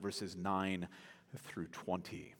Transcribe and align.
verses 0.00 0.36
9 0.36 0.88
through 1.36 1.66
20. 1.68 2.34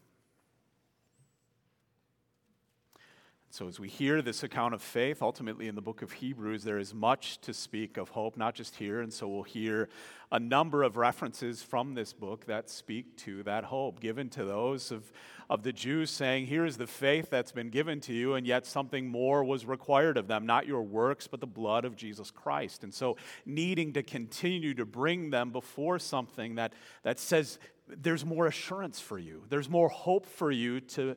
So, 3.51 3.67
as 3.67 3.81
we 3.81 3.89
hear 3.89 4.21
this 4.21 4.43
account 4.43 4.75
of 4.75 4.83
faith, 4.83 5.23
ultimately 5.23 5.68
in 5.68 5.75
the 5.75 5.81
book 5.81 6.02
of 6.02 6.13
Hebrews, 6.13 6.65
there 6.65 6.79
is 6.79 6.93
much 6.93 7.41
to 7.41 7.55
speak 7.55 7.97
of 7.97 8.11
hope, 8.11 8.36
not 8.36 8.55
just 8.55 8.77
here. 8.77 9.00
And 9.00 9.11
so, 9.11 9.27
we'll 9.27 9.43
hear 9.43 9.89
a 10.30 10.39
number 10.39 10.82
of 10.82 10.98
references 10.98 11.62
from 11.62 11.95
this 11.95 12.12
book 12.12 12.45
that 12.45 12.69
speak 12.69 13.16
to 13.16 13.43
that 13.45 13.64
hope 13.64 14.00
given 14.00 14.29
to 14.30 14.45
those 14.45 14.90
of, 14.90 15.11
of 15.48 15.62
the 15.62 15.72
Jews, 15.72 16.11
saying, 16.11 16.46
Here 16.48 16.66
is 16.66 16.76
the 16.76 16.86
faith 16.86 17.30
that's 17.30 17.50
been 17.50 17.71
given 17.71 18.00
to 18.03 18.12
you, 18.12 18.34
and 18.34 18.46
yet 18.46 18.66
something 18.66 19.08
more 19.08 19.43
was 19.43 19.64
required 19.64 20.18
of 20.18 20.29
them, 20.29 20.44
not 20.44 20.67
your 20.67 20.82
works, 20.82 21.26
but 21.26 21.40
the 21.40 21.46
blood 21.46 21.86
of 21.86 21.96
Jesus 21.96 22.30
Christ. 22.30 22.85
And 22.85 22.93
so, 22.93 23.17
needing 23.46 23.94
to 23.94 24.03
continue 24.03 24.75
to 24.75 24.85
bring 24.85 25.30
them 25.30 25.53
before 25.53 25.99
something 25.99 26.57
that, 26.57 26.75
that 27.03 27.18
says, 27.18 27.58
There's 27.86 28.26
more 28.26 28.46
assurance 28.46 29.00
for 29.00 29.18
you, 29.18 29.44
there's 29.49 29.71
more 29.71 29.89
hope 29.89 30.26
for 30.26 30.50
you 30.50 30.80
to 30.80 31.17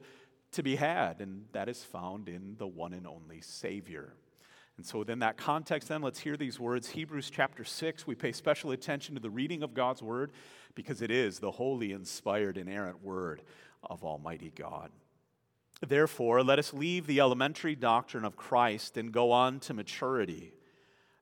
to 0.51 0.63
be 0.63 0.75
had, 0.75 1.21
and 1.21 1.45
that 1.53 1.69
is 1.69 1.83
found 1.83 2.27
in 2.27 2.55
the 2.57 2.67
one 2.67 2.93
and 2.93 3.07
only 3.07 3.41
Savior. 3.41 4.13
And 4.77 4.85
so, 4.85 4.99
within 4.99 5.19
that 5.19 5.37
context, 5.37 5.89
then, 5.89 6.01
let's 6.01 6.19
hear 6.19 6.37
these 6.37 6.59
words. 6.59 6.89
Hebrews 6.89 7.29
chapter 7.29 7.63
6, 7.63 8.07
we 8.07 8.15
pay 8.15 8.31
special 8.31 8.71
attention 8.71 9.15
to 9.15 9.21
the 9.21 9.29
reading 9.29 9.63
of 9.63 9.73
God's 9.73 10.01
word 10.01 10.31
because 10.75 11.01
it 11.01 11.11
is 11.11 11.39
the 11.39 11.51
holy, 11.51 11.91
inspired, 11.91 12.57
inerrant 12.57 13.03
word 13.03 13.43
of 13.83 14.03
Almighty 14.03 14.51
God. 14.55 14.89
Therefore, 15.85 16.43
let 16.43 16.59
us 16.59 16.73
leave 16.73 17.07
the 17.07 17.19
elementary 17.19 17.75
doctrine 17.75 18.25
of 18.25 18.35
Christ 18.35 18.97
and 18.97 19.11
go 19.11 19.31
on 19.31 19.59
to 19.61 19.73
maturity 19.73 20.53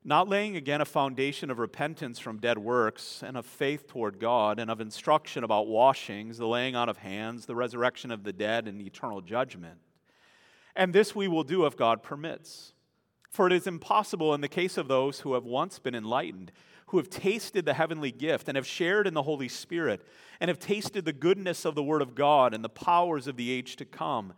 not 0.02 0.28
laying 0.28 0.56
again 0.56 0.80
a 0.80 0.86
foundation 0.86 1.50
of 1.50 1.58
repentance 1.58 2.18
from 2.18 2.38
dead 2.38 2.56
works 2.56 3.22
and 3.22 3.36
of 3.36 3.44
faith 3.44 3.86
toward 3.86 4.18
God 4.18 4.58
and 4.58 4.70
of 4.70 4.80
instruction 4.80 5.44
about 5.44 5.66
washings, 5.66 6.38
the 6.38 6.46
laying 6.46 6.74
on 6.74 6.88
of 6.88 6.98
hands, 6.98 7.44
the 7.44 7.54
resurrection 7.54 8.10
of 8.10 8.24
the 8.24 8.32
dead, 8.32 8.66
and 8.66 8.80
eternal 8.80 9.20
judgment. 9.20 9.78
And 10.74 10.94
this 10.94 11.14
we 11.14 11.28
will 11.28 11.44
do 11.44 11.66
if 11.66 11.76
God 11.76 12.02
permits. 12.02 12.72
For 13.30 13.46
it 13.46 13.52
is 13.52 13.66
impossible 13.66 14.32
in 14.32 14.40
the 14.40 14.48
case 14.48 14.78
of 14.78 14.88
those 14.88 15.20
who 15.20 15.34
have 15.34 15.44
once 15.44 15.78
been 15.78 15.94
enlightened, 15.94 16.50
who 16.86 16.96
have 16.96 17.10
tasted 17.10 17.66
the 17.66 17.74
heavenly 17.74 18.10
gift 18.10 18.48
and 18.48 18.56
have 18.56 18.66
shared 18.66 19.06
in 19.06 19.14
the 19.14 19.22
Holy 19.22 19.48
Spirit, 19.48 20.04
and 20.40 20.48
have 20.48 20.58
tasted 20.58 21.04
the 21.04 21.12
goodness 21.12 21.66
of 21.66 21.74
the 21.74 21.82
Word 21.82 22.00
of 22.00 22.14
God 22.14 22.54
and 22.54 22.64
the 22.64 22.70
powers 22.70 23.26
of 23.26 23.36
the 23.36 23.50
age 23.50 23.76
to 23.76 23.84
come, 23.84 24.32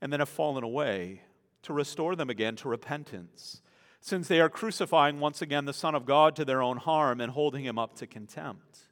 and 0.00 0.12
then 0.12 0.20
have 0.20 0.28
fallen 0.28 0.62
away, 0.62 1.22
to 1.62 1.72
restore 1.72 2.14
them 2.14 2.30
again 2.30 2.54
to 2.56 2.68
repentance 2.68 3.60
since 4.00 4.28
they 4.28 4.40
are 4.40 4.48
crucifying 4.48 5.20
once 5.20 5.42
again 5.42 5.66
the 5.66 5.72
Son 5.72 5.94
of 5.94 6.06
God 6.06 6.34
to 6.36 6.44
their 6.44 6.62
own 6.62 6.78
harm 6.78 7.20
and 7.20 7.32
holding 7.32 7.64
him 7.64 7.78
up 7.78 7.94
to 7.96 8.06
contempt. 8.06 8.86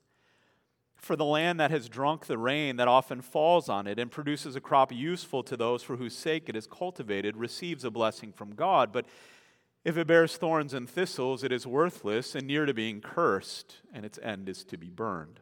For 0.97 1.17
the 1.17 1.25
land 1.25 1.59
that 1.61 1.71
has 1.71 1.89
drunk 1.89 2.27
the 2.27 2.37
rain 2.37 2.77
that 2.77 2.89
often 2.89 3.23
falls 3.23 3.69
on 3.69 3.87
it 3.87 3.99
and 3.99 4.11
produces 4.11 4.55
a 4.55 4.61
crop 4.61 4.93
useful 4.93 5.43
to 5.45 5.57
those 5.57 5.83
for 5.83 5.97
whose 5.97 6.15
sake 6.15 6.49
it 6.49 6.57
is 6.57 6.67
cultivated 6.67 7.37
receives 7.37 7.85
a 7.85 7.91
blessing 7.91 8.33
from 8.33 8.55
God. 8.55 8.93
But 8.93 9.07
if 9.85 9.97
it 9.97 10.07
bears 10.07 10.37
thorns 10.37 10.75
and 10.75 10.91
thistles, 10.91 11.43
it 11.43 11.53
is 11.53 11.67
worthless 11.67 12.35
and 12.35 12.47
near 12.47 12.67
to 12.67 12.75
being 12.75 13.01
cursed, 13.01 13.77
and 13.95 14.05
its 14.05 14.19
end 14.23 14.49
is 14.49 14.65
to 14.65 14.77
be 14.77 14.91
burned. 14.91 15.41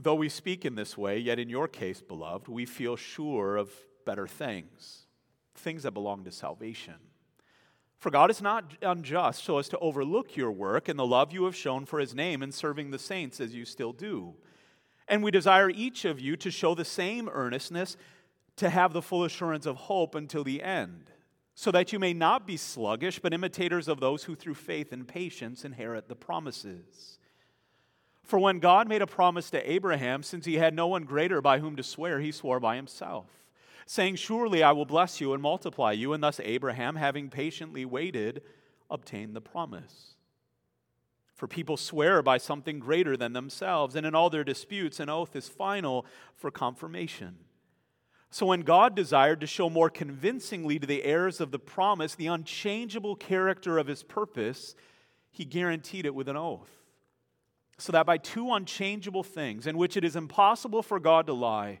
Though 0.00 0.14
we 0.14 0.28
speak 0.28 0.64
in 0.64 0.74
this 0.74 0.96
way, 0.96 1.18
yet 1.18 1.38
in 1.38 1.50
your 1.50 1.68
case, 1.68 2.00
beloved, 2.00 2.48
we 2.48 2.64
feel 2.64 2.96
sure 2.96 3.56
of 3.56 3.70
better 4.04 4.26
things 4.26 5.06
things 5.60 5.84
that 5.84 5.92
belong 5.92 6.24
to 6.24 6.32
salvation. 6.32 6.94
For 8.00 8.10
God 8.10 8.30
is 8.30 8.40
not 8.40 8.76
unjust 8.80 9.44
so 9.44 9.58
as 9.58 9.68
to 9.68 9.78
overlook 9.78 10.34
your 10.34 10.50
work 10.50 10.88
and 10.88 10.98
the 10.98 11.06
love 11.06 11.32
you 11.32 11.44
have 11.44 11.54
shown 11.54 11.84
for 11.84 12.00
his 12.00 12.14
name 12.14 12.42
in 12.42 12.50
serving 12.50 12.90
the 12.90 12.98
saints 12.98 13.40
as 13.40 13.54
you 13.54 13.66
still 13.66 13.92
do. 13.92 14.34
And 15.06 15.22
we 15.22 15.30
desire 15.30 15.68
each 15.68 16.06
of 16.06 16.18
you 16.18 16.34
to 16.38 16.50
show 16.50 16.74
the 16.74 16.84
same 16.84 17.28
earnestness 17.28 17.98
to 18.56 18.70
have 18.70 18.94
the 18.94 19.02
full 19.02 19.24
assurance 19.24 19.66
of 19.66 19.76
hope 19.76 20.14
until 20.14 20.44
the 20.44 20.62
end, 20.62 21.10
so 21.54 21.70
that 21.70 21.92
you 21.92 21.98
may 21.98 22.14
not 22.14 22.46
be 22.46 22.56
sluggish, 22.56 23.18
but 23.18 23.34
imitators 23.34 23.86
of 23.86 24.00
those 24.00 24.24
who 24.24 24.34
through 24.34 24.54
faith 24.54 24.92
and 24.92 25.06
patience 25.06 25.64
inherit 25.64 26.08
the 26.08 26.16
promises. 26.16 27.18
For 28.22 28.38
when 28.38 28.60
God 28.60 28.88
made 28.88 29.02
a 29.02 29.06
promise 29.06 29.50
to 29.50 29.70
Abraham, 29.70 30.22
since 30.22 30.46
he 30.46 30.54
had 30.54 30.74
no 30.74 30.86
one 30.86 31.04
greater 31.04 31.42
by 31.42 31.58
whom 31.58 31.76
to 31.76 31.82
swear, 31.82 32.20
he 32.20 32.32
swore 32.32 32.60
by 32.60 32.76
himself 32.76 33.26
saying, 33.90 34.14
Surely 34.14 34.62
I 34.62 34.70
will 34.70 34.84
bless 34.84 35.20
you 35.20 35.32
and 35.32 35.42
multiply 35.42 35.90
you. 35.90 36.12
And 36.12 36.22
thus 36.22 36.38
Abraham, 36.44 36.94
having 36.94 37.28
patiently 37.28 37.84
waited, 37.84 38.40
obtained 38.88 39.34
the 39.34 39.40
promise. 39.40 40.14
For 41.34 41.48
people 41.48 41.76
swear 41.76 42.22
by 42.22 42.38
something 42.38 42.78
greater 42.78 43.16
than 43.16 43.32
themselves, 43.32 43.96
and 43.96 44.06
in 44.06 44.14
all 44.14 44.30
their 44.30 44.44
disputes, 44.44 45.00
an 45.00 45.08
oath 45.08 45.34
is 45.34 45.48
final 45.48 46.06
for 46.36 46.52
confirmation. 46.52 47.38
So, 48.30 48.46
when 48.46 48.60
God 48.60 48.94
desired 48.94 49.40
to 49.40 49.46
show 49.48 49.68
more 49.68 49.90
convincingly 49.90 50.78
to 50.78 50.86
the 50.86 51.02
heirs 51.02 51.40
of 51.40 51.50
the 51.50 51.58
promise 51.58 52.14
the 52.14 52.28
unchangeable 52.28 53.16
character 53.16 53.76
of 53.76 53.88
his 53.88 54.04
purpose, 54.04 54.76
he 55.32 55.44
guaranteed 55.44 56.06
it 56.06 56.14
with 56.14 56.28
an 56.28 56.36
oath. 56.36 56.70
So 57.78 57.90
that 57.90 58.06
by 58.06 58.18
two 58.18 58.52
unchangeable 58.52 59.24
things, 59.24 59.66
in 59.66 59.76
which 59.76 59.96
it 59.96 60.04
is 60.04 60.14
impossible 60.14 60.84
for 60.84 61.00
God 61.00 61.26
to 61.26 61.32
lie, 61.32 61.80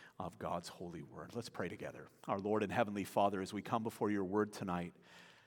of 0.25 0.37
God's 0.39 0.69
holy 0.69 1.01
word. 1.01 1.31
Let's 1.33 1.49
pray 1.49 1.67
together. 1.67 2.07
Our 2.27 2.39
Lord 2.39 2.63
and 2.63 2.71
Heavenly 2.71 3.03
Father, 3.03 3.41
as 3.41 3.53
we 3.53 3.61
come 3.61 3.83
before 3.83 4.11
your 4.11 4.23
word 4.23 4.53
tonight, 4.53 4.93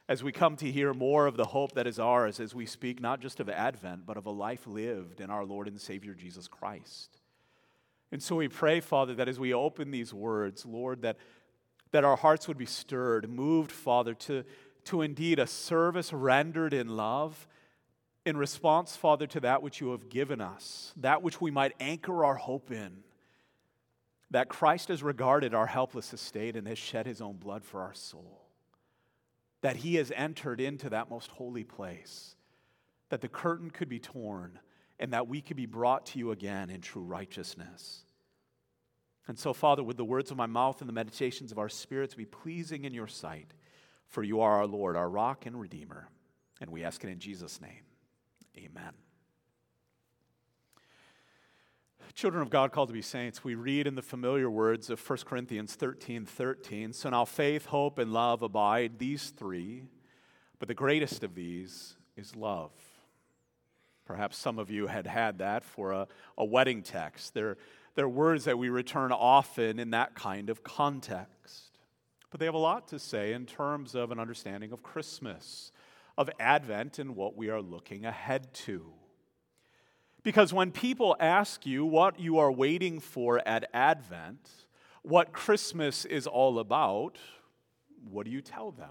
as 0.08 0.22
we 0.22 0.32
come 0.32 0.56
to 0.56 0.70
hear 0.70 0.92
more 0.92 1.26
of 1.26 1.36
the 1.36 1.46
hope 1.46 1.72
that 1.72 1.86
is 1.86 1.98
ours 1.98 2.40
as 2.40 2.54
we 2.54 2.66
speak 2.66 3.00
not 3.00 3.20
just 3.20 3.40
of 3.40 3.48
Advent, 3.48 4.04
but 4.04 4.16
of 4.16 4.26
a 4.26 4.30
life 4.30 4.66
lived 4.66 5.20
in 5.20 5.30
our 5.30 5.44
Lord 5.44 5.66
and 5.68 5.80
Savior 5.80 6.14
Jesus 6.14 6.46
Christ. 6.48 7.20
And 8.12 8.22
so 8.22 8.36
we 8.36 8.48
pray, 8.48 8.80
Father, 8.80 9.14
that 9.14 9.28
as 9.28 9.40
we 9.40 9.54
open 9.54 9.90
these 9.90 10.12
words, 10.12 10.66
Lord, 10.66 11.02
that, 11.02 11.16
that 11.92 12.04
our 12.04 12.16
hearts 12.16 12.46
would 12.48 12.58
be 12.58 12.66
stirred, 12.66 13.30
moved, 13.30 13.72
Father, 13.72 14.14
to, 14.14 14.44
to 14.84 15.02
indeed 15.02 15.38
a 15.38 15.46
service 15.46 16.12
rendered 16.12 16.74
in 16.74 16.96
love 16.96 17.48
in 18.26 18.36
response, 18.36 18.96
Father, 18.96 19.26
to 19.28 19.40
that 19.40 19.62
which 19.62 19.80
you 19.80 19.90
have 19.92 20.08
given 20.08 20.40
us, 20.40 20.92
that 20.96 21.22
which 21.22 21.40
we 21.40 21.50
might 21.50 21.72
anchor 21.80 22.24
our 22.24 22.36
hope 22.36 22.70
in 22.70 23.04
that 24.34 24.48
Christ 24.48 24.88
has 24.88 25.00
regarded 25.00 25.54
our 25.54 25.68
helpless 25.68 26.12
estate 26.12 26.56
and 26.56 26.66
has 26.66 26.76
shed 26.76 27.06
his 27.06 27.20
own 27.20 27.36
blood 27.36 27.64
for 27.64 27.80
our 27.80 27.94
soul. 27.94 28.48
That 29.60 29.76
he 29.76 29.94
has 29.94 30.10
entered 30.10 30.60
into 30.60 30.90
that 30.90 31.08
most 31.08 31.30
holy 31.30 31.62
place, 31.62 32.34
that 33.10 33.20
the 33.20 33.28
curtain 33.28 33.70
could 33.70 33.88
be 33.88 34.00
torn, 34.00 34.58
and 34.98 35.12
that 35.12 35.28
we 35.28 35.40
could 35.40 35.56
be 35.56 35.66
brought 35.66 36.06
to 36.06 36.18
you 36.18 36.32
again 36.32 36.68
in 36.68 36.80
true 36.80 37.04
righteousness. 37.04 38.06
And 39.28 39.38
so, 39.38 39.52
Father, 39.52 39.84
with 39.84 39.98
the 39.98 40.04
words 40.04 40.32
of 40.32 40.36
my 40.36 40.46
mouth 40.46 40.80
and 40.80 40.88
the 40.88 40.92
meditations 40.92 41.52
of 41.52 41.58
our 41.60 41.68
spirits 41.68 42.16
be 42.16 42.24
pleasing 42.24 42.84
in 42.84 42.92
your 42.92 43.06
sight, 43.06 43.54
for 44.08 44.24
you 44.24 44.40
are 44.40 44.58
our 44.58 44.66
Lord, 44.66 44.96
our 44.96 45.08
rock 45.08 45.46
and 45.46 45.60
redeemer. 45.60 46.08
And 46.60 46.70
we 46.70 46.82
ask 46.82 47.04
it 47.04 47.08
in 47.08 47.20
Jesus' 47.20 47.60
name. 47.60 47.84
Amen. 48.58 48.94
Children 52.12 52.42
of 52.42 52.50
God 52.50 52.70
called 52.70 52.88
to 52.88 52.92
be 52.92 53.02
saints, 53.02 53.42
we 53.42 53.54
read 53.54 53.86
in 53.86 53.94
the 53.94 54.02
familiar 54.02 54.50
words 54.50 54.90
of 54.90 55.00
1 55.08 55.18
Corinthians 55.24 55.74
13 55.74 56.26
13. 56.26 56.92
So 56.92 57.10
now 57.10 57.24
faith, 57.24 57.66
hope, 57.66 57.98
and 57.98 58.12
love 58.12 58.42
abide, 58.42 58.98
these 58.98 59.30
three, 59.30 59.84
but 60.58 60.68
the 60.68 60.74
greatest 60.74 61.24
of 61.24 61.34
these 61.34 61.96
is 62.16 62.36
love. 62.36 62.72
Perhaps 64.04 64.36
some 64.36 64.58
of 64.58 64.70
you 64.70 64.86
had 64.86 65.06
had 65.06 65.38
that 65.38 65.64
for 65.64 65.92
a, 65.92 66.06
a 66.36 66.44
wedding 66.44 66.82
text. 66.82 67.32
They're, 67.34 67.56
they're 67.94 68.08
words 68.08 68.44
that 68.44 68.58
we 68.58 68.68
return 68.68 69.12
often 69.12 69.78
in 69.78 69.90
that 69.90 70.14
kind 70.14 70.50
of 70.50 70.62
context. 70.62 71.78
But 72.30 72.40
they 72.40 72.46
have 72.46 72.54
a 72.54 72.58
lot 72.58 72.88
to 72.88 72.98
say 72.98 73.32
in 73.32 73.46
terms 73.46 73.94
of 73.94 74.10
an 74.10 74.18
understanding 74.18 74.72
of 74.72 74.82
Christmas, 74.82 75.72
of 76.18 76.28
Advent, 76.38 76.98
and 76.98 77.16
what 77.16 77.36
we 77.36 77.48
are 77.48 77.62
looking 77.62 78.04
ahead 78.04 78.52
to. 78.54 78.92
Because 80.24 80.52
when 80.52 80.72
people 80.72 81.14
ask 81.20 81.64
you 81.64 81.84
what 81.84 82.18
you 82.18 82.38
are 82.38 82.50
waiting 82.50 82.98
for 82.98 83.46
at 83.46 83.70
Advent, 83.72 84.50
what 85.02 85.32
Christmas 85.32 86.04
is 86.04 86.26
all 86.26 86.58
about, 86.58 87.18
what 88.10 88.24
do 88.24 88.32
you 88.32 88.40
tell 88.40 88.72
them? 88.72 88.90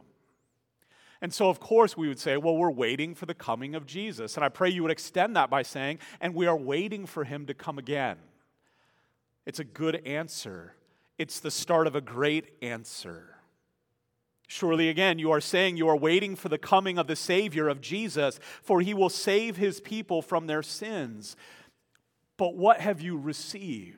And 1.22 1.34
so, 1.34 1.50
of 1.50 1.60
course, 1.60 1.98
we 1.98 2.08
would 2.08 2.20
say, 2.20 2.38
well, 2.38 2.56
we're 2.56 2.72
waiting 2.72 3.16
for 3.16 3.26
the 3.26 3.34
coming 3.34 3.76
of 3.76 3.86
Jesus. 3.86 4.38
And 4.38 4.46
I 4.46 4.50
pray 4.50 4.70
you 4.70 4.84
would 4.84 4.92
extend 4.92 5.36
that 5.36 5.50
by 5.50 5.64
saying, 5.64 6.00
and 6.22 6.34
we 6.34 6.48
are 6.48 6.56
waiting 6.56 7.06
for 7.06 7.26
him 7.26 7.46
to 7.48 7.54
come 7.54 7.78
again. 7.78 8.18
It's 9.46 9.60
a 9.60 9.66
good 9.66 10.06
answer 10.08 10.76
it's 11.18 11.40
the 11.40 11.52
start 11.52 11.88
of 11.88 11.96
a 11.96 12.02
great 12.02 12.52
answer. 12.62 13.33
Surely 14.54 14.88
again, 14.88 15.18
you 15.18 15.32
are 15.32 15.42
saying 15.42 15.78
you 15.78 15.90
are 15.90 15.98
waiting 15.98 16.36
for 16.36 16.48
the 16.48 16.60
coming 16.60 17.00
of 17.00 17.08
the 17.08 17.16
Savior 17.16 17.68
of 17.68 17.82
Jesus, 17.82 18.40
for 18.62 18.82
he 18.82 18.94
will 18.94 19.10
save 19.10 19.58
his 19.58 19.82
people 19.82 20.22
from 20.22 20.46
their 20.46 20.62
sins. 20.62 21.36
But 22.38 22.56
what 22.56 22.80
have 22.80 23.02
you 23.02 23.18
received? 23.18 23.98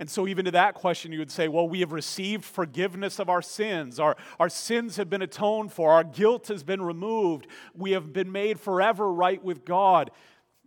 And 0.00 0.10
so, 0.10 0.26
even 0.26 0.44
to 0.46 0.50
that 0.50 0.74
question, 0.74 1.12
you 1.12 1.20
would 1.20 1.30
say, 1.30 1.46
Well, 1.46 1.68
we 1.68 1.78
have 1.80 1.92
received 1.92 2.44
forgiveness 2.44 3.20
of 3.20 3.28
our 3.28 3.42
sins. 3.42 4.00
Our, 4.00 4.16
our 4.40 4.48
sins 4.48 4.96
have 4.96 5.08
been 5.08 5.22
atoned 5.22 5.72
for. 5.72 5.92
Our 5.92 6.02
guilt 6.02 6.48
has 6.48 6.64
been 6.64 6.82
removed. 6.82 7.46
We 7.76 7.92
have 7.92 8.12
been 8.12 8.32
made 8.32 8.58
forever 8.58 9.12
right 9.12 9.42
with 9.42 9.64
God. 9.64 10.10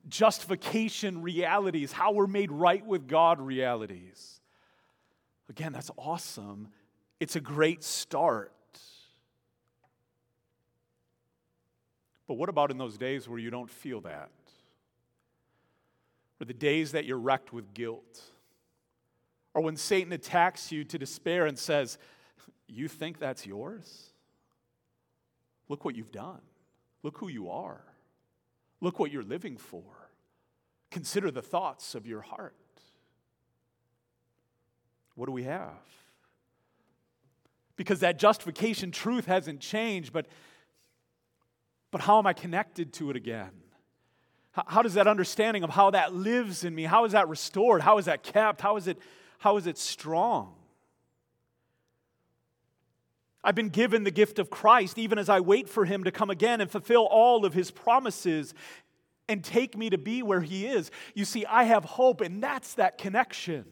Justification 0.07 1.21
realities, 1.21 1.91
how 1.91 2.13
we're 2.13 2.25
made 2.25 2.53
right 2.53 2.85
with 2.85 3.05
God 3.05 3.41
realities. 3.41 4.39
Again, 5.49 5.73
that's 5.73 5.91
awesome. 5.97 6.69
It's 7.19 7.35
a 7.35 7.41
great 7.41 7.83
start. 7.83 8.51
But 12.27 12.35
what 12.35 12.49
about 12.49 12.71
in 12.71 12.77
those 12.77 12.97
days 12.97 13.27
where 13.27 13.39
you 13.39 13.49
don't 13.49 13.69
feel 13.69 14.01
that? 14.01 14.29
Or 16.39 16.45
the 16.45 16.53
days 16.53 16.91
that 16.91 17.05
you're 17.05 17.17
wrecked 17.17 17.51
with 17.51 17.73
guilt? 17.73 18.21
Or 19.53 19.61
when 19.61 19.75
Satan 19.75 20.13
attacks 20.13 20.71
you 20.71 20.83
to 20.85 20.97
despair 20.97 21.47
and 21.47 21.57
says, 21.57 21.97
You 22.67 22.87
think 22.87 23.19
that's 23.19 23.45
yours? 23.45 24.11
Look 25.67 25.83
what 25.83 25.95
you've 25.95 26.11
done. 26.11 26.41
Look 27.03 27.17
who 27.17 27.27
you 27.27 27.49
are. 27.49 27.81
Look 28.79 28.99
what 28.99 29.11
you're 29.11 29.23
living 29.23 29.57
for. 29.57 29.83
Consider 30.91 31.31
the 31.31 31.41
thoughts 31.41 31.95
of 31.95 32.07
your 32.07 32.21
heart. 32.21 32.55
What 35.15 35.25
do 35.25 35.31
we 35.31 35.43
have? 35.43 35.73
Because 37.79 38.01
that 38.01 38.19
justification 38.19 38.91
truth 38.91 39.25
hasn't 39.25 39.61
changed, 39.61 40.11
but, 40.11 40.25
but 41.91 42.01
how 42.01 42.19
am 42.19 42.27
I 42.27 42.33
connected 42.33 42.91
to 42.95 43.09
it 43.09 43.15
again? 43.15 43.51
How, 44.51 44.65
how 44.67 44.81
does 44.81 44.95
that 44.95 45.07
understanding 45.07 45.63
of 45.63 45.69
how 45.69 45.91
that 45.91 46.13
lives 46.13 46.65
in 46.65 46.75
me, 46.75 46.83
how 46.83 47.05
is 47.05 47.13
that 47.13 47.29
restored? 47.29 47.81
How 47.81 47.97
is 47.97 48.03
that 48.03 48.21
kept? 48.21 48.59
How 48.59 48.75
is 48.75 48.89
it 48.89 48.97
how 49.37 49.55
is 49.55 49.65
it 49.65 49.77
strong? 49.77 50.55
I've 53.45 53.55
been 53.55 53.69
given 53.69 54.03
the 54.03 54.11
gift 54.11 54.39
of 54.39 54.49
Christ 54.49 54.97
even 54.97 55.17
as 55.17 55.29
I 55.29 55.39
wait 55.39 55.69
for 55.69 55.85
him 55.85 56.03
to 56.03 56.11
come 56.11 56.29
again 56.29 56.59
and 56.59 56.69
fulfill 56.69 57.03
all 57.05 57.45
of 57.45 57.53
his 57.53 57.71
promises 57.71 58.53
and 59.29 59.41
take 59.41 59.77
me 59.77 59.89
to 59.89 59.97
be 59.97 60.21
where 60.21 60.41
he 60.41 60.67
is. 60.67 60.91
You 61.13 61.23
see, 61.23 61.45
I 61.45 61.63
have 61.63 61.85
hope, 61.85 62.19
and 62.19 62.43
that's 62.43 62.73
that 62.73 62.97
connection 62.97 63.63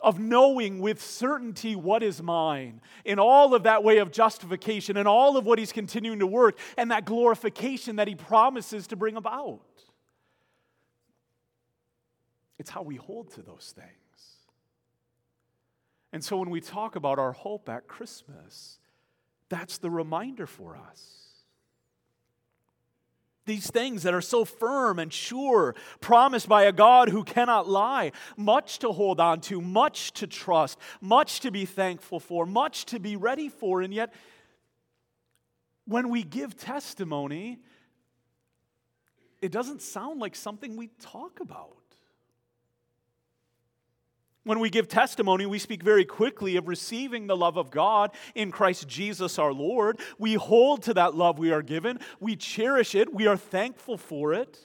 of 0.00 0.18
knowing 0.18 0.80
with 0.80 1.02
certainty 1.02 1.74
what 1.74 2.02
is 2.02 2.22
mine 2.22 2.80
in 3.04 3.18
all 3.18 3.54
of 3.54 3.62
that 3.64 3.82
way 3.82 3.98
of 3.98 4.12
justification 4.12 4.96
and 4.96 5.08
all 5.08 5.36
of 5.36 5.46
what 5.46 5.58
he's 5.58 5.72
continuing 5.72 6.18
to 6.18 6.26
work 6.26 6.58
and 6.76 6.90
that 6.90 7.04
glorification 7.04 7.96
that 7.96 8.06
he 8.06 8.14
promises 8.14 8.86
to 8.86 8.96
bring 8.96 9.16
about. 9.16 9.60
It's 12.58 12.70
how 12.70 12.82
we 12.82 12.96
hold 12.96 13.32
to 13.34 13.42
those 13.42 13.72
things. 13.74 13.90
And 16.12 16.24
so 16.24 16.38
when 16.38 16.50
we 16.50 16.60
talk 16.60 16.96
about 16.96 17.18
our 17.18 17.32
hope 17.32 17.68
at 17.68 17.88
Christmas, 17.88 18.78
that's 19.48 19.78
the 19.78 19.90
reminder 19.90 20.46
for 20.46 20.76
us. 20.76 21.25
These 23.46 23.70
things 23.70 24.02
that 24.02 24.12
are 24.12 24.20
so 24.20 24.44
firm 24.44 24.98
and 24.98 25.12
sure, 25.12 25.74
promised 26.00 26.48
by 26.48 26.64
a 26.64 26.72
God 26.72 27.08
who 27.08 27.24
cannot 27.24 27.68
lie, 27.68 28.12
much 28.36 28.80
to 28.80 28.92
hold 28.92 29.20
on 29.20 29.40
to, 29.42 29.60
much 29.60 30.12
to 30.14 30.26
trust, 30.26 30.78
much 31.00 31.40
to 31.40 31.50
be 31.52 31.64
thankful 31.64 32.20
for, 32.20 32.44
much 32.44 32.84
to 32.86 32.98
be 32.98 33.16
ready 33.16 33.48
for. 33.48 33.82
And 33.82 33.94
yet, 33.94 34.12
when 35.86 36.08
we 36.08 36.24
give 36.24 36.56
testimony, 36.56 37.60
it 39.40 39.52
doesn't 39.52 39.80
sound 39.80 40.20
like 40.20 40.34
something 40.34 40.76
we 40.76 40.88
talk 41.00 41.38
about. 41.40 41.76
When 44.46 44.60
we 44.60 44.70
give 44.70 44.86
testimony, 44.86 45.44
we 45.44 45.58
speak 45.58 45.82
very 45.82 46.04
quickly 46.04 46.54
of 46.54 46.68
receiving 46.68 47.26
the 47.26 47.36
love 47.36 47.56
of 47.56 47.72
God 47.72 48.12
in 48.36 48.52
Christ 48.52 48.86
Jesus 48.86 49.40
our 49.40 49.52
Lord. 49.52 49.98
We 50.20 50.34
hold 50.34 50.84
to 50.84 50.94
that 50.94 51.16
love 51.16 51.36
we 51.36 51.50
are 51.50 51.62
given, 51.62 51.98
we 52.20 52.36
cherish 52.36 52.94
it, 52.94 53.12
we 53.12 53.26
are 53.26 53.36
thankful 53.36 53.98
for 53.98 54.32
it. 54.32 54.56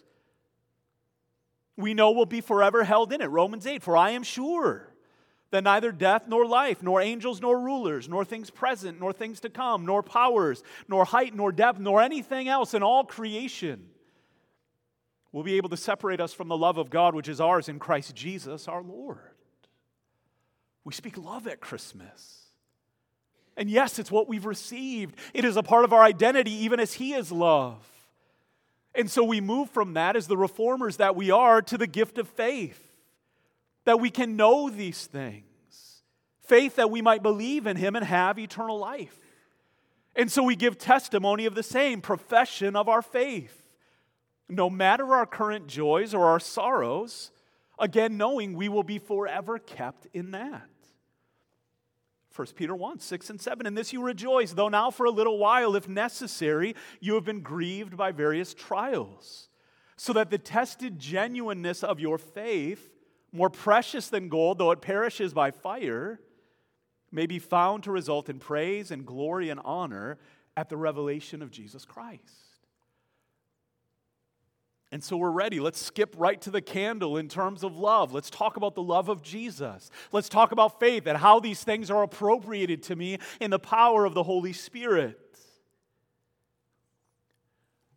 We 1.78 1.96
know 1.96 2.12
we'll 2.12 2.28
be 2.28 2.42
forever 2.42 2.84
held 2.84 3.12
in 3.12 3.22
it. 3.22 3.32
Romans 3.32 3.66
8 3.66 3.82
For 3.82 3.98
I 3.98 4.12
am 4.12 4.22
sure 4.22 4.94
that 5.50 5.64
neither 5.64 5.92
death 5.92 6.28
nor 6.28 6.46
life, 6.46 6.84
nor 6.84 7.02
angels 7.02 7.42
nor 7.42 7.60
rulers, 7.60 8.08
nor 8.08 8.24
things 8.24 8.52
present, 8.52 9.00
nor 9.00 9.12
things 9.12 9.40
to 9.40 9.50
come, 9.50 9.88
nor 9.88 10.04
powers, 10.04 10.62
nor 10.88 11.06
height, 11.06 11.34
nor 11.34 11.52
depth, 11.52 11.80
nor 11.80 12.04
anything 12.04 12.48
else 12.48 12.76
in 12.76 12.84
all 12.84 13.04
creation 13.04 13.90
will 15.32 15.42
be 15.42 15.58
able 15.58 15.70
to 15.70 15.78
separate 15.78 16.20
us 16.20 16.34
from 16.34 16.50
the 16.50 16.58
love 16.58 16.78
of 16.78 16.92
God 16.92 17.16
which 17.16 17.28
is 17.28 17.42
ours 17.42 17.68
in 17.68 17.80
Christ 17.80 18.14
Jesus 18.14 18.68
our 18.68 18.84
Lord. 18.84 19.31
We 20.84 20.94
speak 20.94 21.18
love 21.18 21.48
at 21.48 21.60
Christmas. 21.60 22.46
And 23.58 23.70
yes, 23.70 24.00
it's 24.00 24.12
what 24.12 24.28
we've 24.28 24.46
received. 24.46 25.16
It 25.34 25.46
is 25.46 25.58
a 25.58 25.64
part 25.64 25.84
of 25.84 25.94
our 25.94 26.04
identity, 26.04 26.52
even 26.64 26.80
as 26.80 26.94
He 26.94 27.14
is 27.14 27.32
love. 27.32 27.88
And 28.96 29.10
so 29.10 29.24
we 29.24 29.40
move 29.40 29.70
from 29.70 29.94
that 29.94 30.16
as 30.16 30.28
the 30.28 30.38
reformers 30.38 30.98
that 30.98 31.16
we 31.16 31.32
are 31.32 31.62
to 31.62 31.78
the 31.78 31.88
gift 31.88 32.18
of 32.18 32.28
faith, 32.28 32.92
that 33.86 34.00
we 34.00 34.10
can 34.10 34.36
know 34.36 34.70
these 34.70 35.06
things. 35.06 35.46
Faith 36.44 36.76
that 36.76 36.92
we 36.92 37.02
might 37.02 37.24
believe 37.24 37.68
in 37.68 37.78
Him 37.78 37.96
and 37.96 38.06
have 38.06 38.40
eternal 38.40 38.78
life. 38.78 39.18
And 40.16 40.32
so 40.32 40.44
we 40.44 40.56
give 40.56 40.78
testimony 40.78 41.46
of 41.46 41.56
the 41.56 41.64
same 41.64 42.02
profession 42.02 42.76
of 42.76 42.90
our 42.90 43.02
faith. 43.02 43.58
No 44.50 44.70
matter 44.70 45.14
our 45.14 45.26
current 45.26 45.68
joys 45.68 46.14
or 46.14 46.26
our 46.26 46.40
sorrows, 46.40 47.32
again, 47.80 48.18
knowing 48.18 48.54
we 48.54 48.68
will 48.68 48.84
be 48.84 49.00
forever 49.00 49.58
kept 49.60 50.08
in 50.14 50.32
that. 50.32 50.68
1 52.36 52.48
Peter 52.56 52.76
1 52.76 53.00
6 53.00 53.30
and 53.30 53.42
7. 53.42 53.66
In 53.66 53.76
this 53.76 53.92
you 53.92 54.02
rejoice, 54.02 54.54
though 54.54 54.70
now 54.70 54.90
for 54.90 55.06
a 55.06 55.12
little 55.12 55.38
while, 55.38 55.76
if 55.76 55.88
necessary, 55.88 56.76
you 57.00 57.16
have 57.16 57.26
been 57.26 57.42
grieved 57.42 57.98
by 57.98 58.12
various 58.12 58.54
trials, 58.54 59.50
so 59.98 60.14
that 60.14 60.30
the 60.30 60.38
tested 60.38 60.98
genuineness 60.98 61.84
of 61.84 62.00
your 62.00 62.18
faith, 62.18 62.90
more 63.32 63.50
precious 63.50 64.08
than 64.08 64.30
gold, 64.30 64.58
though 64.58 64.72
it 64.72 64.82
perishes 64.82 65.34
by 65.34 65.52
fire, 65.52 66.20
may 67.12 67.26
be 67.26 67.40
found 67.40 67.84
to 67.84 67.92
result 67.92 68.30
in 68.30 68.40
praise 68.40 68.92
and 68.92 69.06
glory 69.06 69.50
and 69.50 69.60
honor 69.66 70.18
at 70.56 70.70
the 70.70 70.78
revelation 70.78 71.42
of 71.42 71.52
Jesus 71.52 71.86
Christ. 71.86 72.41
And 74.92 75.02
so 75.02 75.16
we're 75.16 75.32
ready. 75.32 75.62
Let's 75.62 75.82
skip 75.82 76.14
right 76.18 76.40
to 76.42 76.52
the 76.52 76.62
candle 76.62 77.16
in 77.16 77.30
terms 77.30 77.64
of 77.64 77.78
love. 77.78 78.14
Let's 78.14 78.30
talk 78.30 78.58
about 78.58 78.76
the 78.76 78.84
love 78.84 79.08
of 79.08 79.24
Jesus. 79.24 79.90
Let's 80.12 80.28
talk 80.28 80.52
about 80.52 80.82
faith 80.82 81.08
and 81.08 81.18
how 81.18 81.40
these 81.40 81.64
things 81.64 81.90
are 81.90 82.04
appropriated 82.04 82.84
to 82.84 82.96
me 82.98 83.18
in 83.40 83.52
the 83.52 83.60
power 83.60 84.04
of 84.04 84.14
the 84.14 84.24
Holy 84.24 84.52
Spirit. 84.52 85.18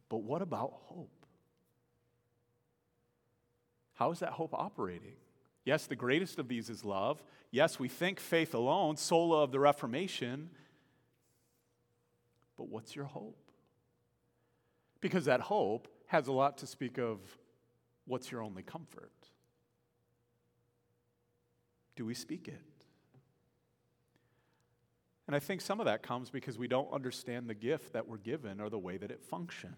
But 0.08 0.18
what 0.18 0.40
about 0.40 0.72
hope? 0.84 1.10
How 3.94 4.12
is 4.12 4.20
that 4.20 4.30
hope 4.30 4.54
operating? 4.54 5.14
Yes, 5.64 5.86
the 5.86 5.96
greatest 5.96 6.38
of 6.38 6.46
these 6.46 6.70
is 6.70 6.84
love. 6.84 7.24
Yes, 7.50 7.78
we 7.78 7.88
think 7.88 8.20
faith 8.20 8.54
alone, 8.54 8.96
sola 8.96 9.42
of 9.42 9.50
the 9.50 9.58
Reformation. 9.58 10.50
But 12.56 12.68
what's 12.68 12.94
your 12.94 13.06
hope? 13.06 13.38
Because 15.00 15.24
that 15.24 15.40
hope 15.40 15.88
has 16.14 16.28
a 16.28 16.32
lot 16.32 16.58
to 16.58 16.66
speak 16.66 16.96
of 16.96 17.18
what's 18.06 18.30
your 18.30 18.40
only 18.40 18.62
comfort? 18.62 19.10
Do 21.96 22.06
we 22.06 22.14
speak 22.14 22.46
it? 22.46 22.62
And 25.26 25.34
I 25.34 25.40
think 25.40 25.60
some 25.60 25.80
of 25.80 25.86
that 25.86 26.04
comes 26.04 26.30
because 26.30 26.56
we 26.56 26.68
don't 26.68 26.92
understand 26.92 27.50
the 27.50 27.54
gift 27.54 27.94
that 27.94 28.06
we're 28.06 28.18
given 28.18 28.60
or 28.60 28.70
the 28.70 28.78
way 28.78 28.96
that 28.96 29.10
it 29.10 29.24
functions. 29.24 29.74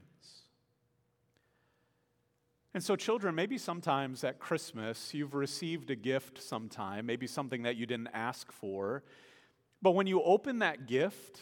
And 2.75 2.85
so, 2.85 2.97
children, 2.97 3.35
maybe 3.35 3.57
sometimes 3.57 4.23
at 4.23 4.39
Christmas 4.39 5.15
you've 5.15 5.33
received 5.33 5.91
a 5.91 5.97
gift 5.97 6.43
sometime, 6.43 7.07
maybe 7.07 7.27
something 7.27 7.63
that 7.63 7.77
you 7.77 7.87
didn't 7.87 8.11
ask 8.13 8.53
for. 8.53 9.05
But 9.81 9.93
when 9.93 10.07
you 10.07 10.23
open 10.23 10.59
that 10.59 10.87
gift, 10.87 11.41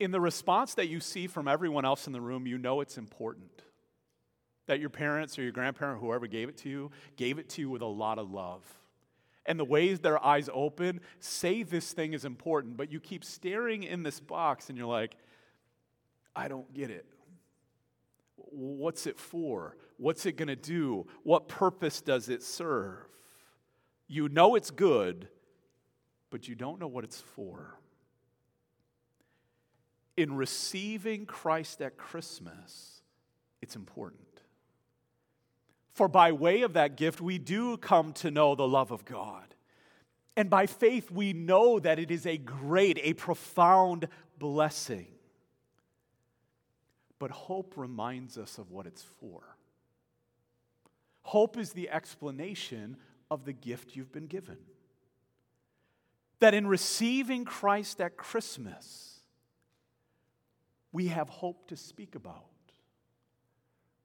in 0.00 0.12
the 0.12 0.20
response 0.20 0.72
that 0.74 0.88
you 0.88 0.98
see 0.98 1.26
from 1.26 1.46
everyone 1.46 1.84
else 1.84 2.06
in 2.06 2.14
the 2.14 2.22
room, 2.22 2.46
you 2.46 2.56
know 2.56 2.80
it's 2.80 2.96
important 2.96 3.64
that 4.68 4.80
your 4.80 4.90
parents 4.90 5.38
or 5.38 5.42
your 5.42 5.52
grandparent, 5.52 6.00
whoever 6.00 6.26
gave 6.26 6.48
it 6.48 6.56
to 6.58 6.68
you, 6.68 6.90
gave 7.16 7.38
it 7.38 7.48
to 7.50 7.60
you 7.60 7.70
with 7.70 7.82
a 7.82 7.86
lot 7.86 8.18
of 8.18 8.30
love. 8.30 8.62
And 9.44 9.58
the 9.58 9.64
ways 9.64 10.00
their 10.00 10.22
eyes 10.22 10.48
open 10.52 11.00
say 11.20 11.62
this 11.62 11.92
thing 11.92 12.12
is 12.12 12.24
important, 12.24 12.76
but 12.76 12.92
you 12.92 13.00
keep 13.00 13.24
staring 13.24 13.82
in 13.82 14.02
this 14.02 14.20
box 14.20 14.68
and 14.68 14.78
you're 14.78 14.86
like, 14.86 15.16
I 16.36 16.48
don't 16.48 16.72
get 16.74 16.90
it. 16.90 17.06
What's 18.36 19.06
it 19.06 19.18
for? 19.18 19.76
What's 19.96 20.26
it 20.26 20.36
going 20.36 20.48
to 20.48 20.56
do? 20.56 21.06
What 21.24 21.48
purpose 21.48 22.00
does 22.00 22.28
it 22.28 22.42
serve? 22.42 22.98
You 24.06 24.28
know 24.28 24.54
it's 24.54 24.70
good, 24.70 25.28
but 26.30 26.46
you 26.46 26.54
don't 26.54 26.78
know 26.78 26.86
what 26.86 27.04
it's 27.04 27.20
for. 27.20 27.78
In 30.16 30.34
receiving 30.34 31.26
Christ 31.26 31.80
at 31.80 31.96
Christmas, 31.96 33.02
it's 33.62 33.76
important. 33.76 34.27
For 35.98 36.06
by 36.06 36.30
way 36.30 36.62
of 36.62 36.74
that 36.74 36.96
gift, 36.96 37.20
we 37.20 37.38
do 37.38 37.76
come 37.76 38.12
to 38.12 38.30
know 38.30 38.54
the 38.54 38.68
love 38.68 38.92
of 38.92 39.04
God. 39.04 39.52
And 40.36 40.48
by 40.48 40.66
faith, 40.66 41.10
we 41.10 41.32
know 41.32 41.80
that 41.80 41.98
it 41.98 42.12
is 42.12 42.24
a 42.24 42.38
great, 42.38 43.00
a 43.02 43.14
profound 43.14 44.06
blessing. 44.38 45.08
But 47.18 47.32
hope 47.32 47.74
reminds 47.74 48.38
us 48.38 48.58
of 48.58 48.70
what 48.70 48.86
it's 48.86 49.02
for. 49.18 49.42
Hope 51.22 51.58
is 51.58 51.72
the 51.72 51.90
explanation 51.90 52.96
of 53.28 53.44
the 53.44 53.52
gift 53.52 53.96
you've 53.96 54.12
been 54.12 54.28
given. 54.28 54.58
That 56.38 56.54
in 56.54 56.68
receiving 56.68 57.44
Christ 57.44 58.00
at 58.00 58.16
Christmas, 58.16 59.18
we 60.92 61.08
have 61.08 61.28
hope 61.28 61.66
to 61.70 61.76
speak 61.76 62.14
about. 62.14 62.44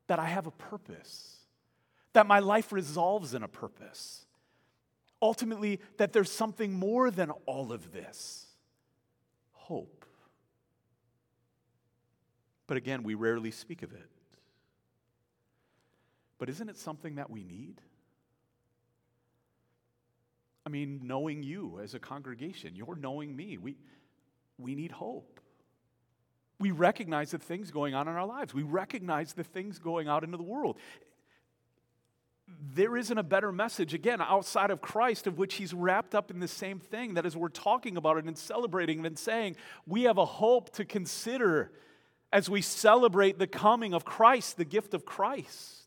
That 0.08 0.18
I 0.18 0.26
have 0.26 0.48
a 0.48 0.52
purpose. 0.52 1.42
That 2.14 2.28
my 2.28 2.40
life 2.40 2.72
resolves 2.72 3.34
in 3.34 3.44
a 3.44 3.48
purpose. 3.48 4.26
Ultimately, 5.22 5.80
that 5.98 6.14
there's 6.14 6.32
something 6.32 6.74
more 6.74 7.10
than 7.10 7.32
all 7.46 7.72
of 7.72 7.92
this 7.92 8.46
hope. 9.52 10.06
But 12.68 12.78
again, 12.78 13.04
we 13.04 13.14
rarely 13.14 13.52
speak 13.52 13.84
of 13.84 13.94
it. 13.94 14.10
But 16.38 16.50
isn't 16.50 16.70
it 16.70 16.78
something 16.78 17.16
that 17.16 17.30
we 17.30 17.44
need? 17.44 17.82
I 20.66 20.70
mean, 20.70 21.02
knowing 21.04 21.44
you 21.44 21.80
as 21.82 21.94
a 21.94 22.00
congregation, 22.00 22.76
you're 22.76 22.96
knowing 22.96 23.36
me. 23.36 23.58
We, 23.58 23.78
we 24.58 24.76
need 24.76 24.92
hope. 24.92 25.40
We 26.60 26.72
recognize 26.72 27.32
the 27.32 27.38
things 27.38 27.72
going 27.72 27.94
on 27.94 28.08
in 28.08 28.16
our 28.16 28.26
lives. 28.26 28.54
We 28.54 28.64
recognize 28.64 29.34
the 29.34 29.44
things 29.44 29.80
going 29.80 30.08
out 30.08 30.24
into 30.24 30.38
the 30.38 30.44
world. 30.44 30.78
There 32.48 32.98
isn't 32.98 33.18
a 33.18 33.24
better 33.24 33.52
message, 33.52 33.94
again, 33.94 34.22
outside 34.22 34.72
of 34.72 34.82
Christ, 34.82 35.28
of 35.28 35.38
which 35.38 35.56
he's 35.56 35.74
wrapped 35.74 36.16
up 36.16 36.32
in 36.32 36.40
the 36.40 36.48
same 36.48 36.80
thing. 36.80 37.14
That 37.14 37.26
as 37.26 37.38
we're 37.38 37.50
talking 37.50 37.98
about 37.98 38.18
it 38.18 38.26
and 38.26 38.38
celebrating 38.38 39.00
it 39.00 39.06
and 39.06 39.20
saying, 39.20 39.56
we 39.86 40.04
have 40.04 40.18
a 40.18 40.26
hope 40.26 40.72
to 40.74 40.86
consider 40.86 41.72
as 42.32 42.50
we 42.50 42.62
celebrate 42.62 43.38
the 43.38 43.48
coming 43.48 43.94
of 43.94 44.06
Christ, 44.06 44.58
the 44.58 44.66
gift 44.66 44.94
of 44.94 45.06
Christ 45.06 45.84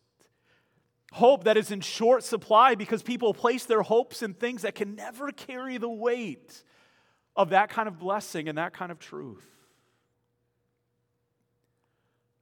hope 1.17 1.45
that 1.45 1.57
is 1.57 1.71
in 1.71 1.81
short 1.81 2.23
supply 2.23 2.75
because 2.75 3.03
people 3.03 3.33
place 3.33 3.65
their 3.65 3.83
hopes 3.83 4.23
in 4.23 4.35
things 4.35 4.63
that 4.63 4.75
can 4.75 4.95
never 4.95 5.33
carry 5.33 5.79
the 5.79 5.89
weight 5.89 6.63
of 7.35 7.51
that 7.51 7.71
kind 7.71 7.89
of 7.89 7.99
blessing 7.99 8.49
and 8.49 8.59
that 8.59 8.75
kind 8.75 8.93
of 8.93 8.99
truth. 8.99 9.56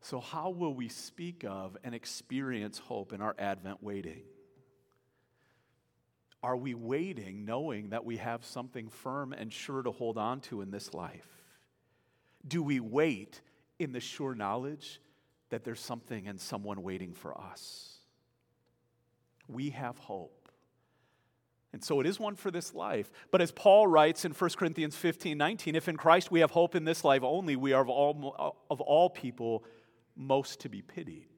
So, 0.04 0.20
how 0.20 0.50
will 0.50 0.74
we 0.74 0.88
speak 0.88 1.44
of 1.44 1.76
and 1.82 1.94
experience 1.94 2.78
hope 2.78 3.12
in 3.12 3.20
our 3.20 3.34
Advent 3.38 3.82
waiting? 3.82 4.22
Are 6.42 6.56
we 6.56 6.74
waiting 6.74 7.44
knowing 7.44 7.90
that 7.90 8.04
we 8.04 8.18
have 8.18 8.44
something 8.44 8.88
firm 8.88 9.32
and 9.32 9.52
sure 9.52 9.82
to 9.82 9.90
hold 9.90 10.18
on 10.18 10.40
to 10.42 10.60
in 10.60 10.70
this 10.70 10.92
life? 10.94 11.26
Do 12.46 12.62
we 12.62 12.80
wait 12.80 13.40
in 13.78 13.92
the 13.92 14.00
sure 14.00 14.34
knowledge 14.34 15.00
that 15.48 15.64
there's 15.64 15.80
something 15.80 16.28
and 16.28 16.38
someone 16.40 16.82
waiting 16.82 17.14
for 17.14 17.36
us? 17.36 17.94
we 19.48 19.70
have 19.70 19.98
hope. 19.98 20.48
And 21.72 21.82
so 21.82 22.00
it 22.00 22.06
is 22.06 22.20
one 22.20 22.36
for 22.36 22.50
this 22.50 22.72
life. 22.72 23.10
But 23.32 23.40
as 23.40 23.50
Paul 23.50 23.88
writes 23.88 24.24
in 24.24 24.32
1 24.32 24.50
Corinthians 24.50 24.94
15 24.94 25.36
19, 25.36 25.74
if 25.74 25.88
in 25.88 25.96
Christ 25.96 26.30
we 26.30 26.40
have 26.40 26.52
hope 26.52 26.74
in 26.74 26.84
this 26.84 27.02
life 27.02 27.22
only, 27.22 27.56
we 27.56 27.72
are 27.72 27.82
of 27.82 27.88
all, 27.88 28.56
of 28.70 28.80
all 28.80 29.10
people 29.10 29.64
most 30.16 30.60
to 30.60 30.68
be 30.68 30.82
pitied. 30.82 31.28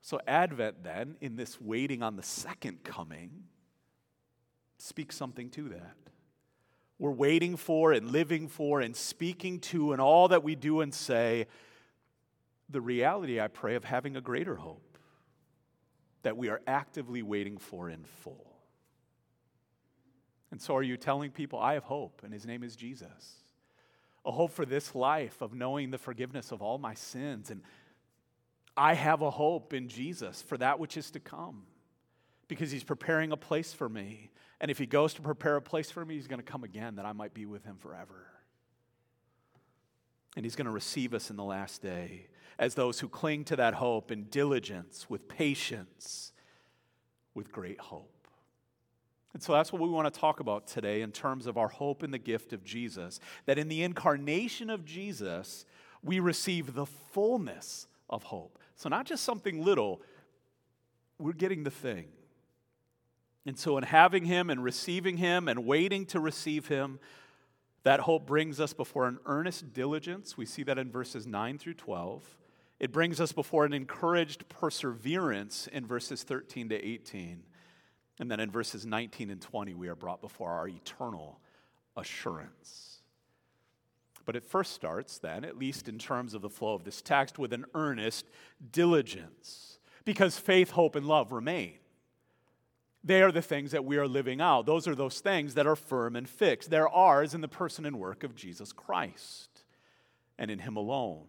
So, 0.00 0.20
Advent, 0.26 0.84
then, 0.84 1.16
in 1.20 1.36
this 1.36 1.60
waiting 1.60 2.02
on 2.02 2.16
the 2.16 2.22
second 2.22 2.84
coming, 2.84 3.44
speaks 4.78 5.16
something 5.16 5.50
to 5.50 5.68
that. 5.70 5.96
We're 6.98 7.10
waiting 7.10 7.56
for 7.56 7.92
and 7.92 8.10
living 8.10 8.48
for 8.48 8.80
and 8.80 8.96
speaking 8.96 9.60
to, 9.60 9.92
and 9.92 10.00
all 10.00 10.28
that 10.28 10.42
we 10.42 10.54
do 10.54 10.80
and 10.80 10.94
say, 10.94 11.46
the 12.68 12.80
reality, 12.80 13.40
I 13.40 13.48
pray, 13.48 13.74
of 13.74 13.84
having 13.84 14.16
a 14.16 14.20
greater 14.20 14.56
hope 14.56 14.98
that 16.22 16.36
we 16.36 16.48
are 16.48 16.60
actively 16.66 17.22
waiting 17.22 17.58
for 17.58 17.88
in 17.88 18.04
full. 18.04 18.56
And 20.50 20.60
so, 20.60 20.74
are 20.76 20.82
you 20.82 20.96
telling 20.96 21.30
people, 21.30 21.58
I 21.58 21.74
have 21.74 21.84
hope, 21.84 22.22
and 22.24 22.32
his 22.32 22.46
name 22.46 22.62
is 22.62 22.76
Jesus? 22.76 23.36
A 24.28 24.30
hope 24.30 24.52
for 24.52 24.64
this 24.64 24.94
life 24.94 25.40
of 25.40 25.54
knowing 25.54 25.90
the 25.90 25.98
forgiveness 25.98 26.52
of 26.52 26.62
all 26.62 26.78
my 26.78 26.94
sins. 26.94 27.50
And 27.50 27.62
I 28.76 28.94
have 28.94 29.22
a 29.22 29.30
hope 29.30 29.72
in 29.72 29.88
Jesus 29.88 30.42
for 30.42 30.56
that 30.58 30.78
which 30.78 30.96
is 30.96 31.10
to 31.12 31.18
come 31.18 31.64
because 32.46 32.70
he's 32.70 32.84
preparing 32.84 33.32
a 33.32 33.36
place 33.36 33.72
for 33.72 33.88
me. 33.88 34.30
And 34.60 34.70
if 34.70 34.78
he 34.78 34.86
goes 34.86 35.14
to 35.14 35.22
prepare 35.22 35.56
a 35.56 35.62
place 35.62 35.90
for 35.90 36.04
me, 36.04 36.14
he's 36.16 36.26
going 36.26 36.40
to 36.40 36.44
come 36.44 36.62
again 36.62 36.96
that 36.96 37.06
I 37.06 37.12
might 37.12 37.32
be 37.32 37.46
with 37.46 37.64
him 37.64 37.76
forever. 37.78 38.26
And 40.36 40.44
he's 40.44 40.56
going 40.56 40.66
to 40.66 40.72
receive 40.72 41.14
us 41.14 41.30
in 41.30 41.36
the 41.36 41.44
last 41.44 41.82
day 41.82 42.26
as 42.58 42.74
those 42.74 43.00
who 43.00 43.08
cling 43.08 43.44
to 43.44 43.56
that 43.56 43.74
hope 43.74 44.10
in 44.10 44.24
diligence, 44.24 45.08
with 45.08 45.26
patience, 45.28 46.32
with 47.34 47.50
great 47.50 47.80
hope. 47.80 48.17
And 49.34 49.42
so 49.42 49.52
that's 49.52 49.72
what 49.72 49.82
we 49.82 49.88
want 49.88 50.12
to 50.12 50.20
talk 50.20 50.40
about 50.40 50.66
today 50.66 51.02
in 51.02 51.12
terms 51.12 51.46
of 51.46 51.58
our 51.58 51.68
hope 51.68 52.02
in 52.02 52.10
the 52.10 52.18
gift 52.18 52.52
of 52.52 52.64
Jesus. 52.64 53.20
That 53.46 53.58
in 53.58 53.68
the 53.68 53.82
incarnation 53.82 54.70
of 54.70 54.84
Jesus, 54.84 55.66
we 56.02 56.18
receive 56.20 56.74
the 56.74 56.86
fullness 56.86 57.86
of 58.08 58.24
hope. 58.24 58.58
So, 58.76 58.88
not 58.88 59.06
just 59.06 59.24
something 59.24 59.62
little, 59.62 60.00
we're 61.18 61.32
getting 61.32 61.64
the 61.64 61.70
thing. 61.70 62.06
And 63.44 63.58
so, 63.58 63.76
in 63.76 63.84
having 63.84 64.24
Him 64.24 64.50
and 64.50 64.62
receiving 64.62 65.16
Him 65.16 65.48
and 65.48 65.66
waiting 65.66 66.06
to 66.06 66.20
receive 66.20 66.68
Him, 66.68 66.98
that 67.82 68.00
hope 68.00 68.26
brings 68.26 68.60
us 68.60 68.72
before 68.72 69.06
an 69.06 69.18
earnest 69.26 69.72
diligence. 69.72 70.36
We 70.36 70.46
see 70.46 70.62
that 70.64 70.78
in 70.78 70.90
verses 70.90 71.26
9 71.26 71.58
through 71.58 71.74
12. 71.74 72.36
It 72.80 72.92
brings 72.92 73.20
us 73.20 73.32
before 73.32 73.64
an 73.64 73.72
encouraged 73.72 74.48
perseverance 74.48 75.68
in 75.72 75.86
verses 75.86 76.22
13 76.22 76.68
to 76.68 76.76
18. 76.76 77.42
And 78.20 78.30
then 78.30 78.40
in 78.40 78.50
verses 78.50 78.84
19 78.84 79.30
and 79.30 79.40
20, 79.40 79.74
we 79.74 79.88
are 79.88 79.94
brought 79.94 80.20
before 80.20 80.50
our 80.50 80.68
eternal 80.68 81.40
assurance. 81.96 83.02
But 84.24 84.36
it 84.36 84.44
first 84.44 84.72
starts, 84.72 85.18
then, 85.18 85.44
at 85.44 85.56
least 85.56 85.88
in 85.88 85.98
terms 85.98 86.34
of 86.34 86.42
the 86.42 86.50
flow 86.50 86.74
of 86.74 86.84
this 86.84 87.00
text, 87.00 87.38
with 87.38 87.52
an 87.52 87.64
earnest 87.74 88.26
diligence. 88.72 89.78
Because 90.04 90.36
faith, 90.36 90.70
hope, 90.70 90.96
and 90.96 91.06
love 91.06 91.32
remain. 91.32 91.74
They 93.04 93.22
are 93.22 93.32
the 93.32 93.40
things 93.40 93.70
that 93.70 93.84
we 93.84 93.96
are 93.96 94.08
living 94.08 94.40
out. 94.40 94.66
Those 94.66 94.86
are 94.88 94.94
those 94.94 95.20
things 95.20 95.54
that 95.54 95.66
are 95.66 95.76
firm 95.76 96.16
and 96.16 96.28
fixed. 96.28 96.68
They're 96.68 96.88
ours 96.88 97.32
in 97.32 97.40
the 97.40 97.48
person 97.48 97.86
and 97.86 97.98
work 97.98 98.24
of 98.24 98.34
Jesus 98.34 98.72
Christ 98.72 99.64
and 100.38 100.50
in 100.50 100.58
Him 100.58 100.76
alone. 100.76 101.24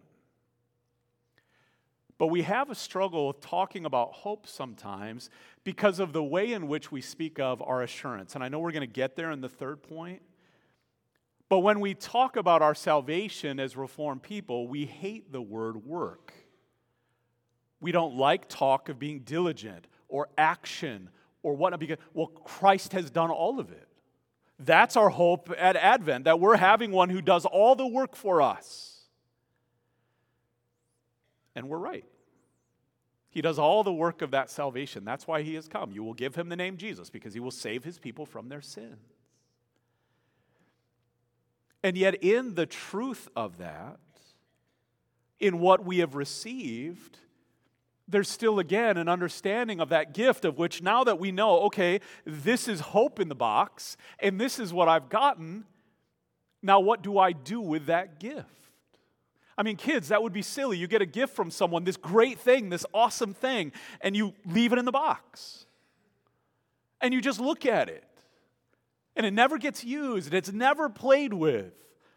But 2.20 2.26
we 2.26 2.42
have 2.42 2.68
a 2.68 2.74
struggle 2.74 3.28
with 3.28 3.40
talking 3.40 3.86
about 3.86 4.12
hope 4.12 4.46
sometimes 4.46 5.30
because 5.64 5.98
of 5.98 6.12
the 6.12 6.22
way 6.22 6.52
in 6.52 6.68
which 6.68 6.92
we 6.92 7.00
speak 7.00 7.38
of 7.40 7.62
our 7.62 7.80
assurance. 7.80 8.34
And 8.34 8.44
I 8.44 8.48
know 8.48 8.58
we're 8.58 8.72
going 8.72 8.86
to 8.86 8.86
get 8.86 9.16
there 9.16 9.30
in 9.30 9.40
the 9.40 9.48
third 9.48 9.82
point. 9.82 10.20
But 11.48 11.60
when 11.60 11.80
we 11.80 11.94
talk 11.94 12.36
about 12.36 12.60
our 12.60 12.74
salvation 12.74 13.58
as 13.58 13.74
Reformed 13.74 14.22
people, 14.22 14.68
we 14.68 14.84
hate 14.84 15.32
the 15.32 15.40
word 15.40 15.86
work. 15.86 16.34
We 17.80 17.90
don't 17.90 18.16
like 18.16 18.50
talk 18.50 18.90
of 18.90 18.98
being 18.98 19.20
diligent 19.20 19.86
or 20.06 20.28
action 20.36 21.08
or 21.42 21.54
whatnot 21.54 21.80
because, 21.80 21.96
well, 22.12 22.26
Christ 22.26 22.92
has 22.92 23.10
done 23.10 23.30
all 23.30 23.58
of 23.58 23.72
it. 23.72 23.88
That's 24.58 24.94
our 24.94 25.08
hope 25.08 25.50
at 25.56 25.74
Advent, 25.74 26.26
that 26.26 26.38
we're 26.38 26.58
having 26.58 26.90
one 26.92 27.08
who 27.08 27.22
does 27.22 27.46
all 27.46 27.76
the 27.76 27.86
work 27.86 28.14
for 28.14 28.42
us. 28.42 28.89
And 31.54 31.68
we're 31.68 31.78
right. 31.78 32.04
He 33.30 33.42
does 33.42 33.58
all 33.58 33.84
the 33.84 33.92
work 33.92 34.22
of 34.22 34.32
that 34.32 34.50
salvation. 34.50 35.04
That's 35.04 35.26
why 35.26 35.42
he 35.42 35.54
has 35.54 35.68
come. 35.68 35.92
You 35.92 36.02
will 36.02 36.14
give 36.14 36.34
him 36.34 36.48
the 36.48 36.56
name 36.56 36.76
Jesus 36.76 37.10
because 37.10 37.32
he 37.32 37.40
will 37.40 37.52
save 37.52 37.84
his 37.84 37.98
people 37.98 38.26
from 38.26 38.48
their 38.48 38.60
sins. 38.60 38.98
And 41.82 41.96
yet, 41.96 42.22
in 42.22 42.56
the 42.56 42.66
truth 42.66 43.28
of 43.34 43.58
that, 43.58 43.98
in 45.38 45.60
what 45.60 45.84
we 45.84 45.98
have 45.98 46.14
received, 46.14 47.18
there's 48.06 48.28
still 48.28 48.58
again 48.58 48.96
an 48.96 49.08
understanding 49.08 49.80
of 49.80 49.88
that 49.88 50.12
gift 50.12 50.44
of 50.44 50.58
which 50.58 50.82
now 50.82 51.04
that 51.04 51.18
we 51.18 51.32
know, 51.32 51.60
okay, 51.60 52.00
this 52.24 52.68
is 52.68 52.80
hope 52.80 53.20
in 53.20 53.28
the 53.28 53.34
box, 53.34 53.96
and 54.18 54.40
this 54.40 54.58
is 54.58 54.74
what 54.74 54.88
I've 54.88 55.08
gotten, 55.08 55.64
now 56.62 56.80
what 56.80 57.02
do 57.02 57.18
I 57.18 57.32
do 57.32 57.60
with 57.60 57.86
that 57.86 58.18
gift? 58.20 58.69
I 59.60 59.62
mean, 59.62 59.76
kids, 59.76 60.08
that 60.08 60.22
would 60.22 60.32
be 60.32 60.40
silly. 60.40 60.78
You 60.78 60.86
get 60.86 61.02
a 61.02 61.06
gift 61.06 61.36
from 61.36 61.50
someone, 61.50 61.84
this 61.84 61.98
great 61.98 62.38
thing, 62.38 62.70
this 62.70 62.86
awesome 62.94 63.34
thing, 63.34 63.72
and 64.00 64.16
you 64.16 64.32
leave 64.46 64.72
it 64.72 64.78
in 64.78 64.86
the 64.86 64.90
box. 64.90 65.66
and 67.02 67.12
you 67.12 67.20
just 67.20 67.40
look 67.40 67.66
at 67.66 67.90
it. 67.90 68.04
And 69.16 69.26
it 69.26 69.32
never 69.32 69.58
gets 69.58 69.84
used, 69.84 70.32
it's 70.32 70.50
never 70.50 70.88
played 70.88 71.34
with. 71.34 71.74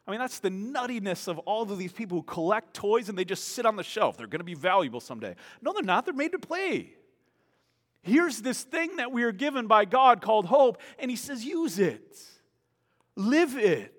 I 0.07 0.11
mean, 0.11 0.21
that's 0.21 0.39
the 0.39 0.49
nuttiness 0.49 1.27
of 1.27 1.37
all 1.39 1.63
of 1.63 1.77
these 1.77 1.91
people 1.91 2.19
who 2.19 2.23
collect 2.23 2.73
toys 2.73 3.09
and 3.09 3.17
they 3.17 3.25
just 3.25 3.49
sit 3.49 3.65
on 3.65 3.75
the 3.75 3.83
shelf. 3.83 4.15
They're 4.15 4.27
going 4.27 4.39
to 4.39 4.45
be 4.45 4.53
valuable 4.53 5.01
someday. 5.01 5.35
No, 5.61 5.73
they're 5.73 5.83
not. 5.83 6.05
They're 6.05 6.13
made 6.13 6.31
to 6.31 6.39
play. 6.39 6.93
Here's 8.03 8.41
this 8.41 8.63
thing 8.63 8.97
that 8.97 9.11
we 9.11 9.23
are 9.23 9.33
given 9.33 9.67
by 9.67 9.83
God 9.83 10.21
called 10.21 10.45
hope, 10.45 10.81
and 10.97 11.11
He 11.11 11.17
says, 11.17 11.43
use 11.43 11.77
it, 11.77 12.17
live 13.17 13.57
it. 13.57 13.93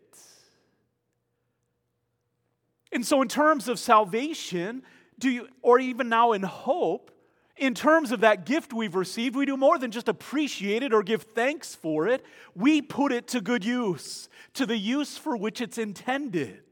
And 2.95 3.05
so, 3.05 3.21
in 3.21 3.29
terms 3.29 3.69
of 3.69 3.79
salvation, 3.79 4.85
do 5.19 5.29
you, 5.29 5.49
or 5.63 5.81
even 5.81 6.09
now 6.09 6.33
in 6.33 6.43
hope, 6.43 7.11
in 7.57 7.75
terms 7.75 8.13
of 8.13 8.21
that 8.21 8.47
gift 8.47 8.73
we've 8.73 8.95
received, 8.95 9.37
we 9.37 9.47
do 9.47 9.57
more 9.57 9.79
than 9.79 9.91
just 9.91 10.09
appreciate 10.09 10.83
it 10.83 10.93
or 10.93 11.03
give 11.03 11.23
thanks 11.23 11.75
for 11.75 12.07
it. 12.09 12.25
We 12.55 12.81
put 12.81 13.13
it 13.13 13.29
to 13.29 13.41
good 13.41 13.65
use, 13.65 14.29
to 14.55 14.65
the 14.65 14.77
use 14.77 15.19
for 15.19 15.37
which 15.37 15.61
it's 15.61 15.77
intended. 15.77 16.63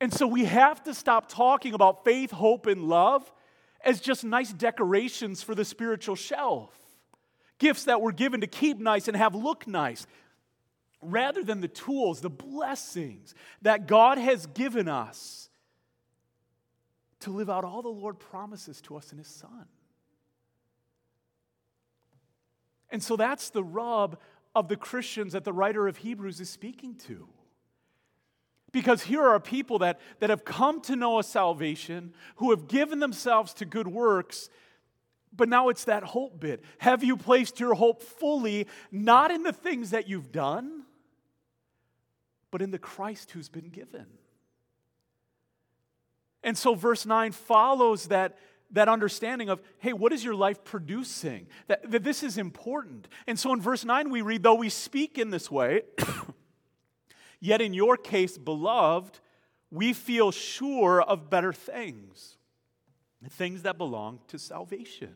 And 0.00 0.12
so 0.12 0.26
we 0.26 0.44
have 0.44 0.82
to 0.84 0.94
stop 0.94 1.28
talking 1.28 1.74
about 1.74 2.04
faith, 2.04 2.32
hope, 2.32 2.66
and 2.66 2.88
love 2.88 3.30
as 3.84 4.00
just 4.00 4.24
nice 4.24 4.52
decorations 4.52 5.42
for 5.42 5.54
the 5.54 5.64
spiritual 5.64 6.16
shelf. 6.16 6.70
Gifts 7.58 7.84
that 7.84 8.00
were 8.00 8.12
given 8.12 8.40
to 8.40 8.48
keep 8.48 8.78
nice 8.78 9.06
and 9.06 9.16
have 9.16 9.34
look 9.36 9.68
nice, 9.68 10.06
rather 11.02 11.42
than 11.42 11.60
the 11.60 11.68
tools, 11.68 12.20
the 12.20 12.30
blessings 12.30 13.34
that 13.62 13.86
God 13.86 14.18
has 14.18 14.46
given 14.46 14.88
us 14.88 15.50
to 17.20 17.30
live 17.30 17.50
out 17.50 17.64
all 17.64 17.82
the 17.82 17.88
Lord 17.88 18.18
promises 18.18 18.80
to 18.82 18.96
us 18.96 19.12
in 19.12 19.18
His 19.18 19.28
Son. 19.28 19.66
And 22.90 23.02
so 23.02 23.16
that's 23.16 23.50
the 23.50 23.64
rub 23.64 24.18
of 24.54 24.68
the 24.68 24.76
Christians 24.76 25.32
that 25.32 25.44
the 25.44 25.52
writer 25.52 25.88
of 25.88 25.98
Hebrews 25.98 26.40
is 26.40 26.50
speaking 26.50 26.94
to. 27.06 27.28
Because 28.70 29.02
here 29.02 29.22
are 29.22 29.40
people 29.40 29.78
that, 29.80 30.00
that 30.20 30.30
have 30.30 30.44
come 30.44 30.80
to 30.82 30.96
know 30.96 31.18
a 31.18 31.22
salvation, 31.22 32.14
who 32.36 32.50
have 32.50 32.68
given 32.68 33.00
themselves 33.00 33.52
to 33.54 33.64
good 33.64 33.86
works, 33.86 34.48
but 35.34 35.48
now 35.48 35.68
it's 35.68 35.84
that 35.84 36.02
hope 36.02 36.40
bit. 36.40 36.62
Have 36.78 37.02
you 37.02 37.16
placed 37.16 37.60
your 37.60 37.74
hope 37.74 38.02
fully, 38.02 38.66
not 38.90 39.30
in 39.30 39.42
the 39.42 39.52
things 39.52 39.90
that 39.90 40.08
you've 40.08 40.32
done, 40.32 40.84
but 42.52 42.62
in 42.62 42.70
the 42.70 42.78
Christ 42.78 43.32
who's 43.32 43.48
been 43.48 43.70
given? 43.70 44.06
And 46.44 46.56
so 46.56 46.74
verse 46.74 47.06
9 47.06 47.32
follows 47.32 48.08
that, 48.08 48.38
that 48.70 48.88
understanding 48.88 49.48
of, 49.48 49.60
hey, 49.78 49.92
what 49.92 50.12
is 50.12 50.24
your 50.24 50.34
life 50.34 50.62
producing? 50.62 51.46
That, 51.68 51.90
that 51.90 52.04
this 52.04 52.22
is 52.22 52.38
important. 52.38 53.08
And 53.26 53.38
so 53.38 53.52
in 53.52 53.60
verse 53.60 53.84
9 53.84 54.10
we 54.10 54.22
read, 54.22 54.42
though 54.44 54.54
we 54.54 54.68
speak 54.68 55.18
in 55.18 55.30
this 55.30 55.50
way, 55.50 55.82
yet 57.40 57.60
in 57.60 57.74
your 57.74 57.96
case, 57.96 58.38
beloved, 58.38 59.18
we 59.70 59.92
feel 59.92 60.30
sure 60.30 61.00
of 61.00 61.30
better 61.30 61.52
things, 61.52 62.36
things 63.30 63.62
that 63.62 63.78
belong 63.78 64.20
to 64.28 64.38
salvation. 64.38 65.14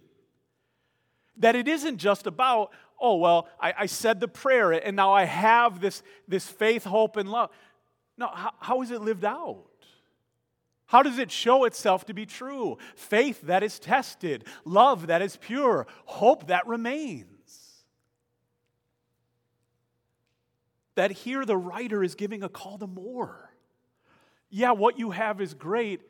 That 1.36 1.54
it 1.54 1.68
isn't 1.68 1.98
just 1.98 2.26
about, 2.26 2.72
oh, 3.00 3.16
well, 3.16 3.48
I, 3.60 3.74
I 3.78 3.86
said 3.86 4.20
the 4.20 4.28
prayer 4.28 4.72
and 4.72 4.96
now 4.96 5.12
I 5.12 5.24
have 5.24 5.80
this, 5.80 6.02
this 6.26 6.46
faith, 6.46 6.84
hope, 6.84 7.16
and 7.16 7.30
love. 7.30 7.50
No, 8.16 8.28
how, 8.28 8.52
how 8.58 8.82
is 8.82 8.90
it 8.90 9.00
lived 9.00 9.24
out? 9.24 9.64
How 10.86 11.02
does 11.02 11.18
it 11.18 11.30
show 11.30 11.64
itself 11.64 12.06
to 12.06 12.14
be 12.14 12.26
true? 12.26 12.78
Faith 12.94 13.42
that 13.42 13.62
is 13.62 13.78
tested, 13.78 14.44
love 14.64 15.08
that 15.08 15.20
is 15.20 15.36
pure, 15.36 15.86
hope 16.04 16.46
that 16.46 16.66
remains. 16.66 17.26
That 20.94 21.10
here 21.10 21.44
the 21.44 21.56
writer 21.56 22.02
is 22.02 22.14
giving 22.14 22.42
a 22.42 22.48
call 22.48 22.78
to 22.78 22.86
more. 22.86 23.50
Yeah, 24.48 24.72
what 24.72 24.98
you 24.98 25.10
have 25.10 25.40
is 25.40 25.54
great, 25.54 26.00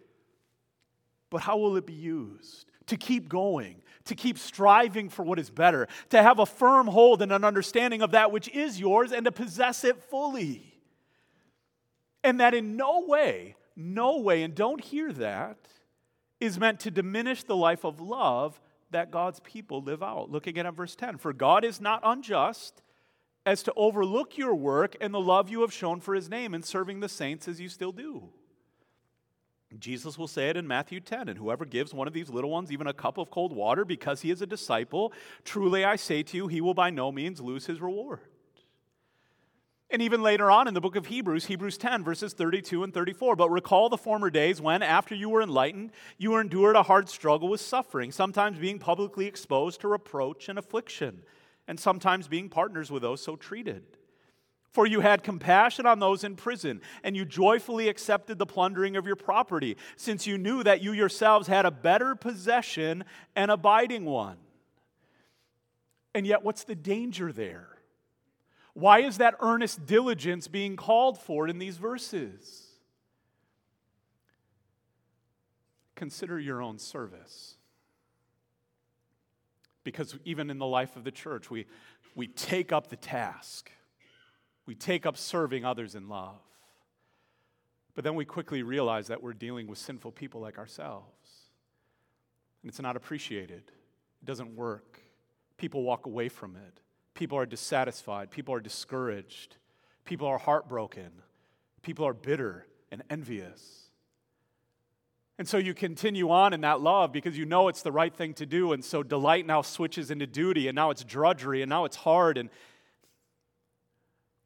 but 1.31 1.39
how 1.39 1.57
will 1.57 1.77
it 1.77 1.87
be 1.87 1.95
used? 1.95 2.71
To 2.89 2.97
keep 2.97 3.29
going, 3.29 3.83
to 4.07 4.15
keep 4.15 4.39
striving 4.39 5.09
for 5.09 5.23
what 5.23 5.39
is 5.39 5.51
better, 5.51 5.89
to 6.11 6.23
have 6.23 6.39
a 6.39 6.47
firm 6.47 6.87
hold 6.87 7.23
and 7.23 7.33
an 7.33 7.45
understanding 7.45 8.03
of 8.03 8.13
that 8.13 8.33
which 8.33 8.49
is 8.49 8.81
yours 8.81 9.13
and 9.13 9.25
to 9.25 9.33
possess 9.33 9.85
it 9.85 10.03
fully. 10.11 10.81
And 12.25 12.41
that 12.41 12.55
in 12.55 12.77
no 12.77 13.05
way 13.07 13.57
no 13.77 14.19
way, 14.19 14.43
and 14.43 14.55
don't 14.55 14.83
hear 14.83 15.13
that, 15.13 15.59
is 16.41 16.59
meant 16.59 16.81
to 16.81 16.91
diminish 16.91 17.43
the 17.43 17.57
life 17.57 17.85
of 17.85 18.01
love 18.01 18.61
that 18.91 19.11
God's 19.11 19.41
people 19.41 19.83
live 19.83 20.03
out. 20.03 20.31
Look 20.31 20.47
again 20.47 20.67
at 20.67 20.75
verse 20.75 20.97
10. 20.97 21.19
For 21.19 21.33
God 21.33 21.65
is 21.65 21.81
not 21.81 22.01
unjust 22.03 22.83
as 23.45 23.63
to 23.65 23.73
overlook 23.77 24.39
your 24.39 24.55
work 24.55 24.97
and 25.01 25.13
the 25.13 25.21
love 25.21 25.51
you 25.51 25.61
have 25.61 25.73
shown 25.73 26.01
for 26.01 26.15
his 26.15 26.29
name 26.29 26.55
in 26.55 26.63
serving 26.63 27.01
the 27.01 27.09
saints 27.09 27.47
as 27.49 27.61
you 27.61 27.69
still 27.69 27.93
do. 27.93 28.31
Jesus 29.81 30.19
will 30.19 30.29
say 30.29 30.49
it 30.49 30.57
in 30.57 30.67
Matthew 30.67 31.01
10 31.01 31.29
and 31.29 31.39
whoever 31.39 31.65
gives 31.65 31.95
one 31.95 32.07
of 32.07 32.15
these 32.15 32.31
little 32.31 32.51
ones 32.51 32.73
even 32.73 32.87
a 32.87 32.93
cup 32.93 33.19
of 33.19 33.31
cold 33.31 33.53
water 33.53 33.85
because 33.85 34.23
he 34.23 34.31
is 34.31 34.43
a 34.43 34.47
disciple, 34.47 35.13
truly 35.45 35.85
I 35.85 35.97
say 35.97 36.23
to 36.25 36.37
you, 36.37 36.49
he 36.49 36.61
will 36.61 36.75
by 36.75 36.91
no 36.91 37.13
means 37.13 37.41
lose 37.41 37.67
his 37.67 37.81
reward. 37.81 38.21
And 39.89 40.03
even 40.03 40.23
later 40.23 40.51
on 40.51 40.67
in 40.67 40.75
the 40.75 40.81
book 40.81 40.97
of 40.97 41.07
Hebrews, 41.07 41.47
Hebrews 41.47 41.79
10, 41.79 42.03
verses 42.03 42.33
32 42.33 42.83
and 42.83 42.93
34. 42.93 43.37
But 43.37 43.51
recall 43.51 43.89
the 43.89 43.97
former 43.97 44.31
days 44.31 44.61
when, 44.61 44.83
after 44.83 45.15
you 45.15 45.29
were 45.29 45.43
enlightened, 45.43 45.93
you 46.19 46.37
endured 46.37 46.75
a 46.75 46.83
hard 46.83 47.09
struggle 47.09 47.49
with 47.49 47.61
suffering, 47.61 48.11
sometimes 48.11 48.59
being 48.59 48.81
publicly 48.81 49.27
exposed 49.27 49.81
to 49.83 49.89
reproach 49.89 50.49
and 50.49 50.59
affliction, 50.59 51.23
and 51.69 51.79
sometimes 51.79 52.27
being 52.27 52.49
partners 52.49 52.91
with 52.91 53.03
those 53.03 53.23
so 53.23 53.37
treated. 53.37 53.96
For 54.71 54.87
you 54.87 55.01
had 55.01 55.23
compassion 55.23 55.87
on 55.87 56.01
those 56.01 56.23
in 56.23 56.37
prison, 56.37 56.81
and 57.03 57.17
you 57.17 57.25
joyfully 57.25 57.89
accepted 57.89 58.39
the 58.39 58.47
plundering 58.47 58.97
of 58.97 59.07
your 59.07 59.17
property, 59.17 59.77
since 59.97 60.27
you 60.27 60.37
knew 60.37 60.63
that 60.63 60.83
you 60.83 60.93
yourselves 60.93 61.49
had 61.49 61.65
a 61.65 61.71
better 61.71 62.15
possession, 62.15 63.05
and 63.35 63.51
abiding 63.51 64.05
one. 64.05 64.37
And 66.15 66.27
yet, 66.27 66.43
what's 66.43 66.65
the 66.65 66.75
danger 66.75 67.33
there? 67.33 67.69
Why 68.75 69.01
is 69.01 69.19
that 69.19 69.37
earnest 69.41 69.87
diligence 69.87 70.49
being 70.49 70.77
called 70.77 71.19
for 71.19 71.49
in 71.49 71.59
these 71.59 71.79
verses? 71.79 72.67
Consider 75.95 76.39
your 76.39 76.61
own 76.61 76.79
service. 76.79 77.57
Because 79.83 80.19
even 80.27 80.51
in 80.51 80.59
the 80.59 80.67
life 80.67 80.97
of 80.97 81.05
the 81.05 81.11
church, 81.11 81.51
we, 81.51 81.65
we 82.15 82.27
take 82.27 82.71
up 82.71 82.89
the 82.89 82.97
task, 82.97 83.71
we 84.67 84.75
take 84.75 85.07
up 85.07 85.17
serving 85.17 85.65
others 85.65 85.95
in 85.95 86.09
love. 86.09 86.41
But 87.95 88.05
then 88.05 88.15
we 88.15 88.25
quickly 88.25 88.63
realize 88.63 89.07
that 89.07 89.23
we're 89.23 89.33
dealing 89.33 89.67
with 89.67 89.79
sinful 89.79 90.13
people 90.13 90.41
like 90.41 90.59
ourselves. 90.59 91.07
And 92.63 92.69
it's 92.69 92.81
not 92.81 92.97
appreciated, 92.97 93.63
it 94.23 94.25
doesn't 94.25 94.55
work. 94.55 95.01
People 95.57 95.83
walk 95.83 96.05
away 96.05 96.29
from 96.29 96.57
it. 96.57 96.81
People 97.15 97.39
are 97.39 97.47
dissatisfied. 97.47 98.31
People 98.31 98.53
are 98.55 98.61
discouraged. 98.61 99.57
People 100.05 100.27
are 100.27 100.37
heartbroken. 100.37 101.11
People 101.81 102.07
are 102.07 102.13
bitter 102.13 102.67
and 102.93 103.03
envious. 103.09 103.89
And 105.39 105.49
so 105.49 105.57
you 105.57 105.73
continue 105.73 106.31
on 106.31 106.53
in 106.53 106.63
that 106.63 106.81
love 106.81 107.13
because 107.13 107.37
you 107.37 107.47
know 107.47 107.69
it's 107.69 107.83
the 107.83 107.93
right 107.93 108.15
thing 108.15 108.35
to 108.35 108.47
do. 108.47 108.73
And 108.73 108.85
so 108.85 109.03
delight 109.03 109.47
now 109.47 109.63
switches 109.63 110.11
into 110.11 110.27
duty, 110.27 110.69
and 110.69 110.77
now 110.77 110.91
it's 110.91 111.05
drudgery, 111.05 111.63
and 111.63 111.71
now 111.71 111.85
it's 111.85 111.97
hard. 111.97 112.37
And 112.37 112.51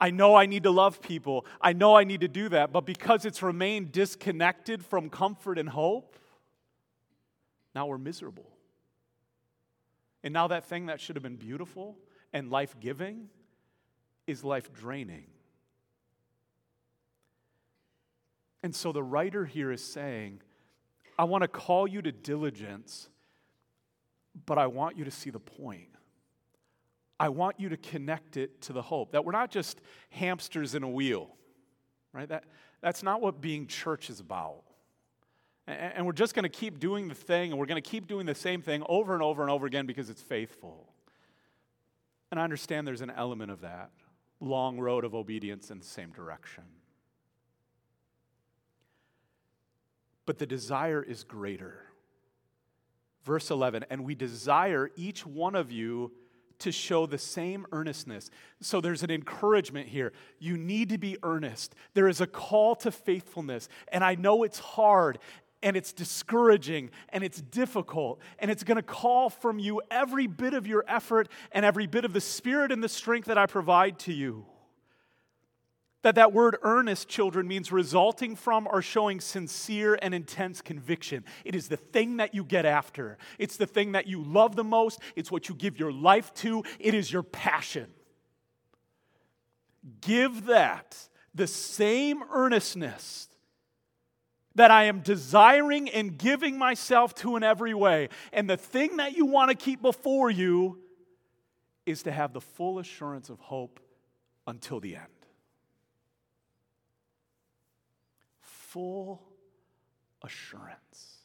I 0.00 0.10
know 0.10 0.34
I 0.34 0.46
need 0.46 0.62
to 0.62 0.70
love 0.70 1.02
people. 1.02 1.44
I 1.60 1.74
know 1.74 1.94
I 1.94 2.04
need 2.04 2.22
to 2.22 2.28
do 2.28 2.48
that. 2.48 2.72
But 2.72 2.86
because 2.86 3.24
it's 3.24 3.42
remained 3.42 3.92
disconnected 3.92 4.84
from 4.84 5.10
comfort 5.10 5.58
and 5.58 5.68
hope, 5.68 6.16
now 7.74 7.86
we're 7.86 7.98
miserable. 7.98 8.50
And 10.22 10.32
now 10.32 10.48
that 10.48 10.64
thing 10.64 10.86
that 10.86 11.00
should 11.00 11.16
have 11.16 11.22
been 11.22 11.36
beautiful 11.36 11.98
and 12.32 12.50
life 12.50 12.76
giving 12.80 13.28
is 14.26 14.44
life 14.44 14.72
draining. 14.72 15.26
And 18.62 18.74
so 18.74 18.92
the 18.92 19.02
writer 19.02 19.44
here 19.44 19.72
is 19.72 19.82
saying, 19.82 20.40
I 21.18 21.24
want 21.24 21.42
to 21.42 21.48
call 21.48 21.86
you 21.86 22.02
to 22.02 22.12
diligence, 22.12 23.08
but 24.46 24.58
I 24.58 24.66
want 24.66 24.96
you 24.96 25.04
to 25.04 25.10
see 25.10 25.30
the 25.30 25.40
point. 25.40 25.88
I 27.20 27.28
want 27.28 27.60
you 27.60 27.68
to 27.68 27.76
connect 27.76 28.38
it 28.38 28.62
to 28.62 28.72
the 28.72 28.80
hope 28.80 29.12
that 29.12 29.26
we're 29.26 29.32
not 29.32 29.50
just 29.50 29.78
hamsters 30.08 30.74
in 30.74 30.82
a 30.82 30.88
wheel, 30.88 31.28
right? 32.14 32.26
That, 32.26 32.44
that's 32.80 33.02
not 33.02 33.20
what 33.20 33.42
being 33.42 33.66
church 33.66 34.08
is 34.08 34.20
about. 34.20 34.62
And, 35.66 35.92
and 35.96 36.06
we're 36.06 36.12
just 36.12 36.34
going 36.34 36.44
to 36.44 36.48
keep 36.48 36.80
doing 36.80 37.08
the 37.08 37.14
thing, 37.14 37.50
and 37.50 37.60
we're 37.60 37.66
going 37.66 37.80
to 37.80 37.88
keep 37.88 38.08
doing 38.08 38.24
the 38.24 38.34
same 38.34 38.62
thing 38.62 38.82
over 38.88 39.12
and 39.12 39.22
over 39.22 39.42
and 39.42 39.50
over 39.50 39.66
again 39.66 39.84
because 39.84 40.08
it's 40.08 40.22
faithful. 40.22 40.88
And 42.30 42.40
I 42.40 42.44
understand 42.44 42.86
there's 42.86 43.02
an 43.02 43.12
element 43.14 43.50
of 43.50 43.60
that 43.60 43.90
long 44.40 44.78
road 44.78 45.04
of 45.04 45.14
obedience 45.14 45.70
in 45.70 45.78
the 45.78 45.84
same 45.84 46.12
direction. 46.12 46.64
But 50.24 50.38
the 50.38 50.46
desire 50.46 51.02
is 51.02 51.22
greater. 51.22 51.84
Verse 53.24 53.50
11, 53.50 53.84
and 53.90 54.04
we 54.04 54.14
desire 54.14 54.90
each 54.96 55.26
one 55.26 55.54
of 55.54 55.70
you 55.70 56.12
to 56.60 56.72
show 56.72 57.06
the 57.06 57.18
same 57.18 57.66
earnestness. 57.72 58.30
So 58.60 58.80
there's 58.80 59.02
an 59.02 59.10
encouragement 59.10 59.88
here. 59.88 60.12
You 60.38 60.56
need 60.56 60.88
to 60.90 60.98
be 60.98 61.16
earnest. 61.22 61.74
There 61.94 62.08
is 62.08 62.20
a 62.20 62.26
call 62.26 62.76
to 62.76 62.90
faithfulness. 62.90 63.68
And 63.88 64.04
I 64.04 64.14
know 64.14 64.42
it's 64.42 64.58
hard 64.58 65.18
and 65.62 65.76
it's 65.76 65.92
discouraging 65.92 66.90
and 67.10 67.22
it's 67.22 67.40
difficult 67.40 68.20
and 68.38 68.50
it's 68.50 68.64
going 68.64 68.76
to 68.76 68.82
call 68.82 69.30
from 69.30 69.58
you 69.58 69.82
every 69.90 70.26
bit 70.26 70.54
of 70.54 70.66
your 70.66 70.84
effort 70.88 71.28
and 71.52 71.64
every 71.64 71.86
bit 71.86 72.04
of 72.04 72.12
the 72.12 72.20
spirit 72.20 72.72
and 72.72 72.82
the 72.82 72.88
strength 72.88 73.26
that 73.26 73.38
I 73.38 73.46
provide 73.46 73.98
to 74.00 74.12
you. 74.12 74.46
That 76.02 76.14
that 76.14 76.32
word 76.32 76.56
earnest, 76.62 77.08
children, 77.08 77.46
means 77.46 77.70
resulting 77.70 78.34
from 78.34 78.66
or 78.70 78.80
showing 78.80 79.20
sincere 79.20 79.98
and 80.00 80.14
intense 80.14 80.62
conviction. 80.62 81.24
It 81.44 81.54
is 81.54 81.68
the 81.68 81.76
thing 81.76 82.16
that 82.16 82.34
you 82.34 82.42
get 82.42 82.64
after. 82.64 83.18
It's 83.38 83.58
the 83.58 83.66
thing 83.66 83.92
that 83.92 84.06
you 84.06 84.22
love 84.22 84.56
the 84.56 84.64
most. 84.64 85.00
It's 85.14 85.30
what 85.30 85.48
you 85.48 85.54
give 85.54 85.78
your 85.78 85.92
life 85.92 86.32
to. 86.36 86.64
It 86.78 86.94
is 86.94 87.12
your 87.12 87.22
passion. 87.22 87.88
Give 90.00 90.46
that 90.46 90.96
the 91.34 91.46
same 91.46 92.22
earnestness 92.32 93.28
that 94.54 94.70
I 94.70 94.84
am 94.84 95.00
desiring 95.00 95.88
and 95.88 96.18
giving 96.18 96.58
myself 96.58 97.14
to 97.16 97.36
in 97.36 97.42
every 97.42 97.74
way. 97.74 98.08
And 98.32 98.48
the 98.48 98.56
thing 98.56 98.96
that 98.96 99.16
you 99.16 99.26
want 99.26 99.50
to 99.50 99.56
keep 99.56 99.80
before 99.80 100.30
you 100.30 100.78
is 101.86 102.02
to 102.04 102.12
have 102.12 102.32
the 102.32 102.40
full 102.40 102.78
assurance 102.78 103.30
of 103.30 103.38
hope 103.38 103.80
until 104.46 104.80
the 104.80 104.96
end. 104.96 105.19
Full 108.70 109.20
assurance. 110.22 111.18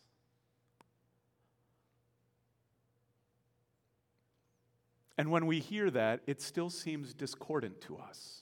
And 5.17 5.31
when 5.31 5.45
we 5.45 5.59
hear 5.59 5.89
that, 5.91 6.21
it 6.27 6.41
still 6.41 6.69
seems 6.69 7.13
discordant 7.13 7.81
to 7.81 7.97
us. 7.97 8.41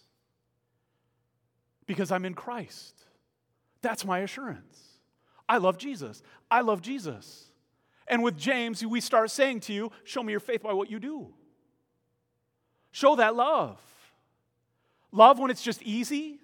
Because 1.86 2.12
I'm 2.12 2.26
in 2.26 2.34
Christ. 2.34 3.04
That's 3.82 4.06
my 4.06 4.20
assurance. 4.20 4.80
I 5.48 5.58
love 5.58 5.78
Jesus. 5.78 6.24
I 6.50 6.62
love 6.62 6.82
Jesus. 6.82 7.52
And 8.08 8.24
with 8.24 8.38
James, 8.38 8.86
we 8.86 9.02
start 9.02 9.30
saying 9.30 9.60
to 9.62 9.74
you, 9.74 9.92
Show 10.04 10.24
me 10.24 10.32
your 10.32 10.40
faith 10.40 10.64
by 10.64 10.74
what 10.74 10.90
you 10.90 11.00
do. 11.00 11.34
Show 12.92 13.18
that 13.18 13.36
love. 13.36 13.80
Love 15.12 15.40
when 15.40 15.52
it's 15.52 15.62
just 15.62 15.84
easy, 15.84 16.40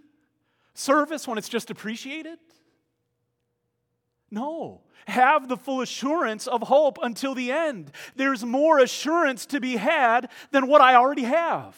service 0.79 1.27
when 1.27 1.37
it's 1.37 1.49
just 1.49 1.69
appreciated, 1.69 2.39
no. 4.31 4.81
Have 5.07 5.47
the 5.47 5.57
full 5.57 5.81
assurance 5.81 6.45
of 6.45 6.61
hope 6.61 6.99
until 7.01 7.33
the 7.33 7.51
end. 7.51 7.91
There's 8.15 8.43
more 8.43 8.79
assurance 8.79 9.45
to 9.47 9.59
be 9.59 9.75
had 9.77 10.29
than 10.51 10.67
what 10.67 10.81
I 10.81 10.95
already 10.95 11.23
have. 11.23 11.75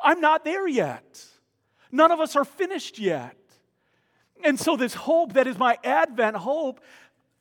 I'm 0.00 0.20
not 0.20 0.44
there 0.44 0.68
yet. 0.68 1.24
None 1.90 2.10
of 2.10 2.20
us 2.20 2.36
are 2.36 2.44
finished 2.44 2.98
yet. 2.98 3.36
And 4.44 4.60
so, 4.60 4.76
this 4.76 4.92
hope 4.92 5.32
that 5.34 5.46
is 5.46 5.56
my 5.56 5.78
Advent 5.82 6.36
hope, 6.36 6.80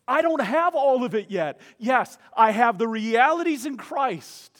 I 0.07 0.21
don't 0.21 0.41
have 0.41 0.75
all 0.75 1.03
of 1.03 1.15
it 1.15 1.29
yet. 1.29 1.59
Yes, 1.77 2.17
I 2.35 2.51
have 2.51 2.77
the 2.77 2.87
realities 2.87 3.65
in 3.65 3.75
Christ, 3.75 4.57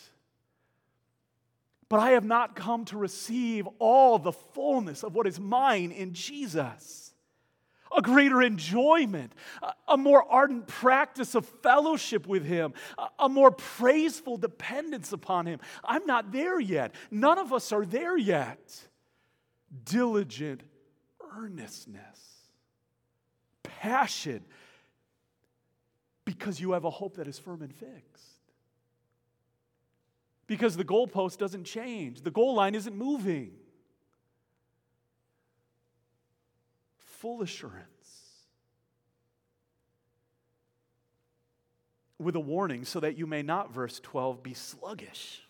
but 1.94 2.00
I 2.00 2.14
have 2.14 2.26
not 2.26 2.56
come 2.56 2.86
to 2.86 2.98
receive 2.98 3.68
all 3.78 4.18
the 4.18 4.32
fullness 4.32 5.04
of 5.04 5.14
what 5.14 5.28
is 5.28 5.40
mine 5.40 5.92
in 5.92 6.16
Jesus 6.16 7.14
a 7.96 8.02
greater 8.02 8.42
enjoyment, 8.42 9.32
a 9.88 9.96
more 9.96 10.26
ardent 10.28 10.66
practice 10.66 11.36
of 11.36 11.46
fellowship 11.46 12.26
with 12.26 12.44
Him, 12.44 12.74
a 13.20 13.30
more 13.30 13.52
praiseful 13.52 14.38
dependence 14.38 15.14
upon 15.14 15.46
Him. 15.46 15.60
I'm 15.84 16.08
not 16.08 16.32
there 16.32 16.60
yet. 16.60 16.96
None 17.12 17.38
of 17.38 17.54
us 17.54 17.72
are 17.72 17.86
there 17.86 18.18
yet. 18.18 18.76
Diligent 19.86 20.64
earnestness, 21.38 22.50
passion, 23.62 24.44
because 26.26 26.60
you 26.60 26.72
have 26.72 26.86
a 26.86 26.90
hope 26.90 27.18
that 27.18 27.28
is 27.28 27.38
firm 27.38 27.62
and 27.62 27.72
fixed. 27.72 28.43
Because 30.48 30.76
the 30.78 30.86
goalpost 30.86 31.38
doesn't 31.38 31.64
change, 31.64 32.22
the 32.22 32.32
goal 32.32 32.56
line 32.56 32.76
isn't 32.76 32.96
moving. 32.96 33.54
full 37.24 37.42
assurance. 37.42 37.88
With 42.20 42.36
a 42.36 42.42
warning, 42.42 42.84
so 42.84 43.00
that 43.00 43.18
you 43.18 43.26
may 43.26 43.42
not, 43.42 43.74
verse 43.74 44.02
12, 44.02 44.44
be 44.44 44.54
sluggish, 44.54 45.48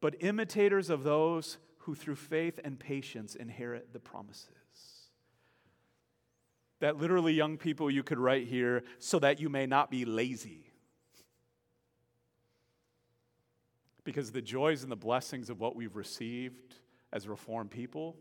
but 0.00 0.14
imitators 0.20 0.88
of 0.88 1.04
those 1.04 1.58
who 1.80 1.94
through 1.94 2.14
faith 2.14 2.58
and 2.64 2.80
patience 2.80 3.34
inherit 3.34 3.92
the 3.92 4.00
promises. 4.00 4.48
That 6.80 6.96
literally, 6.96 7.34
young 7.34 7.58
people, 7.58 7.90
you 7.90 8.02
could 8.02 8.18
write 8.18 8.46
here, 8.46 8.84
so 8.98 9.18
that 9.18 9.38
you 9.38 9.50
may 9.50 9.66
not 9.66 9.90
be 9.90 10.06
lazy. 10.06 10.65
Because 14.06 14.30
the 14.30 14.40
joys 14.40 14.84
and 14.84 14.92
the 14.92 14.96
blessings 14.96 15.50
of 15.50 15.58
what 15.58 15.74
we've 15.74 15.96
received 15.96 16.76
as 17.12 17.26
Reformed 17.26 17.72
people 17.72 18.16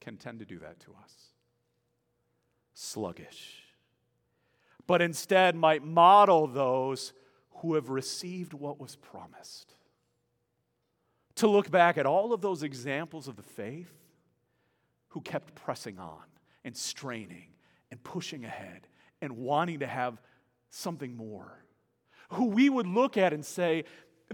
can 0.00 0.16
tend 0.16 0.38
to 0.38 0.44
do 0.44 0.60
that 0.60 0.78
to 0.80 0.92
us. 1.02 1.12
Sluggish. 2.72 3.64
But 4.86 5.02
instead 5.02 5.56
might 5.56 5.82
model 5.82 6.46
those 6.46 7.12
who 7.56 7.74
have 7.74 7.90
received 7.90 8.54
what 8.54 8.78
was 8.78 8.94
promised. 8.94 9.74
To 11.34 11.48
look 11.48 11.68
back 11.68 11.98
at 11.98 12.06
all 12.06 12.32
of 12.32 12.40
those 12.40 12.62
examples 12.62 13.26
of 13.26 13.34
the 13.34 13.42
faith 13.42 13.92
who 15.08 15.20
kept 15.20 15.56
pressing 15.56 15.98
on 15.98 16.22
and 16.64 16.76
straining 16.76 17.48
and 17.90 18.00
pushing 18.04 18.44
ahead 18.44 18.86
and 19.20 19.36
wanting 19.36 19.80
to 19.80 19.86
have 19.88 20.20
something 20.70 21.16
more. 21.16 21.64
Who 22.34 22.46
we 22.46 22.70
would 22.70 22.86
look 22.86 23.16
at 23.16 23.32
and 23.32 23.44
say, 23.44 23.84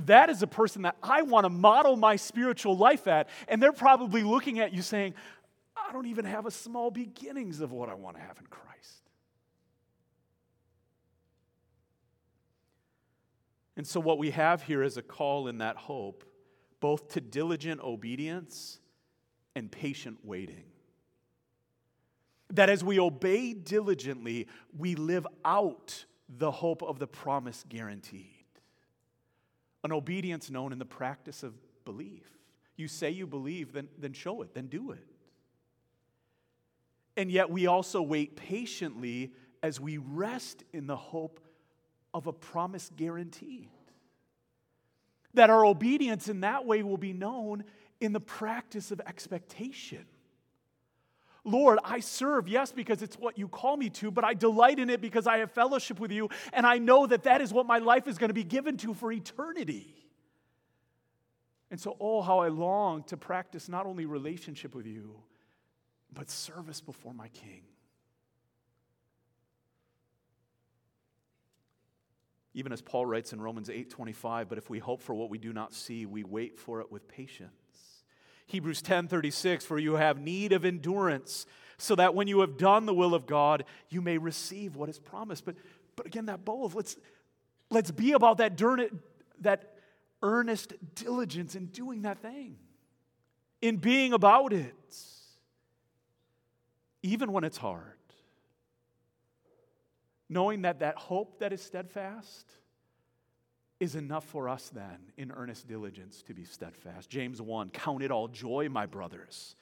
that 0.05 0.29
is 0.29 0.43
a 0.43 0.47
person 0.47 0.83
that 0.83 0.97
I 1.03 1.23
want 1.23 1.45
to 1.45 1.49
model 1.49 1.97
my 1.97 2.17
spiritual 2.17 2.77
life 2.77 3.07
at. 3.07 3.29
And 3.49 3.63
they're 3.63 3.73
probably 3.73 4.23
looking 4.23 4.61
at 4.61 4.73
you 4.75 4.83
saying, 4.83 5.15
I 5.77 5.93
don't 5.93 6.07
even 6.07 6.25
have 6.25 6.47
a 6.47 6.51
small 6.51 6.91
beginnings 6.91 7.61
of 7.61 7.73
what 7.73 7.89
I 7.89 7.95
want 7.95 8.17
to 8.17 8.23
have 8.23 8.39
in 8.39 8.47
Christ. 8.47 8.67
And 13.77 13.87
so, 13.87 14.01
what 14.01 14.19
we 14.19 14.31
have 14.31 14.63
here 14.63 14.83
is 14.83 14.97
a 14.97 15.03
call 15.03 15.49
in 15.49 15.59
that 15.59 15.77
hope, 15.77 16.25
both 16.81 17.09
to 17.13 17.21
diligent 17.21 17.83
obedience 17.83 18.81
and 19.55 19.71
patient 19.71 20.19
waiting. 20.23 20.65
That 22.51 22.71
as 22.71 22.83
we 22.83 22.99
obey 22.99 23.53
diligently, 23.53 24.47
we 24.77 24.95
live 24.95 25.27
out 25.45 26.07
the 26.29 26.51
hope 26.51 26.83
of 26.83 26.99
the 26.99 27.07
promise 27.07 27.65
guaranteed. 27.69 28.36
An 29.87 29.93
obedience 29.93 30.51
known 30.51 30.73
in 30.73 30.81
the 30.81 30.85
practice 30.85 31.45
of 31.45 31.55
belief. 31.85 32.25
You 32.75 32.89
say 32.89 33.11
you 33.11 33.25
believe, 33.25 33.73
then, 33.73 33.87
then 33.97 34.15
show 34.15 34.43
it, 34.43 34.53
then 34.53 34.67
do 34.67 34.91
it. 34.91 35.07
And 37.17 37.31
yet 37.31 37.51
we 37.51 37.69
also 37.69 38.03
wait 38.03 38.35
patiently 38.35 39.33
as 39.63 39.79
we 39.79 39.99
rest 39.99 40.65
in 40.73 40.89
the 40.89 40.97
hope 40.97 41.39
of 42.13 42.27
a 42.27 42.33
promise 42.33 42.91
guaranteed. 42.97 43.69
That 45.35 45.51
our 45.51 45.65
obedience 45.65 46.27
in 46.27 46.41
that 46.41 46.67
way 46.67 46.83
will 46.83 46.97
be 46.99 47.13
known 47.13 47.63
in 48.01 48.13
the 48.13 48.19
practice 48.19 48.91
of 48.91 49.01
expectation. 49.07 50.05
Lord, 51.47 51.79
I 51.85 52.01
serve, 52.01 52.49
yes, 52.49 52.73
because 52.73 53.03
it's 53.03 53.17
what 53.17 53.39
you 53.39 53.47
call 53.47 53.77
me 53.77 53.89
to, 53.91 54.11
but 54.11 54.25
I 54.25 54.35
delight 54.35 54.81
in 54.81 54.91
it 54.91 55.01
because 55.01 55.27
I 55.29 55.39
have 55.39 55.53
fellowship 55.53 56.01
with 56.01 56.11
you, 56.11 56.29
and 56.53 56.67
I 56.67 56.79
know 56.79 57.07
that 57.07 57.23
that 57.23 57.41
is 57.41 57.53
what 57.53 57.67
my 57.67 57.79
life 57.79 58.09
is 58.09 58.19
going 58.19 58.31
to 58.31 58.35
be 58.35 58.45
given 58.45 58.77
to 58.79 58.93
for 58.93 59.13
eternity. 59.13 59.95
And 61.71 61.81
so, 61.81 61.97
oh, 62.01 62.21
how 62.21 62.41
I 62.41 62.49
long 62.49 63.05
to 63.05 63.17
practice 63.17 63.69
not 63.69 63.87
only 63.87 64.07
relationship 64.07 64.75
with 64.75 64.87
you, 64.87 65.15
but 66.13 66.29
service 66.29 66.81
before 66.81 67.15
my 67.15 67.29
King. 67.29 67.63
Even 72.55 72.73
as 72.73 72.81
Paul 72.81 73.07
writes 73.07 73.33
in 73.33 73.41
Romans 73.41 73.69
8:25, 73.69 74.49
but 74.49 74.59
if 74.59 74.71
we 74.71 74.79
hope 74.79 75.03
for 75.03 75.15
what 75.15 75.29
we 75.29 75.39
do 75.39 75.53
not 75.53 75.75
see, 75.75 76.07
we 76.07 76.25
wait 76.25 76.59
for 76.59 76.81
it 76.81 76.91
with 76.91 77.07
patience. 77.07 77.66
Hebrews 78.47 78.83
10:36, 78.83 79.65
for 79.65 79.79
you 79.79 79.95
have 79.95 80.19
need 80.19 80.53
of 80.53 80.65
endurance, 80.65 81.47
so 81.79 81.95
that 81.97 82.15
when 82.15 82.29
you 82.29 82.41
have 82.41 82.57
done 82.57 82.87
the 82.87 82.95
will 82.95 83.15
of 83.15 83.27
God, 83.27 83.65
you 83.89 84.01
may 84.01 84.19
receive 84.19 84.77
what 84.77 84.89
is 84.89 84.99
promised. 84.99 85.45
But, 85.45 85.57
but 85.95 86.07
again, 86.07 86.27
that 86.27 86.45
both, 86.45 86.75
let's, 86.75 86.97
let's 87.71 87.91
be 87.91 88.13
about 88.13 88.39
that, 88.39 88.57
that 89.41 89.75
earnest 90.23 90.73
diligence 90.95 91.55
in 91.55 91.67
doing 91.67 92.03
that 92.03 92.19
thing, 92.19 92.57
in 93.61 93.77
being 93.77 94.13
about 94.13 94.53
it 94.53 94.75
even 97.07 97.33
when 97.33 97.45
it's 97.45 97.57
hard. 97.57 97.93
Knowing 100.29 100.63
that 100.63 100.81
that 100.81 100.97
hope 100.97 101.39
that 101.39 101.53
is 101.53 101.63
steadfast 101.63 102.51
is 103.79 103.95
enough 103.95 104.25
for 104.25 104.49
us 104.49 104.71
then 104.71 104.99
in 105.17 105.31
earnest 105.33 105.69
diligence 105.69 106.23
to 106.23 106.35
be 106.35 106.45
steadfast. 106.45 107.11
James 107.11 107.43
1 107.43 107.71
Count 107.71 108.03
it 108.03 108.11
all 108.11 108.29
joy, 108.29 108.69
my 108.71 108.87
brothers, 108.87 109.57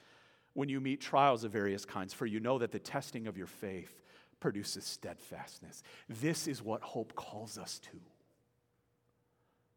when 0.53 0.69
you 0.69 0.81
meet 0.81 1.01
trials 1.01 1.45
of 1.45 1.53
various 1.53 1.85
kinds, 1.85 2.15
for 2.15 2.27
you 2.27 2.41
know 2.41 2.59
that 2.59 2.71
the 2.71 2.79
testing 2.79 3.27
of 3.27 3.37
your 3.37 3.47
faith 3.47 4.01
produces 4.39 4.85
steadfastness. 4.85 5.83
This 6.09 6.47
is 6.47 6.63
what 6.63 6.83
hope 6.83 7.15
calls 7.15 7.59
us 7.59 7.79
to. 7.81 8.01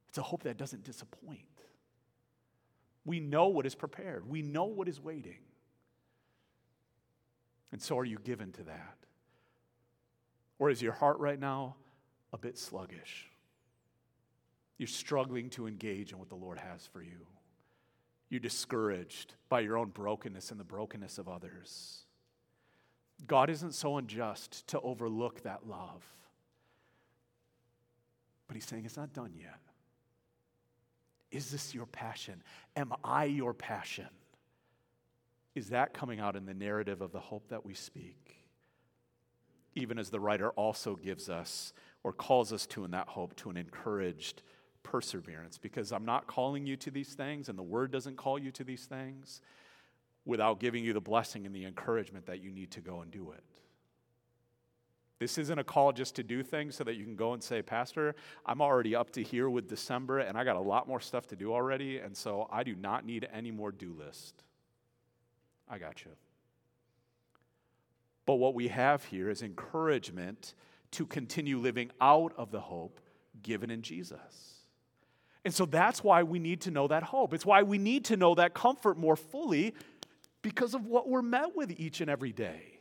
It's 0.09 0.17
a 0.17 0.23
hope 0.23 0.43
that 0.43 0.57
doesn't 0.57 0.83
disappoint. 0.83 1.41
We 3.05 3.19
know 3.19 3.47
what 3.47 3.65
is 3.65 3.75
prepared, 3.75 4.29
we 4.29 4.41
know 4.41 4.65
what 4.65 4.87
is 4.87 5.01
waiting. 5.01 5.39
And 7.71 7.81
so, 7.81 7.97
are 7.97 8.05
you 8.05 8.17
given 8.19 8.51
to 8.53 8.63
that? 8.63 8.97
Or 10.59 10.69
is 10.69 10.81
your 10.81 10.93
heart 10.93 11.19
right 11.19 11.39
now 11.39 11.75
a 12.31 12.37
bit 12.37 12.57
sluggish? 12.57 13.27
You're 14.77 14.87
struggling 14.87 15.49
to 15.51 15.67
engage 15.67 16.11
in 16.11 16.19
what 16.19 16.29
the 16.29 16.35
Lord 16.35 16.59
has 16.59 16.85
for 16.85 17.01
you. 17.01 17.25
You're 18.29 18.39
discouraged 18.39 19.35
by 19.49 19.61
your 19.61 19.77
own 19.77 19.89
brokenness 19.89 20.51
and 20.51 20.59
the 20.59 20.65
brokenness 20.65 21.17
of 21.17 21.27
others. 21.27 22.03
God 23.25 23.49
isn't 23.49 23.73
so 23.73 23.97
unjust 23.97 24.67
to 24.67 24.79
overlook 24.81 25.41
that 25.43 25.67
love. 25.67 26.03
But 28.47 28.55
He's 28.55 28.65
saying 28.65 28.85
it's 28.85 28.97
not 28.97 29.13
done 29.13 29.33
yet. 29.35 29.59
Is 31.31 31.49
this 31.49 31.73
your 31.73 31.85
passion? 31.87 32.43
Am 32.75 32.93
I 33.03 33.25
your 33.25 33.53
passion? 33.53 34.07
Is 35.55 35.69
that 35.69 35.93
coming 35.93 36.19
out 36.19 36.35
in 36.35 36.45
the 36.45 36.53
narrative 36.53 37.01
of 37.01 37.11
the 37.11 37.19
hope 37.19 37.49
that 37.49 37.65
we 37.65 37.73
speak? 37.73 38.45
Even 39.75 39.97
as 39.99 40.09
the 40.09 40.19
writer 40.19 40.51
also 40.51 40.95
gives 40.95 41.29
us 41.29 41.73
or 42.03 42.13
calls 42.13 42.53
us 42.53 42.65
to 42.67 42.85
in 42.85 42.91
that 42.91 43.07
hope 43.07 43.35
to 43.37 43.49
an 43.49 43.57
encouraged 43.57 44.43
perseverance 44.87 45.57
because 45.57 45.91
I'm 45.91 46.05
not 46.05 46.27
calling 46.27 46.65
you 46.65 46.77
to 46.77 46.89
these 46.89 47.13
things 47.13 47.49
and 47.49 47.59
the 47.59 47.63
word 47.63 47.91
doesn't 47.91 48.15
call 48.15 48.39
you 48.39 48.51
to 48.51 48.63
these 48.63 48.85
things 48.85 49.41
without 50.23 50.61
giving 50.61 50.83
you 50.83 50.93
the 50.93 51.01
blessing 51.01 51.45
and 51.45 51.53
the 51.53 51.65
encouragement 51.65 52.25
that 52.27 52.41
you 52.41 52.51
need 52.51 52.71
to 52.71 52.79
go 52.79 53.01
and 53.01 53.11
do 53.11 53.31
it. 53.31 53.43
This 55.19 55.37
isn't 55.37 55.59
a 55.59 55.63
call 55.63 55.91
just 55.91 56.15
to 56.15 56.23
do 56.23 56.41
things 56.41 56.75
so 56.75 56.85
that 56.85 56.95
you 56.95 57.03
can 57.03 57.17
go 57.17 57.33
and 57.33 57.43
say, 57.43 57.61
Pastor, 57.61 58.15
I'm 58.45 58.61
already 58.61 58.95
up 58.95 59.09
to 59.11 59.23
here 59.23 59.49
with 59.49 59.67
December 59.67 60.19
and 60.19 60.37
I 60.37 60.45
got 60.45 60.55
a 60.55 60.61
lot 60.61 60.87
more 60.87 61.01
stuff 61.01 61.27
to 61.27 61.35
do 61.35 61.51
already, 61.53 61.97
and 61.97 62.15
so 62.15 62.47
I 62.49 62.63
do 62.63 62.75
not 62.75 63.05
need 63.05 63.27
any 63.33 63.51
more 63.51 63.73
do 63.73 63.93
list. 63.93 64.43
I 65.67 65.79
got 65.79 66.05
you. 66.05 66.11
But 68.25 68.35
what 68.35 68.53
we 68.53 68.69
have 68.69 69.03
here 69.05 69.29
is 69.29 69.41
encouragement 69.41 70.53
to 70.91 71.05
continue 71.05 71.57
living 71.57 71.91
out 71.99 72.33
of 72.37 72.51
the 72.51 72.61
hope 72.61 73.01
given 73.41 73.69
in 73.69 73.81
Jesus. 73.81 74.56
And 75.45 75.53
so 75.53 75.65
that's 75.65 76.03
why 76.03 76.23
we 76.23 76.39
need 76.39 76.61
to 76.61 76.71
know 76.71 76.87
that 76.87 77.03
hope. 77.03 77.33
It's 77.33 77.45
why 77.45 77.63
we 77.63 77.77
need 77.77 78.05
to 78.05 78.17
know 78.17 78.35
that 78.35 78.53
comfort 78.53 78.97
more 78.97 79.15
fully 79.15 79.73
because 80.41 80.73
of 80.73 80.85
what 80.85 81.07
we're 81.07 81.21
met 81.21 81.55
with 81.55 81.71
each 81.79 82.01
and 82.01 82.09
every 82.09 82.31
day. 82.31 82.77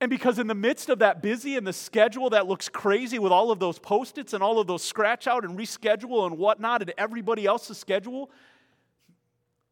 And 0.00 0.10
because 0.10 0.40
in 0.40 0.48
the 0.48 0.54
midst 0.54 0.88
of 0.88 0.98
that 0.98 1.22
busy 1.22 1.56
and 1.56 1.64
the 1.64 1.72
schedule 1.72 2.30
that 2.30 2.48
looks 2.48 2.68
crazy 2.68 3.20
with 3.20 3.30
all 3.30 3.52
of 3.52 3.60
those 3.60 3.78
post 3.78 4.18
its 4.18 4.32
and 4.32 4.42
all 4.42 4.58
of 4.58 4.66
those 4.66 4.82
scratch 4.82 5.28
out 5.28 5.44
and 5.44 5.56
reschedule 5.56 6.26
and 6.26 6.36
whatnot 6.38 6.82
and 6.82 6.92
everybody 6.98 7.46
else's 7.46 7.78
schedule, 7.78 8.28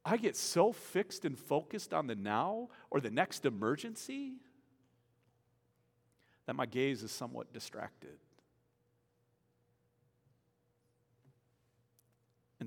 I 0.05 0.17
get 0.17 0.37
so 0.37 0.71
fixed 0.71 1.25
and 1.25 1.37
focused 1.37 1.93
on 1.93 2.07
the 2.07 2.15
now 2.15 2.69
or 2.91 3.01
the 3.01 3.11
next 3.11 3.45
emergency 3.45 4.35
that 6.47 6.55
my 6.55 6.67
gaze 6.67 7.03
is 7.03 7.11
somewhat 7.11 7.53
distracted. 7.53 8.17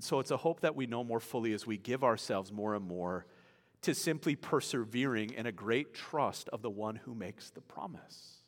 And 0.03 0.07
so 0.09 0.19
it's 0.19 0.31
a 0.31 0.35
hope 0.35 0.59
that 0.59 0.75
we 0.75 0.85
know 0.85 1.01
more 1.01 1.21
fully 1.21 1.53
as 1.53 1.65
we 1.65 1.77
give 1.77 2.03
ourselves 2.03 2.51
more 2.51 2.75
and 2.75 2.85
more 2.85 3.25
to 3.83 3.95
simply 3.95 4.35
persevering 4.35 5.29
in 5.29 5.45
a 5.45 5.51
great 5.53 5.93
trust 5.93 6.49
of 6.49 6.61
the 6.61 6.69
one 6.69 6.97
who 6.97 7.15
makes 7.15 7.51
the 7.51 7.61
promise. 7.61 8.39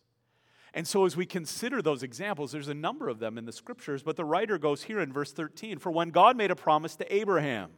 And 0.74 0.86
so, 0.86 1.06
as 1.06 1.16
we 1.16 1.26
consider 1.26 1.82
those 1.82 2.04
examples, 2.04 2.52
there's 2.52 2.68
a 2.68 2.74
number 2.74 3.08
of 3.08 3.20
them 3.20 3.38
in 3.38 3.46
the 3.46 3.54
scriptures, 3.54 4.04
but 4.04 4.18
the 4.18 4.26
writer 4.26 4.58
goes 4.58 4.84
here 4.84 5.00
in 5.00 5.14
verse 5.14 5.32
13 5.32 5.80
For 5.80 5.94
when 5.94 6.10
God 6.10 6.36
made 6.36 6.52
a 6.52 6.58
promise 6.58 6.98
to 6.98 7.16
Abraham, 7.16 7.70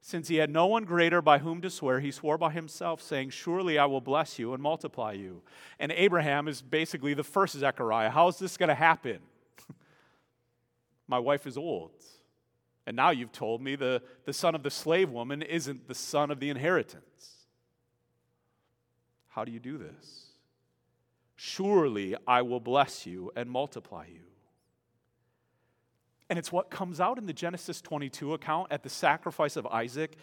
since 0.00 0.28
he 0.28 0.36
had 0.36 0.48
no 0.48 0.64
one 0.64 0.84
greater 0.84 1.20
by 1.20 1.36
whom 1.36 1.60
to 1.60 1.68
swear, 1.68 2.00
he 2.00 2.10
swore 2.10 2.38
by 2.38 2.52
himself, 2.52 3.02
saying, 3.02 3.28
Surely 3.28 3.78
I 3.78 3.84
will 3.84 4.00
bless 4.00 4.38
you 4.38 4.54
and 4.54 4.62
multiply 4.62 5.12
you. 5.12 5.42
And 5.78 5.92
Abraham 5.92 6.48
is 6.48 6.62
basically 6.62 7.12
the 7.12 7.24
first 7.24 7.58
Zechariah. 7.58 8.08
How 8.08 8.26
is 8.28 8.38
this 8.38 8.56
going 8.56 8.70
to 8.70 8.74
happen? 8.74 9.18
My 11.08 11.18
wife 11.18 11.46
is 11.46 11.58
old. 11.58 11.90
And 12.88 12.96
now 12.96 13.10
you've 13.10 13.32
told 13.32 13.60
me 13.60 13.76
the, 13.76 14.00
the 14.24 14.32
son 14.32 14.54
of 14.54 14.62
the 14.62 14.70
slave 14.70 15.10
woman 15.10 15.42
isn't 15.42 15.88
the 15.88 15.94
son 15.94 16.30
of 16.30 16.40
the 16.40 16.48
inheritance. 16.48 17.44
How 19.26 19.44
do 19.44 19.52
you 19.52 19.60
do 19.60 19.76
this? 19.76 20.28
Surely 21.36 22.16
I 22.26 22.40
will 22.40 22.60
bless 22.60 23.04
you 23.04 23.30
and 23.36 23.50
multiply 23.50 24.06
you. 24.06 24.22
And 26.30 26.38
it's 26.38 26.50
what 26.50 26.70
comes 26.70 26.98
out 26.98 27.18
in 27.18 27.26
the 27.26 27.34
Genesis 27.34 27.82
22 27.82 28.32
account 28.32 28.68
at 28.72 28.82
the 28.82 28.88
sacrifice 28.88 29.56
of 29.56 29.66
Isaac 29.66 30.16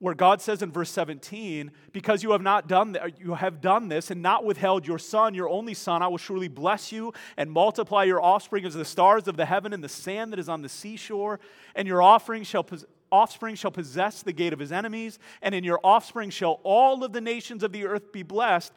where 0.00 0.14
God 0.14 0.40
says 0.40 0.62
in 0.62 0.72
verse 0.72 0.90
17, 0.90 1.70
because 1.92 2.22
you 2.22 2.32
have 2.32 2.40
not 2.40 2.66
done 2.66 2.96
you 3.18 3.34
have 3.34 3.60
done 3.60 3.88
this 3.88 4.10
and 4.10 4.22
not 4.22 4.44
withheld 4.44 4.86
your 4.86 4.98
son, 4.98 5.34
your 5.34 5.48
only 5.48 5.74
son, 5.74 6.02
I 6.02 6.08
will 6.08 6.18
surely 6.18 6.48
bless 6.48 6.90
you 6.90 7.12
and 7.36 7.52
multiply 7.52 8.04
your 8.04 8.20
offspring 8.20 8.64
as 8.64 8.74
the 8.74 8.84
stars 8.84 9.28
of 9.28 9.36
the 9.36 9.44
heaven 9.44 9.72
and 9.72 9.84
the 9.84 9.88
sand 9.88 10.32
that 10.32 10.38
is 10.38 10.48
on 10.48 10.62
the 10.62 10.68
seashore, 10.68 11.38
and 11.74 11.86
your 11.86 12.02
offering 12.02 12.42
shall 12.42 12.64
pos- 12.64 12.86
offspring 13.12 13.54
shall 13.54 13.70
possess 13.70 14.22
the 14.22 14.32
gate 14.32 14.54
of 14.54 14.58
his 14.58 14.72
enemies, 14.72 15.18
and 15.42 15.54
in 15.54 15.64
your 15.64 15.80
offspring 15.84 16.30
shall 16.30 16.60
all 16.62 17.04
of 17.04 17.12
the 17.12 17.20
nations 17.20 17.62
of 17.62 17.72
the 17.72 17.84
earth 17.84 18.10
be 18.10 18.22
blessed. 18.22 18.72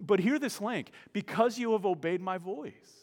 But 0.00 0.20
hear 0.20 0.38
this 0.38 0.60
link, 0.60 0.92
because 1.12 1.58
you 1.58 1.72
have 1.72 1.84
obeyed 1.84 2.20
my 2.20 2.38
voice. 2.38 2.97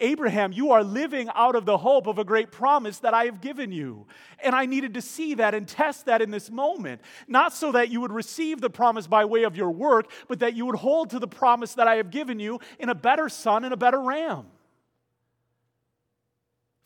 Abraham, 0.00 0.52
you 0.52 0.72
are 0.72 0.82
living 0.82 1.28
out 1.34 1.54
of 1.54 1.64
the 1.64 1.78
hope 1.78 2.06
of 2.06 2.18
a 2.18 2.24
great 2.24 2.50
promise 2.50 2.98
that 3.00 3.14
I 3.14 3.24
have 3.24 3.40
given 3.40 3.72
you. 3.72 4.06
And 4.42 4.54
I 4.54 4.66
needed 4.66 4.94
to 4.94 5.02
see 5.02 5.34
that 5.34 5.54
and 5.54 5.66
test 5.66 6.06
that 6.06 6.22
in 6.22 6.30
this 6.30 6.50
moment. 6.50 7.00
Not 7.28 7.52
so 7.52 7.72
that 7.72 7.90
you 7.90 8.00
would 8.00 8.12
receive 8.12 8.60
the 8.60 8.70
promise 8.70 9.06
by 9.06 9.24
way 9.24 9.44
of 9.44 9.56
your 9.56 9.70
work, 9.70 10.10
but 10.28 10.40
that 10.40 10.54
you 10.54 10.66
would 10.66 10.76
hold 10.76 11.10
to 11.10 11.18
the 11.18 11.28
promise 11.28 11.74
that 11.74 11.88
I 11.88 11.96
have 11.96 12.10
given 12.10 12.38
you 12.40 12.60
in 12.78 12.88
a 12.88 12.94
better 12.94 13.28
son 13.28 13.64
and 13.64 13.72
a 13.72 13.76
better 13.76 14.00
ram. 14.00 14.46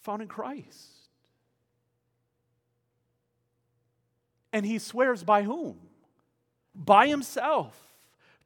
Found 0.03 0.23
in 0.23 0.29
Christ. 0.29 0.89
And 4.53 4.65
he 4.65 4.79
swears 4.79 5.23
by 5.23 5.43
whom? 5.43 5.77
By 6.75 7.09
himself. 7.09 7.86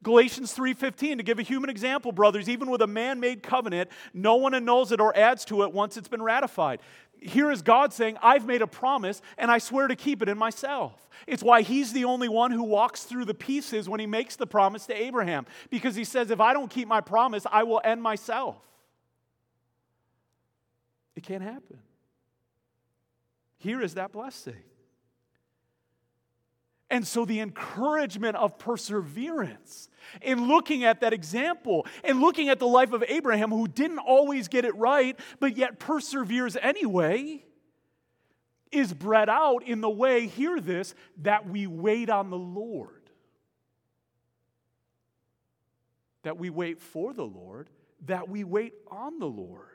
Galatians 0.02 0.54
3:15 0.54 1.18
to 1.18 1.22
give 1.22 1.38
a 1.38 1.42
human 1.42 1.68
example 1.68 2.10
brothers 2.10 2.48
even 2.48 2.70
with 2.70 2.80
a 2.80 2.86
man-made 2.86 3.42
covenant 3.42 3.90
no 4.14 4.36
one 4.36 4.54
annuls 4.54 4.92
it 4.92 5.00
or 5.00 5.14
adds 5.16 5.44
to 5.46 5.62
it 5.62 5.72
once 5.72 5.96
it's 5.96 6.08
been 6.08 6.22
ratified. 6.22 6.80
Here 7.20 7.50
is 7.50 7.60
God 7.60 7.92
saying 7.92 8.16
I've 8.22 8.46
made 8.46 8.62
a 8.62 8.66
promise 8.66 9.20
and 9.36 9.50
I 9.50 9.58
swear 9.58 9.88
to 9.88 9.96
keep 9.96 10.22
it 10.22 10.28
in 10.28 10.38
myself. 10.38 11.10
It's 11.26 11.42
why 11.42 11.60
he's 11.60 11.92
the 11.92 12.06
only 12.06 12.30
one 12.30 12.50
who 12.50 12.62
walks 12.62 13.04
through 13.04 13.26
the 13.26 13.34
pieces 13.34 13.90
when 13.90 14.00
he 14.00 14.06
makes 14.06 14.36
the 14.36 14.46
promise 14.46 14.86
to 14.86 14.94
Abraham 14.94 15.44
because 15.68 15.94
he 15.94 16.04
says 16.04 16.30
if 16.30 16.40
I 16.40 16.54
don't 16.54 16.70
keep 16.70 16.88
my 16.88 17.02
promise 17.02 17.44
I 17.50 17.64
will 17.64 17.82
end 17.84 18.02
myself. 18.02 18.56
It 21.14 21.24
can't 21.24 21.42
happen. 21.42 21.78
Here 23.58 23.82
is 23.82 23.94
that 23.94 24.12
blessing. 24.12 24.56
And 26.90 27.06
so, 27.06 27.24
the 27.24 27.38
encouragement 27.38 28.36
of 28.36 28.58
perseverance 28.58 29.88
in 30.20 30.48
looking 30.48 30.82
at 30.82 31.00
that 31.00 31.12
example 31.12 31.86
and 32.02 32.20
looking 32.20 32.48
at 32.48 32.58
the 32.58 32.66
life 32.66 32.92
of 32.92 33.04
Abraham, 33.06 33.50
who 33.50 33.68
didn't 33.68 34.00
always 34.00 34.48
get 34.48 34.64
it 34.64 34.74
right, 34.76 35.18
but 35.38 35.56
yet 35.56 35.78
perseveres 35.78 36.56
anyway, 36.60 37.44
is 38.72 38.92
bred 38.92 39.28
out 39.28 39.62
in 39.62 39.80
the 39.80 39.90
way, 39.90 40.26
hear 40.26 40.60
this, 40.60 40.94
that 41.18 41.48
we 41.48 41.68
wait 41.68 42.10
on 42.10 42.30
the 42.30 42.38
Lord. 42.38 43.10
That 46.24 46.38
we 46.38 46.50
wait 46.50 46.80
for 46.80 47.12
the 47.12 47.24
Lord, 47.24 47.70
that 48.06 48.28
we 48.28 48.42
wait 48.42 48.74
on 48.88 49.20
the 49.20 49.26
Lord. 49.26 49.66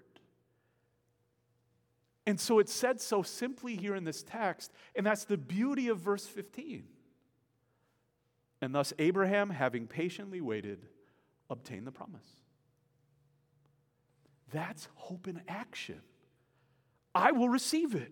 And 2.25 2.39
so 2.39 2.59
it's 2.59 2.73
said 2.73 2.99
so 2.99 3.21
simply 3.21 3.75
here 3.75 3.95
in 3.95 4.03
this 4.03 4.23
text, 4.23 4.73
and 4.95 5.05
that's 5.05 5.25
the 5.25 5.37
beauty 5.37 5.87
of 5.87 5.99
verse 5.99 6.25
15. 6.25 6.83
And 8.61 8.73
thus, 8.73 8.93
Abraham, 8.99 9.49
having 9.49 9.87
patiently 9.87 10.41
waited, 10.41 10.79
obtained 11.49 11.85
the 11.85 11.91
promise. 11.91 12.25
That's 14.51 14.87
hope 14.95 15.27
in 15.27 15.41
action. 15.47 16.01
I 17.13 17.31
will 17.31 17.49
receive 17.49 17.95
it. 17.95 18.11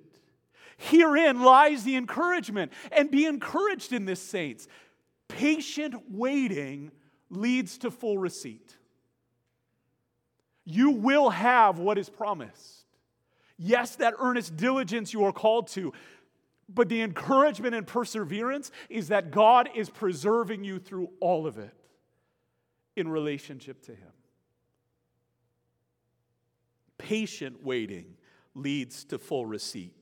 Herein 0.78 1.42
lies 1.42 1.84
the 1.84 1.96
encouragement. 1.96 2.72
And 2.92 3.10
be 3.10 3.26
encouraged 3.26 3.94
in 3.94 4.06
this, 4.06 4.22
saints. 4.22 4.68
Patient 5.28 5.96
waiting 6.10 6.92
leads 7.30 7.78
to 7.80 7.92
full 7.92 8.18
receipt. 8.18 8.76
You 10.66 10.92
will 10.92 11.30
have 11.30 11.80
what 11.80 11.98
is 11.98 12.10
promised. 12.10 12.86
Yes, 13.58 13.96
that 13.98 14.14
earnest 14.18 14.56
diligence 14.56 15.14
you 15.14 15.24
are 15.26 15.34
called 15.34 15.68
to. 15.70 15.94
But 16.74 16.90
the 16.90 17.02
encouragement 17.02 17.76
and 17.76 17.86
perseverance 17.86 18.72
is 18.90 19.10
that 19.10 19.32
God 19.32 19.70
is 19.76 19.90
preserving 19.90 20.64
you 20.64 20.80
through 20.80 21.10
all 21.20 21.46
of 21.46 21.58
it 21.58 21.74
in 22.96 23.08
relationship 23.08 23.84
to 23.84 23.92
Him. 23.92 24.12
Patient 26.98 27.64
waiting 27.64 28.16
leads 28.56 29.04
to 29.06 29.20
full 29.20 29.46
receipt. 29.46 29.94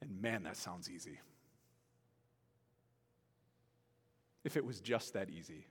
And 0.00 0.20
man, 0.22 0.44
that 0.44 0.56
sounds 0.56 0.90
easy. 0.90 1.18
If 4.44 4.56
it 4.56 4.64
was 4.64 4.80
just 4.80 5.14
that 5.14 5.28
easy. 5.28 5.66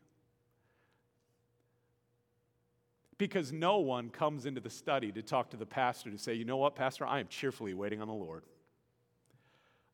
Because 3.17 3.53
no 3.53 3.77
one 3.77 4.09
comes 4.09 4.45
into 4.45 4.59
the 4.59 4.69
study 4.69 5.11
to 5.13 5.21
talk 5.21 5.51
to 5.51 5.57
the 5.57 5.65
pastor 5.65 6.11
to 6.11 6.17
say, 6.17 6.33
you 6.33 6.43
know 6.43 6.57
what, 6.57 6.75
Pastor, 6.75 7.07
I 7.07 7.21
am 7.21 7.27
cheerfully 7.29 7.73
waiting 7.73 8.01
on 8.01 8.09
the 8.09 8.13
Lord. 8.13 8.43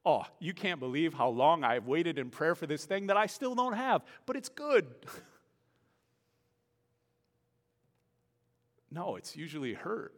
Oh, 0.06 0.24
you 0.40 0.54
can't 0.54 0.80
believe 0.80 1.14
how 1.14 1.30
long 1.30 1.64
I've 1.64 1.86
waited 1.86 2.18
in 2.18 2.30
prayer 2.30 2.56
for 2.56 2.66
this 2.66 2.86
thing 2.86 3.08
that 3.08 3.18
I 3.18 3.28
still 3.28 3.54
don't 3.54 3.74
have, 3.74 4.04
but 4.26 4.36
it's 4.36 4.50
good. 4.50 4.88
no, 8.92 9.16
it's 9.16 9.36
usually 9.36 9.74
hurt 9.74 10.16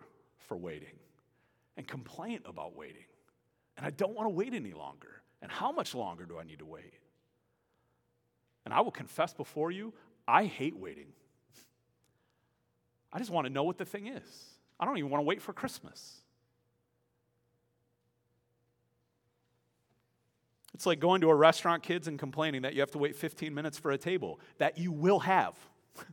for 0.47 0.55
waiting 0.55 0.95
and 1.75 1.87
complaint 1.87 2.43
about 2.45 2.75
waiting. 2.75 3.05
And 3.77 3.85
I 3.85 3.89
don't 3.89 4.15
want 4.15 4.27
to 4.27 4.29
wait 4.29 4.53
any 4.53 4.71
longer. 4.71 5.21
And 5.41 5.51
how 5.51 5.71
much 5.71 5.93
longer 5.93 6.25
do 6.25 6.39
I 6.39 6.43
need 6.43 6.59
to 6.59 6.65
wait? 6.65 6.93
And 8.65 8.73
I 8.73 8.81
will 8.81 8.91
confess 8.91 9.33
before 9.33 9.71
you, 9.71 9.93
I 10.27 10.45
hate 10.45 10.77
waiting. 10.77 11.07
I 13.11 13.19
just 13.19 13.31
want 13.31 13.47
to 13.47 13.53
know 13.53 13.63
what 13.63 13.77
the 13.77 13.85
thing 13.85 14.07
is. 14.07 14.45
I 14.79 14.85
don't 14.85 14.97
even 14.97 15.09
want 15.09 15.21
to 15.21 15.25
wait 15.25 15.41
for 15.41 15.51
Christmas. 15.51 16.21
It's 20.73 20.85
like 20.85 20.99
going 20.99 21.21
to 21.21 21.29
a 21.29 21.35
restaurant, 21.35 21.83
kids, 21.83 22.07
and 22.07 22.17
complaining 22.17 22.63
that 22.63 22.73
you 22.73 22.79
have 22.79 22.91
to 22.91 22.97
wait 22.97 23.15
15 23.15 23.53
minutes 23.53 23.77
for 23.77 23.91
a 23.91 23.97
table 23.97 24.39
that 24.57 24.77
you 24.77 24.91
will 24.91 25.19
have. 25.19 25.55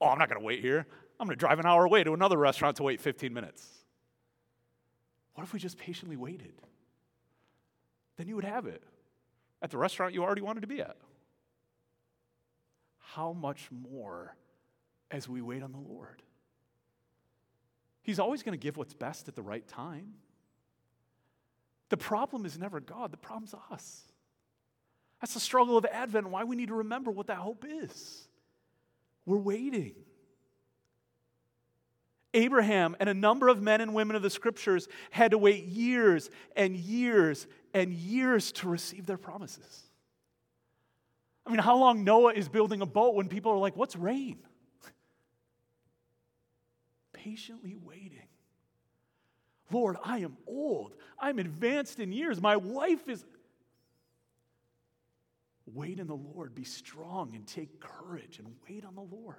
oh, 0.00 0.08
I'm 0.08 0.18
not 0.18 0.28
going 0.28 0.40
to 0.40 0.44
wait 0.44 0.60
here. 0.60 0.86
I'm 1.18 1.26
going 1.26 1.36
to 1.36 1.40
drive 1.40 1.58
an 1.58 1.66
hour 1.66 1.84
away 1.84 2.04
to 2.04 2.12
another 2.12 2.36
restaurant 2.36 2.76
to 2.76 2.82
wait 2.82 3.00
15 3.00 3.32
minutes. 3.32 3.66
What 5.34 5.44
if 5.44 5.52
we 5.52 5.58
just 5.58 5.78
patiently 5.78 6.16
waited? 6.16 6.54
Then 8.16 8.28
you 8.28 8.36
would 8.36 8.44
have 8.44 8.66
it 8.66 8.82
at 9.62 9.70
the 9.70 9.78
restaurant 9.78 10.14
you 10.14 10.22
already 10.22 10.42
wanted 10.42 10.60
to 10.60 10.66
be 10.66 10.80
at. 10.80 10.96
How 12.98 13.32
much 13.32 13.68
more 13.70 14.36
as 15.10 15.28
we 15.28 15.40
wait 15.40 15.62
on 15.62 15.72
the 15.72 15.78
Lord? 15.78 16.22
He's 18.02 18.18
always 18.18 18.42
going 18.42 18.52
to 18.52 18.62
give 18.62 18.76
what's 18.76 18.92
best 18.92 19.28
at 19.28 19.34
the 19.34 19.42
right 19.42 19.66
time. 19.66 20.14
The 21.94 21.98
problem 21.98 22.44
is 22.44 22.58
never 22.58 22.80
God, 22.80 23.12
the 23.12 23.16
problem's 23.16 23.54
us. 23.70 24.02
That's 25.20 25.34
the 25.34 25.38
struggle 25.38 25.76
of 25.76 25.84
Advent, 25.84 26.28
why 26.28 26.42
we 26.42 26.56
need 26.56 26.66
to 26.66 26.74
remember 26.74 27.12
what 27.12 27.28
that 27.28 27.36
hope 27.36 27.64
is. 27.64 28.26
We're 29.24 29.38
waiting. 29.38 29.94
Abraham 32.34 32.96
and 32.98 33.08
a 33.08 33.14
number 33.14 33.46
of 33.46 33.62
men 33.62 33.80
and 33.80 33.94
women 33.94 34.16
of 34.16 34.22
the 34.22 34.30
scriptures 34.30 34.88
had 35.12 35.30
to 35.30 35.38
wait 35.38 35.66
years 35.66 36.30
and 36.56 36.74
years 36.74 37.46
and 37.72 37.92
years 37.92 38.50
to 38.50 38.68
receive 38.68 39.06
their 39.06 39.16
promises. 39.16 39.84
I 41.46 41.50
mean, 41.50 41.60
how 41.60 41.78
long 41.78 42.02
Noah 42.02 42.32
is 42.32 42.48
building 42.48 42.80
a 42.80 42.86
boat 42.86 43.14
when 43.14 43.28
people 43.28 43.52
are 43.52 43.58
like, 43.58 43.76
What's 43.76 43.94
rain? 43.94 44.38
Patiently 47.12 47.76
waiting. 47.80 48.26
Lord, 49.70 49.96
I 50.04 50.18
am 50.18 50.36
old. 50.46 50.94
I'm 51.18 51.38
advanced 51.38 52.00
in 52.00 52.12
years. 52.12 52.40
My 52.40 52.56
wife 52.56 53.08
is. 53.08 53.24
Wait 55.72 55.98
in 55.98 56.06
the 56.06 56.14
Lord. 56.14 56.54
Be 56.54 56.64
strong 56.64 57.34
and 57.34 57.46
take 57.46 57.80
courage 57.80 58.38
and 58.38 58.48
wait 58.68 58.84
on 58.84 58.94
the 58.94 59.00
Lord. 59.00 59.36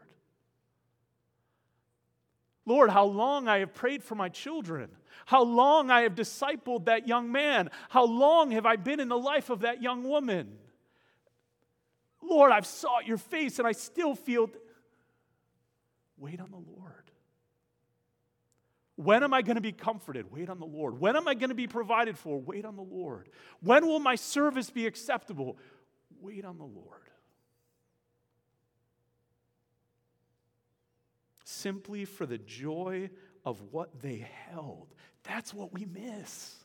Lord, 2.66 2.90
how 2.90 3.06
long 3.06 3.48
I 3.48 3.60
have 3.60 3.76
prayed 3.76 4.04
for 4.04 4.16
my 4.16 4.30
children. 4.30 4.90
How 5.26 5.44
long 5.44 5.92
I 5.92 6.02
have 6.02 6.16
discipled 6.16 6.86
that 6.86 7.08
young 7.08 7.32
man. 7.32 7.70
How 7.90 8.06
long 8.06 8.52
have 8.52 8.66
I 8.66 8.76
been 8.76 9.00
in 9.00 9.08
the 9.08 9.18
life 9.18 9.50
of 9.50 9.62
that 9.62 9.82
young 9.82 10.04
woman? 10.04 10.58
Lord, 12.22 12.52
I've 12.52 12.66
sought 12.66 13.06
your 13.06 13.20
face 13.20 13.60
and 13.60 13.68
I 13.68 13.72
still 13.72 14.16
feel. 14.16 14.50
Wait 16.18 16.40
on 16.40 16.50
the 16.50 16.58
Lord. 16.58 17.12
When 18.96 19.24
am 19.24 19.34
I 19.34 19.42
going 19.42 19.56
to 19.56 19.62
be 19.62 19.74
comforted? 19.74 20.32
Wait 20.32 20.50
on 20.50 20.60
the 20.60 20.66
Lord. 20.66 21.00
When 21.00 21.16
am 21.16 21.28
I 21.28 21.34
going 21.34 21.50
to 21.50 21.56
be 21.56 21.68
provided 21.68 22.18
for? 22.18 22.40
Wait 22.40 22.64
on 22.64 22.76
the 22.76 22.82
Lord. 22.82 23.30
When 23.62 23.86
will 23.88 24.00
my 24.00 24.16
service 24.16 24.70
be 24.70 24.88
acceptable? 24.88 25.58
Wait 26.22 26.46
on 26.46 26.58
the 26.58 26.64
Lord. 26.64 27.02
Simply 31.44 32.06
for 32.06 32.26
the 32.26 32.38
joy 32.38 33.10
of 33.44 33.62
what 33.72 34.02
they 34.02 34.28
held. 34.50 34.88
That's 35.24 35.54
what 35.54 35.74
we 35.74 35.86
miss. 35.86 36.56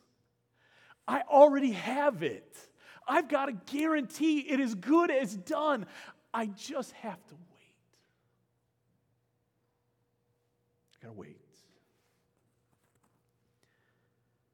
I 1.08 1.22
already 1.22 1.72
have 1.72 2.22
it. 2.22 2.56
I've 3.08 3.28
got 3.28 3.48
a 3.48 3.52
guarantee 3.52 4.38
it 4.38 4.60
is 4.60 4.76
good 4.76 5.10
as 5.10 5.34
done. 5.34 5.86
I 6.32 6.46
just 6.46 6.92
have 6.92 7.26
to 7.26 7.34
wait. 7.34 7.74
I 10.94 11.06
gotta 11.06 11.18
wait. 11.18 11.39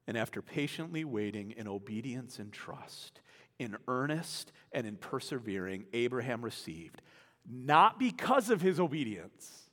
And 0.07 0.17
after 0.17 0.41
patiently 0.41 1.03
waiting 1.03 1.51
in 1.51 1.67
obedience 1.67 2.39
and 2.39 2.51
trust, 2.51 3.19
in 3.59 3.75
earnest 3.87 4.51
and 4.71 4.87
in 4.87 4.95
persevering, 4.95 5.85
Abraham 5.93 6.43
received, 6.43 7.01
not 7.49 7.99
because 7.99 8.49
of 8.49 8.61
his 8.61 8.79
obedience, 8.79 9.69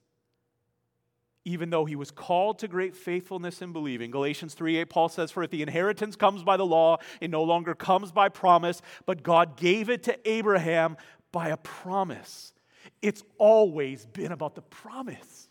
even 1.44 1.70
though 1.70 1.84
he 1.84 1.94
was 1.96 2.10
called 2.10 2.58
to 2.60 2.68
great 2.68 2.96
faithfulness 2.96 3.60
in 3.60 3.72
believing. 3.72 4.10
Galatians 4.10 4.54
3 4.54 4.78
8, 4.78 4.84
Paul 4.88 5.08
says, 5.08 5.30
For 5.30 5.42
if 5.42 5.50
the 5.50 5.62
inheritance 5.62 6.16
comes 6.16 6.42
by 6.42 6.56
the 6.56 6.66
law, 6.66 6.98
it 7.20 7.30
no 7.30 7.42
longer 7.42 7.74
comes 7.74 8.12
by 8.12 8.30
promise, 8.30 8.80
but 9.04 9.22
God 9.22 9.56
gave 9.56 9.90
it 9.90 10.02
to 10.04 10.18
Abraham 10.28 10.96
by 11.32 11.48
a 11.48 11.56
promise. 11.58 12.54
It's 13.02 13.22
always 13.38 14.06
been 14.06 14.32
about 14.32 14.54
the 14.54 14.62
promise. 14.62 15.48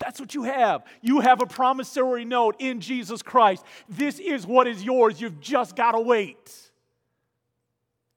That's 0.00 0.18
what 0.18 0.34
you 0.34 0.44
have. 0.44 0.82
You 1.02 1.20
have 1.20 1.40
a 1.40 1.46
promissory 1.46 2.24
note 2.24 2.56
in 2.58 2.80
Jesus 2.80 3.22
Christ. 3.22 3.64
This 3.88 4.18
is 4.18 4.46
what 4.46 4.66
is 4.66 4.82
yours. 4.82 5.20
You've 5.20 5.40
just 5.40 5.76
got 5.76 5.92
to 5.92 6.00
wait. 6.00 6.70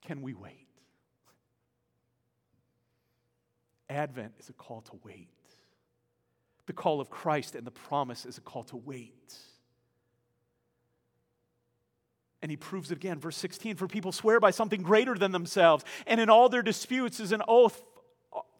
Can 0.05 0.21
we 0.21 0.33
wait? 0.33 0.67
Advent 3.89 4.33
is 4.39 4.49
a 4.49 4.53
call 4.53 4.81
to 4.81 4.99
wait. 5.03 5.27
The 6.65 6.73
call 6.73 7.01
of 7.01 7.09
Christ 7.09 7.55
and 7.55 7.67
the 7.67 7.71
promise 7.71 8.25
is 8.25 8.37
a 8.37 8.41
call 8.41 8.63
to 8.65 8.77
wait. 8.77 9.35
And 12.41 12.49
he 12.49 12.57
proves 12.57 12.91
it 12.91 12.95
again. 12.95 13.19
Verse 13.19 13.37
16 13.37 13.75
For 13.75 13.87
people 13.87 14.11
swear 14.11 14.39
by 14.39 14.51
something 14.51 14.81
greater 14.81 15.15
than 15.15 15.31
themselves, 15.31 15.83
and 16.07 16.19
in 16.19 16.29
all 16.29 16.49
their 16.49 16.61
disputes 16.61 17.19
is 17.19 17.31
an 17.31 17.41
oath 17.47 17.81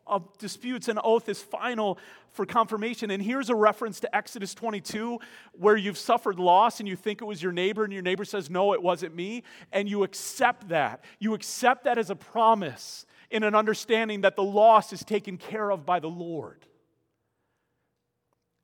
of 0.05 0.37
disputes, 0.37 0.87
an 0.87 0.99
oath 1.03 1.29
is 1.29 1.41
final 1.41 1.97
for 2.31 2.45
confirmation. 2.45 3.11
And 3.11 3.21
here's 3.21 3.49
a 3.49 3.55
reference 3.55 3.99
to 4.01 4.15
Exodus 4.15 4.53
22, 4.53 5.19
where 5.53 5.77
you've 5.77 5.97
suffered 5.97 6.39
loss 6.39 6.79
and 6.79 6.89
you 6.89 6.95
think 6.95 7.21
it 7.21 7.25
was 7.25 7.41
your 7.41 7.51
neighbor, 7.51 7.83
and 7.83 7.93
your 7.93 8.01
neighbor 8.01 8.25
says, 8.25 8.49
No, 8.49 8.73
it 8.73 8.81
wasn't 8.81 9.15
me. 9.15 9.43
And 9.71 9.87
you 9.87 10.03
accept 10.03 10.69
that. 10.69 11.03
You 11.19 11.33
accept 11.33 11.85
that 11.85 11.97
as 11.97 12.09
a 12.09 12.15
promise 12.15 13.05
in 13.29 13.43
an 13.43 13.55
understanding 13.55 14.21
that 14.21 14.35
the 14.35 14.43
loss 14.43 14.93
is 14.93 15.03
taken 15.03 15.37
care 15.37 15.71
of 15.71 15.85
by 15.85 15.99
the 15.99 16.09
Lord. 16.09 16.65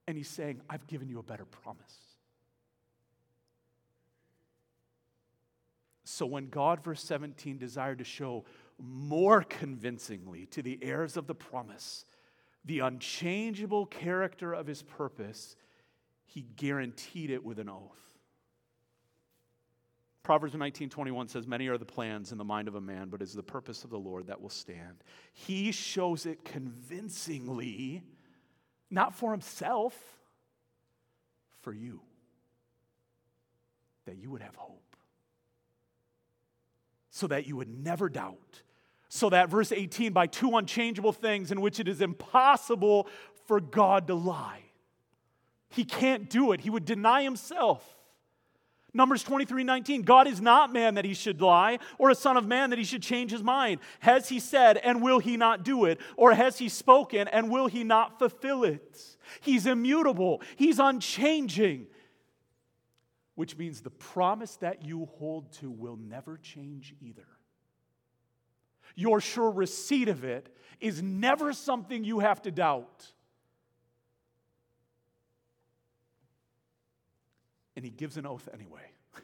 And 0.07 0.17
he's 0.17 0.29
saying, 0.29 0.61
I've 0.69 0.87
given 0.87 1.07
you 1.07 1.19
a 1.19 1.23
better 1.23 1.45
promise. 1.45 1.95
So 6.03 6.25
when 6.25 6.49
God, 6.49 6.83
verse 6.83 7.03
17, 7.03 7.59
desired 7.59 7.99
to 7.99 8.03
show 8.03 8.43
more 8.79 9.43
convincingly 9.43 10.45
to 10.47 10.61
the 10.61 10.79
heirs 10.81 11.17
of 11.17 11.27
the 11.27 11.35
promise 11.35 12.05
the 12.65 12.79
unchangeable 12.79 13.85
character 13.85 14.53
of 14.53 14.67
his 14.67 14.83
purpose, 14.83 15.55
he 16.25 16.45
guaranteed 16.55 17.31
it 17.31 17.43
with 17.43 17.59
an 17.59 17.69
oath. 17.69 17.97
Proverbs 20.23 20.53
19:21 20.53 21.29
says 21.29 21.47
many 21.47 21.67
are 21.67 21.77
the 21.77 21.85
plans 21.85 22.31
in 22.31 22.37
the 22.37 22.43
mind 22.43 22.67
of 22.67 22.75
a 22.75 22.81
man 22.81 23.09
but 23.09 23.21
it 23.21 23.23
is 23.23 23.33
the 23.33 23.41
purpose 23.41 23.83
of 23.83 23.89
the 23.89 23.97
Lord 23.97 24.27
that 24.27 24.39
will 24.39 24.49
stand. 24.49 25.03
He 25.33 25.71
shows 25.71 26.25
it 26.25 26.45
convincingly 26.45 28.03
not 28.91 29.15
for 29.15 29.31
himself 29.31 29.95
for 31.61 31.73
you 31.73 32.01
that 34.05 34.17
you 34.17 34.29
would 34.29 34.41
have 34.41 34.55
hope 34.55 34.95
so 37.09 37.25
that 37.27 37.47
you 37.47 37.55
would 37.55 37.69
never 37.69 38.09
doubt 38.09 38.61
so 39.09 39.29
that, 39.31 39.49
verse 39.49 39.71
18, 39.71 40.13
by 40.13 40.27
two 40.27 40.55
unchangeable 40.55 41.11
things 41.11 41.51
in 41.51 41.61
which 41.61 41.79
it 41.79 41.87
is 41.87 41.99
impossible 41.99 43.07
for 43.47 43.59
God 43.59 44.07
to 44.07 44.13
lie. 44.13 44.61
He 45.69 45.83
can't 45.83 46.29
do 46.29 46.51
it. 46.51 46.61
He 46.61 46.69
would 46.69 46.85
deny 46.85 47.23
himself. 47.23 47.97
Numbers 48.93 49.21
23 49.23 49.63
19, 49.63 50.01
God 50.03 50.27
is 50.27 50.41
not 50.41 50.73
man 50.73 50.95
that 50.95 51.05
he 51.05 51.13
should 51.13 51.41
lie, 51.41 51.79
or 51.97 52.09
a 52.09 52.15
son 52.15 52.37
of 52.37 52.45
man 52.45 52.71
that 52.71 52.79
he 52.79 52.85
should 52.85 53.03
change 53.03 53.31
his 53.31 53.43
mind. 53.43 53.79
Has 53.99 54.29
he 54.29 54.39
said, 54.39 54.77
and 54.77 55.01
will 55.01 55.19
he 55.19 55.37
not 55.37 55.63
do 55.63 55.85
it? 55.85 55.99
Or 56.15 56.33
has 56.33 56.57
he 56.57 56.69
spoken, 56.69 57.27
and 57.27 57.51
will 57.51 57.67
he 57.67 57.83
not 57.83 58.17
fulfill 58.17 58.63
it? 58.63 58.99
He's 59.41 59.67
immutable, 59.67 60.41
he's 60.55 60.79
unchanging, 60.79 61.87
which 63.35 63.57
means 63.57 63.81
the 63.81 63.91
promise 63.91 64.55
that 64.57 64.83
you 64.83 65.05
hold 65.17 65.51
to 65.53 65.69
will 65.69 65.97
never 65.97 66.37
change 66.37 66.95
either. 66.99 67.27
Your 68.99 69.21
sure 69.21 69.49
receipt 69.49 70.09
of 70.09 70.25
it 70.25 70.53
is 70.81 71.01
never 71.01 71.53
something 71.53 72.03
you 72.03 72.19
have 72.19 72.41
to 72.41 72.51
doubt. 72.51 73.13
And 77.77 77.85
he 77.85 77.91
gives 77.91 78.17
an 78.17 78.25
oath 78.25 78.49
anyway. 78.53 78.91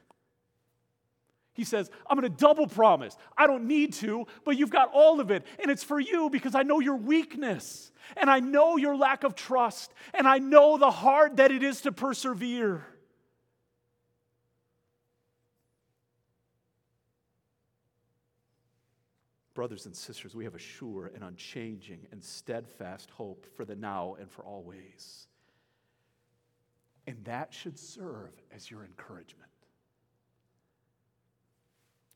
He 1.54 1.64
says, 1.64 1.90
I'm 2.10 2.18
going 2.20 2.30
to 2.30 2.38
double 2.38 2.68
promise. 2.68 3.16
I 3.38 3.48
don't 3.48 3.66
need 3.66 3.94
to, 3.94 4.28
but 4.44 4.58
you've 4.58 4.70
got 4.70 4.92
all 4.94 5.22
of 5.22 5.32
it. 5.32 5.46
And 5.60 5.72
it's 5.72 5.86
for 5.86 6.00
you 6.00 6.30
because 6.30 6.54
I 6.54 6.64
know 6.64 6.82
your 6.82 6.98
weakness. 6.98 7.94
And 8.18 8.30
I 8.30 8.42
know 8.42 8.76
your 8.76 8.96
lack 8.96 9.24
of 9.24 9.36
trust. 9.36 9.94
And 10.14 10.28
I 10.28 10.38
know 10.38 10.78
the 10.78 10.92
hard 10.92 11.38
that 11.38 11.52
it 11.52 11.64
is 11.64 11.80
to 11.82 11.94
persevere. 11.94 12.86
Brothers 19.56 19.86
and 19.86 19.96
sisters, 19.96 20.36
we 20.36 20.44
have 20.44 20.54
a 20.54 20.60
sure 20.60 21.10
and 21.16 21.24
unchanging 21.24 22.06
and 22.12 22.22
steadfast 22.22 23.10
hope 23.10 23.48
for 23.56 23.64
the 23.64 23.76
now 23.76 24.18
and 24.20 24.30
for 24.30 24.44
always. 24.44 25.28
And 27.08 27.24
that 27.24 27.54
should 27.54 27.80
serve 27.80 28.34
as 28.54 28.70
your 28.70 28.84
encouragement. 28.84 29.50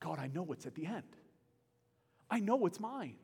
God, 0.02 0.20
I 0.20 0.28
know 0.28 0.44
what's 0.44 0.66
at 0.66 0.76
the 0.76 0.86
end. 0.86 1.16
I 2.30 2.40
know 2.40 2.58
what's 2.58 2.80
mine. 2.80 3.16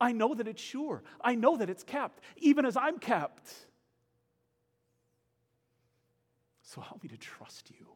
I 0.00 0.12
know 0.12 0.34
that 0.34 0.46
it's 0.46 0.62
sure. 0.62 1.02
I 1.20 1.34
know 1.34 1.56
that 1.56 1.68
it's 1.68 1.82
kept, 1.82 2.20
even 2.36 2.64
as 2.64 2.76
I'm 2.76 2.98
kept. 2.98 3.52
So 6.62 6.80
help 6.80 7.02
me 7.02 7.08
to 7.08 7.16
trust 7.16 7.70
you. 7.70 7.86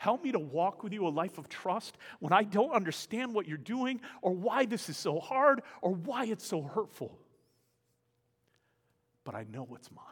Help 0.00 0.24
me 0.24 0.32
to 0.32 0.38
walk 0.38 0.82
with 0.82 0.94
you 0.94 1.06
a 1.06 1.10
life 1.10 1.36
of 1.36 1.46
trust 1.50 1.98
when 2.20 2.32
I 2.32 2.42
don't 2.42 2.70
understand 2.70 3.34
what 3.34 3.46
you're 3.46 3.58
doing 3.58 4.00
or 4.22 4.32
why 4.32 4.64
this 4.64 4.88
is 4.88 4.96
so 4.96 5.20
hard 5.20 5.60
or 5.82 5.92
why 5.92 6.24
it's 6.24 6.46
so 6.46 6.62
hurtful. 6.62 7.18
But 9.24 9.34
I 9.34 9.44
know 9.52 9.62
what's 9.62 9.92
mine. 9.92 10.06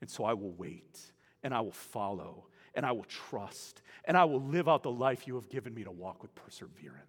And 0.00 0.08
so 0.08 0.24
I 0.24 0.32
will 0.32 0.52
wait 0.52 0.98
and 1.42 1.52
I 1.52 1.60
will 1.60 1.72
follow 1.72 2.46
and 2.74 2.86
I 2.86 2.92
will 2.92 3.04
trust 3.04 3.82
and 4.06 4.16
I 4.16 4.24
will 4.24 4.40
live 4.40 4.66
out 4.66 4.82
the 4.82 4.90
life 4.90 5.26
you 5.26 5.34
have 5.34 5.50
given 5.50 5.74
me 5.74 5.84
to 5.84 5.90
walk 5.90 6.22
with 6.22 6.34
perseverance. 6.34 7.02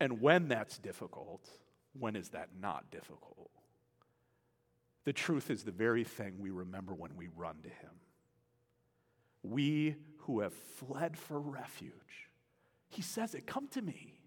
And 0.00 0.22
when 0.22 0.48
that's 0.48 0.78
difficult, 0.78 1.46
when 1.92 2.16
is 2.16 2.30
that 2.30 2.48
not 2.58 2.90
difficult? 2.90 3.50
The 5.04 5.12
truth 5.12 5.50
is 5.50 5.62
the 5.62 5.72
very 5.72 6.04
thing 6.04 6.36
we 6.38 6.48
remember 6.48 6.94
when 6.94 7.14
we 7.18 7.28
run 7.36 7.56
to 7.64 7.68
Him. 7.68 7.90
We 9.44 9.96
who 10.18 10.40
have 10.40 10.54
fled 10.54 11.16
for 11.16 11.38
refuge, 11.38 11.92
He 12.88 13.02
says 13.02 13.34
it, 13.34 13.46
come 13.46 13.68
to 13.68 13.82
me. 13.82 14.18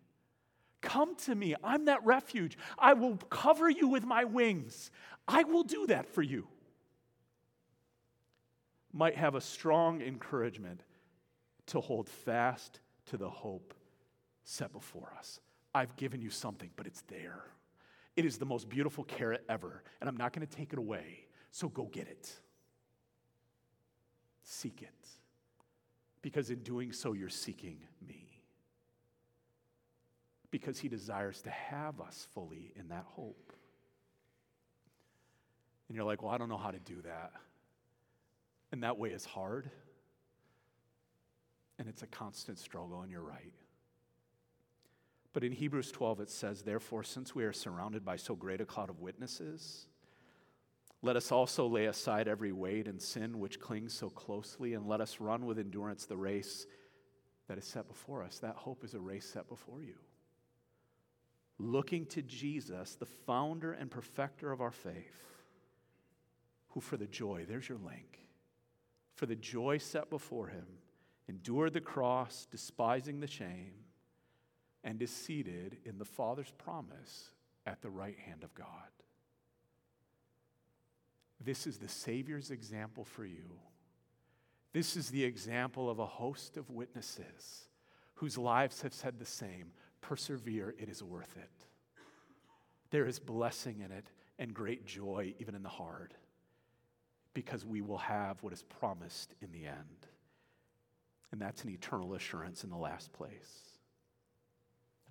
Come 0.82 1.16
to 1.26 1.34
me. 1.34 1.56
I'm 1.64 1.86
that 1.86 2.06
refuge. 2.06 2.58
I 2.78 2.94
will 2.94 3.18
cover 3.18 3.70
you 3.70 3.88
with 3.88 4.06
my 4.06 4.24
wings. 4.24 4.92
I 5.28 5.44
will 5.44 5.64
do 5.64 5.88
that 5.88 6.08
for 6.08 6.22
you. 6.22 6.48
Might 8.94 9.16
have 9.16 9.36
a 9.36 9.42
strong 9.42 10.02
encouragement 10.02 10.82
to 11.68 11.82
hold 11.82 12.08
fast 12.08 12.80
to 13.08 13.18
the 13.18 13.30
hope 13.30 13.74
set 14.44 14.72
before 14.72 15.14
us. 15.18 15.40
I've 15.74 15.96
given 15.98 16.22
you 16.22 16.30
something, 16.30 16.70
but 16.76 16.88
it's 16.88 17.02
there. 17.08 17.44
It 18.16 18.26
is 18.26 18.38
the 18.38 18.46
most 18.46 18.70
beautiful 18.70 19.04
carrot 19.04 19.44
ever, 19.50 19.84
and 20.00 20.10
I'm 20.10 20.18
not 20.18 20.32
going 20.34 20.46
to 20.46 20.56
take 20.56 20.74
it 20.74 20.80
away. 20.80 21.28
So 21.52 21.70
go 21.70 21.86
get 21.86 22.08
it. 22.08 22.32
Seek 24.50 24.82
it. 24.82 25.08
Because 26.22 26.50
in 26.50 26.60
doing 26.60 26.94
so, 26.94 27.12
you're 27.12 27.28
seeking 27.28 27.80
me 28.08 28.28
because 30.52 30.80
he 30.80 30.88
desires 30.88 31.42
to 31.42 31.50
have 31.50 32.00
us 32.00 32.28
fully 32.34 32.72
in 32.78 32.88
that 32.88 33.04
hope. 33.06 33.52
And 35.90 35.96
you're 35.98 36.06
like, 36.06 36.22
well, 36.22 36.32
I 36.32 36.38
don't 36.38 36.48
know 36.48 36.58
how 36.58 36.72
to 36.72 36.80
do 36.80 37.02
that. 37.02 37.34
And 38.72 38.84
that 38.84 38.98
way 38.98 39.10
is 39.10 39.26
hard. 39.26 39.70
And 41.78 41.90
it's 41.90 42.02
a 42.02 42.08
constant 42.08 42.58
struggle, 42.58 43.02
and 43.02 43.12
you're 43.12 43.22
right. 43.22 43.54
But 45.34 45.44
in 45.44 45.52
Hebrews 45.52 45.92
12, 45.92 46.22
it 46.22 46.30
says, 46.30 46.62
Therefore, 46.62 47.04
since 47.04 47.36
we 47.36 47.44
are 47.44 47.54
surrounded 47.54 48.06
by 48.06 48.16
so 48.16 48.34
great 48.34 48.62
a 48.62 48.66
cloud 48.66 48.90
of 48.90 49.02
witnesses, 49.02 49.88
let 51.02 51.16
us 51.16 51.32
also 51.32 51.68
lay 51.68 51.86
aside 51.86 52.28
every 52.28 52.52
weight 52.52 52.88
and 52.88 53.02
sin 53.02 53.40
which 53.40 53.60
clings 53.60 53.94
so 53.94 54.10
closely, 54.10 54.74
and 54.74 54.88
let 54.88 55.02
us 55.02 55.20
run 55.20 55.46
with 55.46 55.60
endurance 55.60 56.06
the 56.06 56.18
race 56.18 56.66
that 57.48 57.58
is 57.58 57.66
set 57.66 57.88
before 57.88 58.24
us. 58.24 58.40
That 58.40 58.56
hope 58.56 58.84
is 58.84 58.94
a 58.94 59.00
race 59.00 59.26
set 59.26 59.48
before 59.48 59.82
you 59.82 59.96
looking 61.60 62.06
to 62.06 62.22
Jesus, 62.22 62.96
the 62.96 63.06
founder 63.06 63.74
and 63.74 63.90
perfecter 63.90 64.52
of 64.52 64.62
our 64.62 64.72
faith, 64.72 65.26
who 66.70 66.80
for 66.80 66.98
the 66.98 67.08
joy, 67.08 67.46
there's 67.48 67.70
your 67.70 67.80
link, 67.80 68.20
for 69.16 69.26
the 69.26 69.36
joy 69.36 69.78
set 69.78 70.10
before 70.10 70.48
him, 70.48 70.68
endured 71.28 71.74
the 71.74 71.82
cross, 71.82 72.48
despising 72.50 73.20
the 73.20 73.28
shame, 73.28 73.74
and 74.84 75.02
is 75.02 75.12
seated 75.12 75.78
in 75.86 75.98
the 75.98 76.06
Father's 76.06 76.52
promise 76.58 77.32
at 77.66 77.82
the 77.82 77.90
right 77.90 78.18
hand 78.18 78.44
of 78.44 78.54
God. 78.54 78.68
This 81.44 81.68
is 81.68 81.78
the 81.78 81.88
Savior's 81.88 82.52
example 82.52 83.04
for 83.04 83.26
you. 83.26 83.60
This 84.74 84.96
is 84.96 85.10
the 85.10 85.24
example 85.24 85.90
of 85.90 86.00
a 86.00 86.06
host 86.06 86.58
of 86.58 86.70
witnesses 86.70 87.68
whose 88.16 88.38
lives 88.38 88.82
have 88.82 88.94
said 88.94 89.20
the 89.20 89.26
same 89.26 89.72
persevere, 90.02 90.74
it 90.78 90.90
is 90.90 91.04
worth 91.04 91.36
it. 91.38 91.50
There 92.92 93.06
is 93.06 93.20
blessing 93.20 93.82
in 93.82 93.92
it 93.92 94.10
and 94.40 94.54
great 94.54 94.86
joy, 94.86 95.34
even 95.40 95.56
in 95.56 95.64
the 95.64 95.70
hard, 95.70 96.14
because 97.34 97.66
we 97.66 97.82
will 97.82 97.98
have 97.98 98.42
what 98.42 98.54
is 98.54 98.64
promised 98.64 99.36
in 99.42 99.52
the 99.52 99.66
end. 99.66 100.08
And 101.32 101.42
that's 101.42 101.64
an 101.64 101.70
eternal 101.70 102.14
assurance 102.14 102.64
in 102.64 102.70
the 102.70 102.78
last 102.78 103.12
place. 103.12 103.78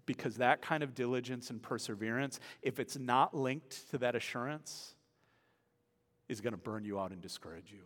Because 0.07 0.37
that 0.37 0.63
kind 0.63 0.83
of 0.83 0.95
diligence 0.95 1.51
and 1.51 1.63
perseverance, 1.63 2.41
if 2.63 2.81
it's 2.81 2.97
not 2.97 3.37
linked 3.37 3.91
to 3.91 3.99
that 3.99 4.15
assurance, 4.15 4.96
is 6.29 6.41
going 6.41 6.53
to 6.53 6.59
burn 6.59 6.85
you 6.85 6.99
out 6.99 7.13
and 7.13 7.21
discourage 7.21 7.73
you. 7.73 7.85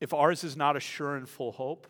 If 0.00 0.12
ours 0.12 0.44
is 0.44 0.56
not 0.56 0.76
a 0.76 0.80
sure 0.80 1.16
and 1.16 1.28
full 1.28 1.52
hope, 1.52 1.86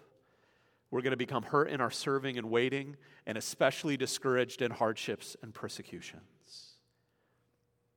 we're 0.90 1.02
going 1.02 1.12
to 1.12 1.16
become 1.16 1.42
hurt 1.42 1.68
in 1.68 1.80
our 1.80 1.90
serving 1.90 2.38
and 2.38 2.48
waiting, 2.50 2.96
and 3.26 3.36
especially 3.36 3.96
discouraged 3.96 4.62
in 4.62 4.70
hardships 4.70 5.36
and 5.42 5.52
persecutions. 5.52 6.22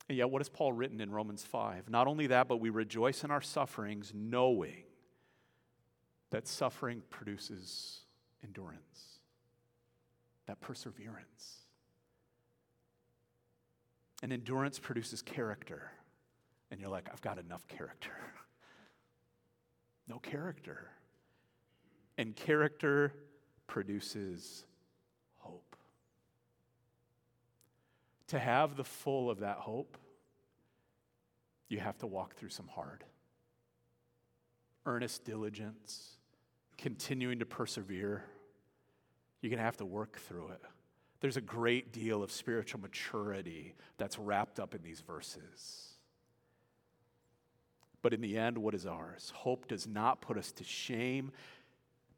And 0.07 0.17
yet, 0.17 0.31
what 0.31 0.41
has 0.41 0.49
Paul 0.49 0.73
written 0.73 0.99
in 1.01 1.11
Romans 1.11 1.43
5? 1.43 1.89
Not 1.89 2.07
only 2.07 2.27
that, 2.27 2.47
but 2.47 2.57
we 2.57 2.71
rejoice 2.71 3.23
in 3.23 3.29
our 3.29 3.41
sufferings, 3.41 4.11
knowing 4.15 4.83
that 6.31 6.47
suffering 6.47 7.03
produces 7.11 7.99
endurance, 8.43 9.19
that 10.47 10.59
perseverance. 10.61 11.58
And 14.21 14.33
endurance 14.33 14.79
produces 14.79 15.21
character. 15.21 15.91
And 16.71 16.79
you're 16.79 16.89
like, 16.89 17.09
I've 17.11 17.21
got 17.21 17.37
enough 17.37 17.67
character. 17.67 18.11
no 20.07 20.19
character 20.19 20.89
and 22.19 22.35
character 22.35 23.13
produces 23.65 24.65
hope. 25.37 25.77
To 28.27 28.37
have 28.37 28.75
the 28.75 28.83
full 28.83 29.29
of 29.31 29.39
that 29.39 29.55
hope, 29.55 29.97
you 31.69 31.79
have 31.79 31.97
to 31.99 32.07
walk 32.07 32.35
through 32.35 32.49
some 32.49 32.67
hard. 32.67 33.05
Earnest 34.85 35.23
diligence, 35.23 36.17
continuing 36.77 37.39
to 37.39 37.45
persevere. 37.45 38.25
You're 39.41 39.51
going 39.51 39.59
to 39.59 39.63
have 39.63 39.77
to 39.77 39.85
work 39.85 40.19
through 40.19 40.49
it. 40.49 40.61
There's 41.21 41.37
a 41.37 41.41
great 41.41 41.91
deal 41.91 42.23
of 42.23 42.31
spiritual 42.31 42.79
maturity 42.79 43.75
that's 43.97 44.17
wrapped 44.17 44.59
up 44.59 44.73
in 44.73 44.81
these 44.81 45.01
verses. 45.01 45.89
But 48.01 48.13
in 48.13 48.21
the 48.21 48.37
end, 48.37 48.57
what 48.57 48.73
is 48.73 48.85
ours? 48.85 49.33
Hope 49.35 49.67
does 49.67 49.85
not 49.85 50.21
put 50.21 50.37
us 50.37 50.51
to 50.53 50.63
shame. 50.63 51.31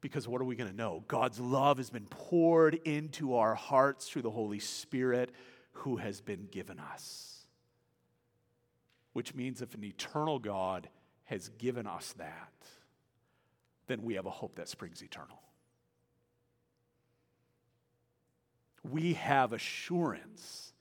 Because 0.00 0.28
what 0.28 0.40
are 0.40 0.44
we 0.44 0.56
going 0.56 0.70
to 0.70 0.76
know? 0.76 1.04
God's 1.08 1.40
love 1.40 1.78
has 1.78 1.90
been 1.90 2.06
poured 2.06 2.74
into 2.84 3.36
our 3.36 3.54
hearts 3.54 4.08
through 4.08 4.22
the 4.22 4.30
Holy 4.30 4.58
Spirit 4.58 5.30
who 5.72 5.96
has 5.96 6.20
been 6.20 6.48
given 6.50 6.78
us. 6.78 7.46
Which 9.12 9.34
means 9.34 9.62
if 9.62 9.74
an 9.74 9.84
eternal 9.84 10.38
God 10.38 10.88
has 11.24 11.48
given 11.58 11.86
us 11.86 12.14
that, 12.18 12.52
then 13.86 14.02
we 14.02 14.14
have 14.14 14.26
a 14.26 14.30
hope 14.30 14.56
that 14.56 14.68
springs 14.68 15.02
eternal. 15.02 15.40
We 18.82 19.14
have 19.14 19.52
assurance 19.52 20.72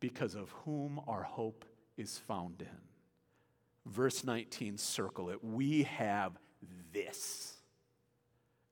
because 0.00 0.34
of 0.34 0.50
whom 0.64 1.00
our 1.06 1.22
hope 1.22 1.64
is 1.96 2.18
found 2.18 2.60
in. 2.60 3.92
Verse 3.92 4.24
19, 4.24 4.78
circle 4.78 5.30
it. 5.30 5.42
We 5.42 5.84
have 5.84 6.38
this 6.92 7.54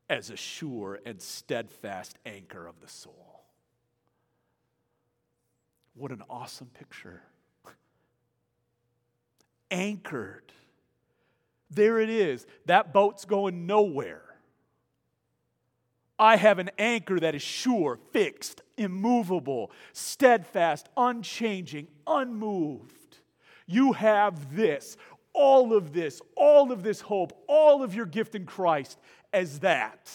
as 0.09 0.31
a 0.31 0.37
sure 0.37 1.01
and 1.05 1.21
steadfast 1.21 2.17
anchor 2.25 2.67
of 2.67 2.81
the 2.81 2.89
soul. 2.89 3.45
What 5.95 6.13
an 6.13 6.23
awesome 6.29 6.69
picture. 6.79 7.23
Anchored. 9.71 10.53
There 11.71 11.99
it 11.99 12.11
is. 12.11 12.47
That 12.67 12.93
boat's 12.93 13.25
going 13.25 13.67
nowhere. 13.67 14.26
I 16.19 16.37
have 16.37 16.59
an 16.59 16.71
anchor 16.79 17.21
that 17.21 17.35
is 17.35 17.43
sure, 17.43 17.99
fixed, 18.13 18.63
immovable, 18.77 19.71
steadfast, 19.93 20.89
unchanging, 20.97 21.89
unmoved. 22.07 23.19
You 23.67 23.93
have 23.93 24.57
this, 24.57 24.97
all 25.35 25.75
of 25.75 25.93
this, 25.93 26.23
all 26.35 26.73
of 26.73 26.83
this 26.83 27.03
hope, 27.03 27.33
all 27.47 27.83
of 27.83 27.95
your 27.95 28.07
gift 28.07 28.35
in 28.35 28.47
Christ 28.47 28.99
as 29.33 29.61
that. 29.61 30.11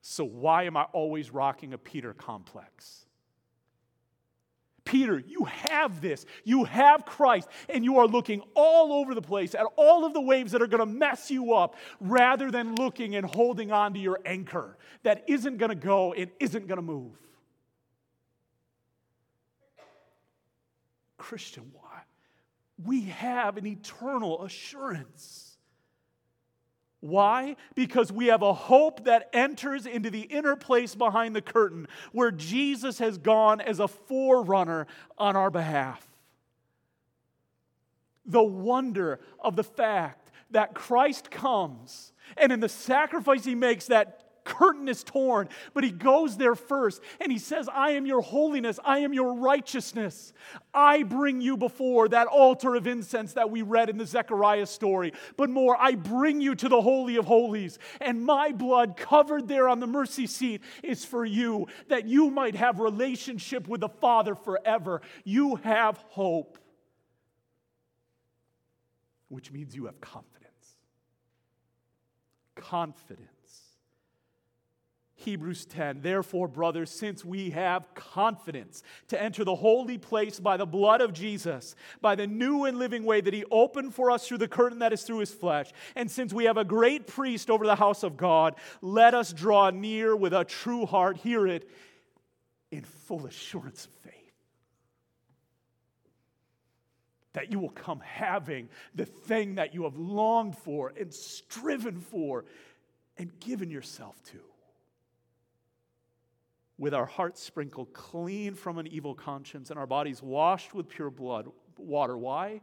So, 0.00 0.24
why 0.24 0.64
am 0.64 0.76
I 0.76 0.84
always 0.92 1.30
rocking 1.30 1.74
a 1.74 1.78
Peter 1.78 2.14
complex? 2.14 3.06
Peter, 4.92 5.18
you 5.26 5.44
have 5.44 6.02
this. 6.02 6.26
You 6.44 6.64
have 6.64 7.06
Christ, 7.06 7.48
and 7.70 7.82
you 7.82 7.96
are 8.00 8.06
looking 8.06 8.42
all 8.54 8.92
over 8.92 9.14
the 9.14 9.22
place 9.22 9.54
at 9.54 9.64
all 9.76 10.04
of 10.04 10.12
the 10.12 10.20
waves 10.20 10.52
that 10.52 10.60
are 10.60 10.66
going 10.66 10.86
to 10.86 10.94
mess 10.94 11.30
you 11.30 11.54
up 11.54 11.76
rather 11.98 12.50
than 12.50 12.74
looking 12.74 13.16
and 13.16 13.24
holding 13.24 13.72
on 13.72 13.94
to 13.94 13.98
your 13.98 14.20
anchor 14.26 14.76
that 15.02 15.24
isn't 15.28 15.56
going 15.56 15.70
to 15.70 15.74
go 15.74 16.12
and 16.12 16.30
isn't 16.38 16.68
going 16.68 16.76
to 16.76 16.82
move. 16.82 17.14
Christian, 21.16 21.70
why? 21.72 22.02
We 22.84 23.04
have 23.04 23.56
an 23.56 23.66
eternal 23.66 24.44
assurance. 24.44 25.51
Why? 27.02 27.56
Because 27.74 28.12
we 28.12 28.26
have 28.26 28.42
a 28.42 28.54
hope 28.54 29.06
that 29.06 29.28
enters 29.32 29.86
into 29.86 30.08
the 30.08 30.20
inner 30.20 30.54
place 30.54 30.94
behind 30.94 31.34
the 31.34 31.42
curtain 31.42 31.88
where 32.12 32.30
Jesus 32.30 33.00
has 33.00 33.18
gone 33.18 33.60
as 33.60 33.80
a 33.80 33.88
forerunner 33.88 34.86
on 35.18 35.34
our 35.34 35.50
behalf. 35.50 36.08
The 38.24 38.42
wonder 38.42 39.18
of 39.40 39.56
the 39.56 39.64
fact 39.64 40.30
that 40.52 40.74
Christ 40.74 41.28
comes 41.28 42.12
and 42.36 42.52
in 42.52 42.60
the 42.60 42.68
sacrifice 42.68 43.44
he 43.44 43.56
makes 43.56 43.86
that 43.86 44.21
curtain 44.44 44.88
is 44.88 45.04
torn, 45.04 45.48
but 45.74 45.84
he 45.84 45.90
goes 45.90 46.36
there 46.36 46.54
first 46.54 47.00
and 47.20 47.30
he 47.30 47.38
says, 47.38 47.68
I 47.72 47.92
am 47.92 48.06
your 48.06 48.20
holiness, 48.20 48.78
I 48.84 48.98
am 48.98 49.12
your 49.12 49.34
righteousness. 49.34 50.32
I 50.74 51.02
bring 51.02 51.40
you 51.40 51.56
before 51.56 52.08
that 52.08 52.26
altar 52.26 52.74
of 52.74 52.86
incense 52.86 53.34
that 53.34 53.50
we 53.50 53.62
read 53.62 53.88
in 53.88 53.98
the 53.98 54.06
Zechariah 54.06 54.66
story. 54.66 55.12
But 55.36 55.50
more, 55.50 55.76
I 55.78 55.94
bring 55.94 56.40
you 56.40 56.54
to 56.56 56.68
the 56.68 56.80
Holy 56.80 57.16
of 57.16 57.26
Holies, 57.26 57.78
and 58.00 58.24
my 58.24 58.52
blood 58.52 58.96
covered 58.96 59.48
there 59.48 59.68
on 59.68 59.80
the 59.80 59.86
mercy 59.86 60.26
seat 60.26 60.62
is 60.82 61.04
for 61.04 61.24
you, 61.24 61.66
that 61.88 62.06
you 62.06 62.30
might 62.30 62.54
have 62.54 62.80
relationship 62.80 63.68
with 63.68 63.80
the 63.80 63.88
Father 63.88 64.34
forever. 64.34 65.02
You 65.24 65.56
have 65.56 65.98
hope, 66.08 66.58
which 69.28 69.52
means 69.52 69.74
you 69.74 69.86
have 69.86 70.00
confidence. 70.00 70.76
Confidence 72.54 73.31
Hebrews 75.22 75.64
10. 75.66 76.02
Therefore, 76.02 76.48
brothers, 76.48 76.90
since 76.90 77.24
we 77.24 77.50
have 77.50 77.94
confidence 77.94 78.82
to 79.08 79.20
enter 79.20 79.44
the 79.44 79.54
holy 79.54 79.98
place 79.98 80.38
by 80.38 80.56
the 80.56 80.66
blood 80.66 81.00
of 81.00 81.12
Jesus, 81.12 81.74
by 82.00 82.14
the 82.14 82.26
new 82.26 82.64
and 82.64 82.78
living 82.78 83.04
way 83.04 83.20
that 83.20 83.32
he 83.32 83.44
opened 83.50 83.94
for 83.94 84.10
us 84.10 84.26
through 84.26 84.38
the 84.38 84.48
curtain 84.48 84.80
that 84.80 84.92
is 84.92 85.02
through 85.02 85.18
his 85.18 85.32
flesh, 85.32 85.70
and 85.96 86.10
since 86.10 86.32
we 86.32 86.44
have 86.44 86.56
a 86.56 86.64
great 86.64 87.06
priest 87.06 87.50
over 87.50 87.66
the 87.66 87.76
house 87.76 88.02
of 88.02 88.16
God, 88.16 88.56
let 88.80 89.14
us 89.14 89.32
draw 89.32 89.70
near 89.70 90.14
with 90.14 90.32
a 90.32 90.44
true 90.44 90.86
heart, 90.86 91.16
hear 91.16 91.46
it, 91.46 91.68
in 92.70 92.82
full 92.82 93.26
assurance 93.26 93.86
of 93.86 93.92
faith. 93.92 94.12
That 97.32 97.50
you 97.50 97.58
will 97.58 97.70
come 97.70 98.00
having 98.00 98.68
the 98.94 99.06
thing 99.06 99.54
that 99.54 99.72
you 99.74 99.84
have 99.84 99.96
longed 99.96 100.56
for 100.58 100.92
and 100.98 101.12
striven 101.12 102.00
for 102.00 102.44
and 103.16 103.30
given 103.40 103.70
yourself 103.70 104.22
to 104.24 104.38
with 106.82 106.94
our 106.94 107.06
hearts 107.06 107.40
sprinkled 107.40 107.92
clean 107.92 108.56
from 108.56 108.76
an 108.76 108.88
evil 108.88 109.14
conscience 109.14 109.70
and 109.70 109.78
our 109.78 109.86
bodies 109.86 110.20
washed 110.20 110.74
with 110.74 110.88
pure 110.88 111.10
blood 111.10 111.46
water. 111.76 112.18
Why? 112.18 112.60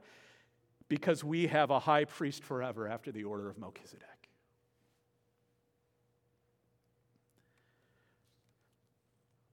Because 0.89 1.24
we 1.24 1.47
have 1.47 1.70
a 1.70 1.80
high 1.80 2.03
priest 2.03 2.43
forever 2.43 2.86
after 2.86 3.13
the 3.13 3.24
order 3.24 3.49
of 3.49 3.57
Melchizedek. 3.57 4.30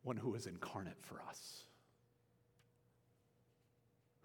One 0.02 0.16
who 0.16 0.34
is 0.34 0.48
incarnate 0.48 1.00
for 1.00 1.22
us 1.28 1.65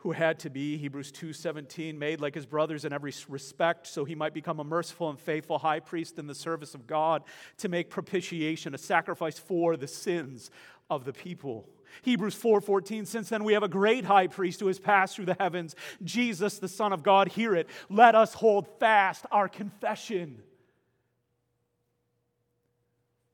who 0.01 0.11
had 0.11 0.39
to 0.39 0.49
be 0.49 0.77
hebrews 0.77 1.11
2.17 1.11 1.97
made 1.97 2.19
like 2.19 2.35
his 2.35 2.45
brothers 2.45 2.85
in 2.85 2.93
every 2.93 3.13
respect 3.29 3.87
so 3.87 4.03
he 4.03 4.15
might 4.15 4.33
become 4.33 4.59
a 4.59 4.63
merciful 4.63 5.09
and 5.09 5.19
faithful 5.19 5.59
high 5.59 5.79
priest 5.79 6.17
in 6.17 6.27
the 6.27 6.35
service 6.35 6.73
of 6.73 6.87
god 6.87 7.23
to 7.57 7.69
make 7.69 7.89
propitiation 7.89 8.73
a 8.73 8.77
sacrifice 8.77 9.37
for 9.37 9.77
the 9.77 9.87
sins 9.87 10.51
of 10.91 11.05
the 11.05 11.13
people. 11.13 11.69
Hebrews 12.03 12.35
4.14 12.35 13.07
since 13.07 13.29
then 13.29 13.43
we 13.43 13.53
have 13.53 13.63
a 13.63 13.69
great 13.69 14.05
high 14.05 14.27
priest 14.27 14.59
who 14.59 14.67
has 14.67 14.77
passed 14.77 15.15
through 15.15 15.25
the 15.25 15.37
heavens 15.39 15.75
jesus 16.03 16.59
the 16.59 16.67
son 16.67 16.93
of 16.93 17.01
god 17.01 17.29
hear 17.29 17.55
it. 17.55 17.67
Let 17.89 18.13
us 18.13 18.33
hold 18.33 18.67
fast 18.79 19.25
our 19.31 19.47
confession. 19.47 20.41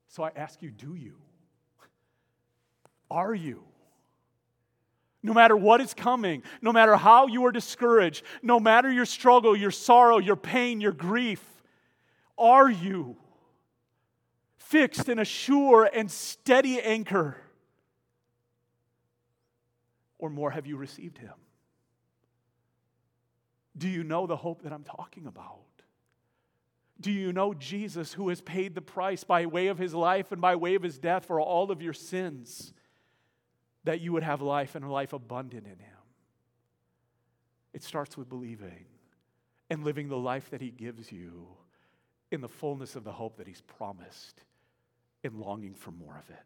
So 0.07 0.23
i 0.23 0.31
ask 0.35 0.61
you 0.61 0.71
do 0.71 0.95
you? 0.95 1.15
Are 3.09 3.33
you 3.33 3.63
no 5.23 5.33
matter 5.33 5.57
what 5.57 5.81
is 5.81 5.93
coming, 5.93 6.43
no 6.61 6.71
matter 6.71 6.95
how 6.95 7.27
you 7.27 7.45
are 7.45 7.51
discouraged, 7.51 8.23
no 8.41 8.59
matter 8.59 8.91
your 8.91 9.05
struggle, 9.05 9.55
your 9.55 9.71
sorrow, 9.71 10.17
your 10.19 10.35
pain, 10.35 10.79
your 10.79 10.91
grief, 10.91 11.43
are 12.37 12.69
you 12.69 13.17
fixed 14.57 15.09
in 15.09 15.19
a 15.19 15.25
sure 15.25 15.89
and 15.91 16.09
steady 16.11 16.79
anchor? 16.79 17.37
Or 20.19 20.29
more, 20.29 20.51
have 20.51 20.65
you 20.65 20.77
received 20.77 21.17
Him? 21.17 21.33
Do 23.77 23.87
you 23.87 24.03
know 24.03 24.25
the 24.27 24.35
hope 24.35 24.63
that 24.63 24.73
I'm 24.73 24.83
talking 24.83 25.27
about? 25.27 25.59
Do 26.99 27.11
you 27.11 27.31
know 27.31 27.53
Jesus 27.53 28.13
who 28.13 28.29
has 28.29 28.41
paid 28.41 28.73
the 28.73 28.81
price 28.81 29.23
by 29.23 29.45
way 29.45 29.67
of 29.67 29.77
his 29.77 29.93
life 29.93 30.31
and 30.31 30.41
by 30.41 30.55
way 30.55 30.73
of 30.75 30.81
his 30.81 30.97
death 30.97 31.25
for 31.25 31.39
all 31.39 31.71
of 31.71 31.81
your 31.81 31.93
sins? 31.93 32.73
That 33.87 34.01
you 34.01 34.11
would 34.11 34.23
have 34.23 34.41
life 34.41 34.75
and 34.75 34.91
life 34.91 35.13
abundant 35.13 35.65
in 35.65 35.79
Him. 35.79 35.97
It 37.73 37.81
starts 37.83 38.17
with 38.17 38.27
believing 38.27 38.83
and 39.69 39.85
living 39.85 40.09
the 40.09 40.17
life 40.17 40.49
that 40.49 40.59
He 40.59 40.71
gives 40.71 41.09
you 41.09 41.47
in 42.29 42.41
the 42.41 42.49
fullness 42.49 42.97
of 42.97 43.05
the 43.05 43.13
hope 43.13 43.37
that 43.37 43.47
He's 43.47 43.61
promised 43.61 44.43
and 45.23 45.39
longing 45.39 45.73
for 45.73 45.91
more 45.91 46.17
of 46.17 46.29
it. 46.29 46.43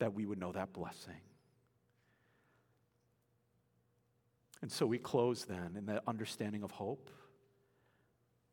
That 0.00 0.14
we 0.14 0.26
would 0.26 0.40
know 0.40 0.50
that 0.50 0.72
blessing. 0.72 1.20
And 4.62 4.72
so 4.72 4.84
we 4.84 4.98
close 4.98 5.44
then 5.44 5.76
in 5.78 5.86
that 5.86 6.02
understanding 6.08 6.64
of 6.64 6.72
hope 6.72 7.08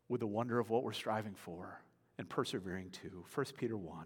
with 0.09 0.19
the 0.19 0.27
wonder 0.27 0.59
of 0.59 0.69
what 0.69 0.83
we're 0.83 0.93
striving 0.93 1.33
for 1.33 1.81
and 2.19 2.29
persevering 2.29 2.91
to. 3.01 3.25
1 3.33 3.45
Peter 3.57 3.75
1. 3.75 4.05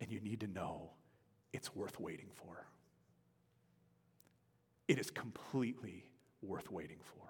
And 0.00 0.10
you 0.10 0.20
need 0.20 0.40
to 0.40 0.46
know 0.46 0.90
it's 1.52 1.74
worth 1.74 1.98
waiting 1.98 2.28
for. 2.34 2.66
It 4.88 4.98
is 4.98 5.10
completely 5.10 6.04
worth 6.42 6.70
waiting 6.70 6.98
for. 7.02 7.26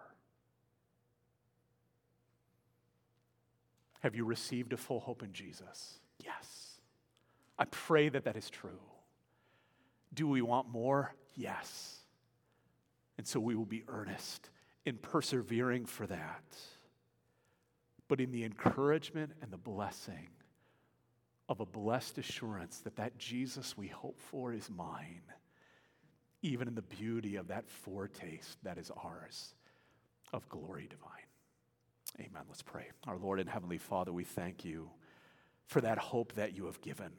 Have 4.01 4.15
you 4.15 4.25
received 4.25 4.73
a 4.73 4.77
full 4.77 5.01
hope 5.01 5.23
in 5.23 5.33
Jesus? 5.33 6.01
Yes. 6.23 6.81
I 7.59 7.65
pray 7.65 8.09
that 8.09 8.25
that 8.25 8.37
is 8.37 8.51
true. 8.51 8.81
Do 10.13 10.29
we 10.29 10.43
want 10.43 10.69
more? 10.69 11.15
Yes. 11.35 12.01
And 13.19 13.27
so 13.27 13.41
we 13.41 13.55
will 13.55 13.65
be 13.65 13.85
earnest 13.89 14.51
in 14.85 14.97
persevering 14.99 15.87
for 15.87 16.07
that, 16.07 16.45
but 18.09 18.21
in 18.21 18.31
the 18.31 18.45
encouragement 18.45 19.33
and 19.43 19.51
the 19.51 19.57
blessing 19.57 20.29
of 21.49 21.61
a 21.61 21.67
blessed 21.67 22.19
assurance 22.19 22.79
that 22.79 22.97
that 22.97 23.19
Jesus 23.19 23.77
we 23.77 23.87
hope 23.89 24.19
for 24.21 24.53
is 24.53 24.69
mine, 24.69 25.23
even 26.43 26.69
in 26.69 26.75
the 26.75 26.83
beauty 26.83 27.37
of 27.37 27.49
that 27.49 27.69
foretaste 27.69 28.59
that 28.65 28.79
is 28.79 28.91
ours 29.03 29.55
of 30.33 30.49
glory 30.49 30.89
divine. 30.89 31.11
Amen. 32.19 32.43
Let's 32.49 32.63
pray. 32.63 32.87
Our 33.07 33.19
Lord 33.19 33.41
and 33.41 33.49
Heavenly 33.49 33.79
Father, 33.79 34.13
we 34.13 34.25
thank 34.25 34.65
you 34.65 34.91
for 35.67 35.81
that 35.81 35.99
hope 35.99 36.33
that 36.35 36.57
you 36.57 36.67
have 36.67 36.81
given, 36.81 37.11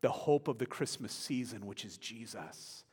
the 0.00 0.10
hope 0.10 0.48
of 0.48 0.58
the 0.58 0.66
Christmas 0.66 1.12
season, 1.12 1.66
which 1.66 1.84
is 1.84 1.96
Jesus. 1.96 2.84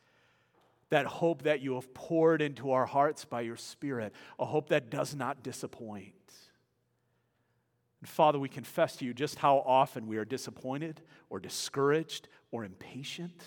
That 0.90 1.06
hope 1.06 1.42
that 1.42 1.60
you 1.60 1.74
have 1.74 1.92
poured 1.94 2.42
into 2.42 2.70
our 2.70 2.86
hearts 2.86 3.24
by 3.24 3.40
your 3.40 3.56
Spirit, 3.56 4.12
a 4.38 4.44
hope 4.44 4.68
that 4.68 4.90
does 4.90 5.14
not 5.14 5.42
disappoint. 5.42 6.14
And 8.02 8.08
Father, 8.08 8.36
we 8.36 8.48
confess 8.48 8.96
to 8.96 9.04
you 9.04 9.14
just 9.14 9.38
how 9.38 9.58
often 9.64 10.08
we 10.08 10.16
are 10.16 10.24
disappointed 10.24 11.00
or 11.30 11.38
discouraged 11.38 12.26
or 12.50 12.64
impatient 12.64 13.40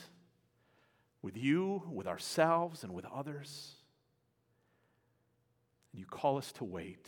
with 1.22 1.36
you, 1.36 1.84
with 1.92 2.08
ourselves, 2.08 2.86
and 2.86 2.94
with 2.94 3.06
others. 3.14 3.74
And 5.92 6.00
you 6.00 6.06
call 6.06 6.38
us 6.38 6.54
to 6.54 6.64
wait 6.64 7.06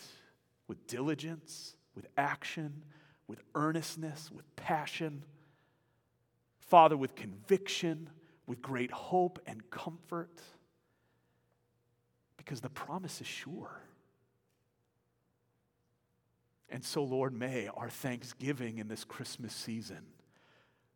with 0.67 0.87
diligence, 0.87 1.77
with 1.95 2.07
action, 2.17 2.83
with 3.27 3.41
earnestness, 3.55 4.29
with 4.29 4.53
passion. 4.57 5.23
Father, 6.59 6.97
with 6.97 7.15
conviction, 7.15 8.09
with 8.45 8.61
great 8.61 8.91
hope 8.91 9.39
and 9.47 9.69
comfort, 9.69 10.41
because 12.35 12.59
the 12.59 12.69
promise 12.69 13.21
is 13.21 13.27
sure. 13.27 13.86
And 16.69 16.83
so, 16.83 17.03
Lord, 17.03 17.33
may 17.33 17.69
our 17.75 17.89
thanksgiving 17.89 18.77
in 18.77 18.87
this 18.87 19.03
Christmas 19.03 19.53
season, 19.53 20.05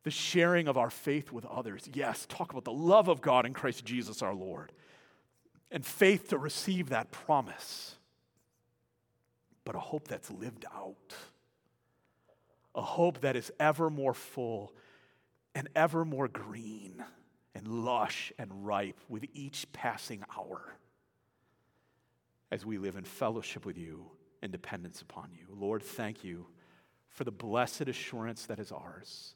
the 0.03 0.11
sharing 0.11 0.67
of 0.67 0.77
our 0.77 0.89
faith 0.89 1.31
with 1.31 1.45
others, 1.45 1.89
yes, 1.93 2.25
talk 2.27 2.51
about 2.51 2.65
the 2.65 2.71
love 2.71 3.07
of 3.07 3.21
God 3.21 3.45
in 3.45 3.53
Christ 3.53 3.85
Jesus 3.85 4.21
our 4.21 4.33
Lord, 4.33 4.71
and 5.71 5.85
faith 5.85 6.29
to 6.29 6.37
receive 6.37 6.89
that 6.89 7.11
promise, 7.11 7.95
but 9.63 9.75
a 9.75 9.79
hope 9.79 10.07
that's 10.07 10.29
lived 10.29 10.65
out, 10.75 11.15
a 12.75 12.81
hope 12.81 13.21
that 13.21 13.35
is 13.35 13.51
ever 13.59 13.89
more 13.89 14.13
full 14.13 14.73
and 15.55 15.69
ever 15.75 16.03
more 16.03 16.27
green 16.27 17.03
and 17.55 17.67
lush 17.67 18.33
and 18.37 18.65
ripe 18.65 18.99
with 19.07 19.25
each 19.33 19.71
passing 19.71 20.23
hour 20.37 20.75
as 22.49 22.65
we 22.65 22.77
live 22.77 22.97
in 22.97 23.03
fellowship 23.03 23.65
with 23.65 23.77
you 23.77 24.05
and 24.41 24.51
dependence 24.51 25.01
upon 25.01 25.29
you. 25.31 25.45
Lord, 25.55 25.83
thank 25.83 26.23
you 26.23 26.47
for 27.09 27.23
the 27.23 27.31
blessed 27.31 27.87
assurance 27.87 28.45
that 28.45 28.59
is 28.59 28.71
ours. 28.71 29.35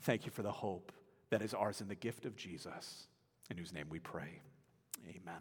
Thank 0.00 0.24
you 0.26 0.30
for 0.30 0.42
the 0.42 0.52
hope 0.52 0.92
that 1.30 1.42
is 1.42 1.54
ours 1.54 1.80
in 1.80 1.88
the 1.88 1.94
gift 1.94 2.26
of 2.26 2.36
Jesus, 2.36 3.06
in 3.50 3.56
whose 3.56 3.72
name 3.72 3.86
we 3.88 3.98
pray. 3.98 4.40
Amen. 5.08 5.40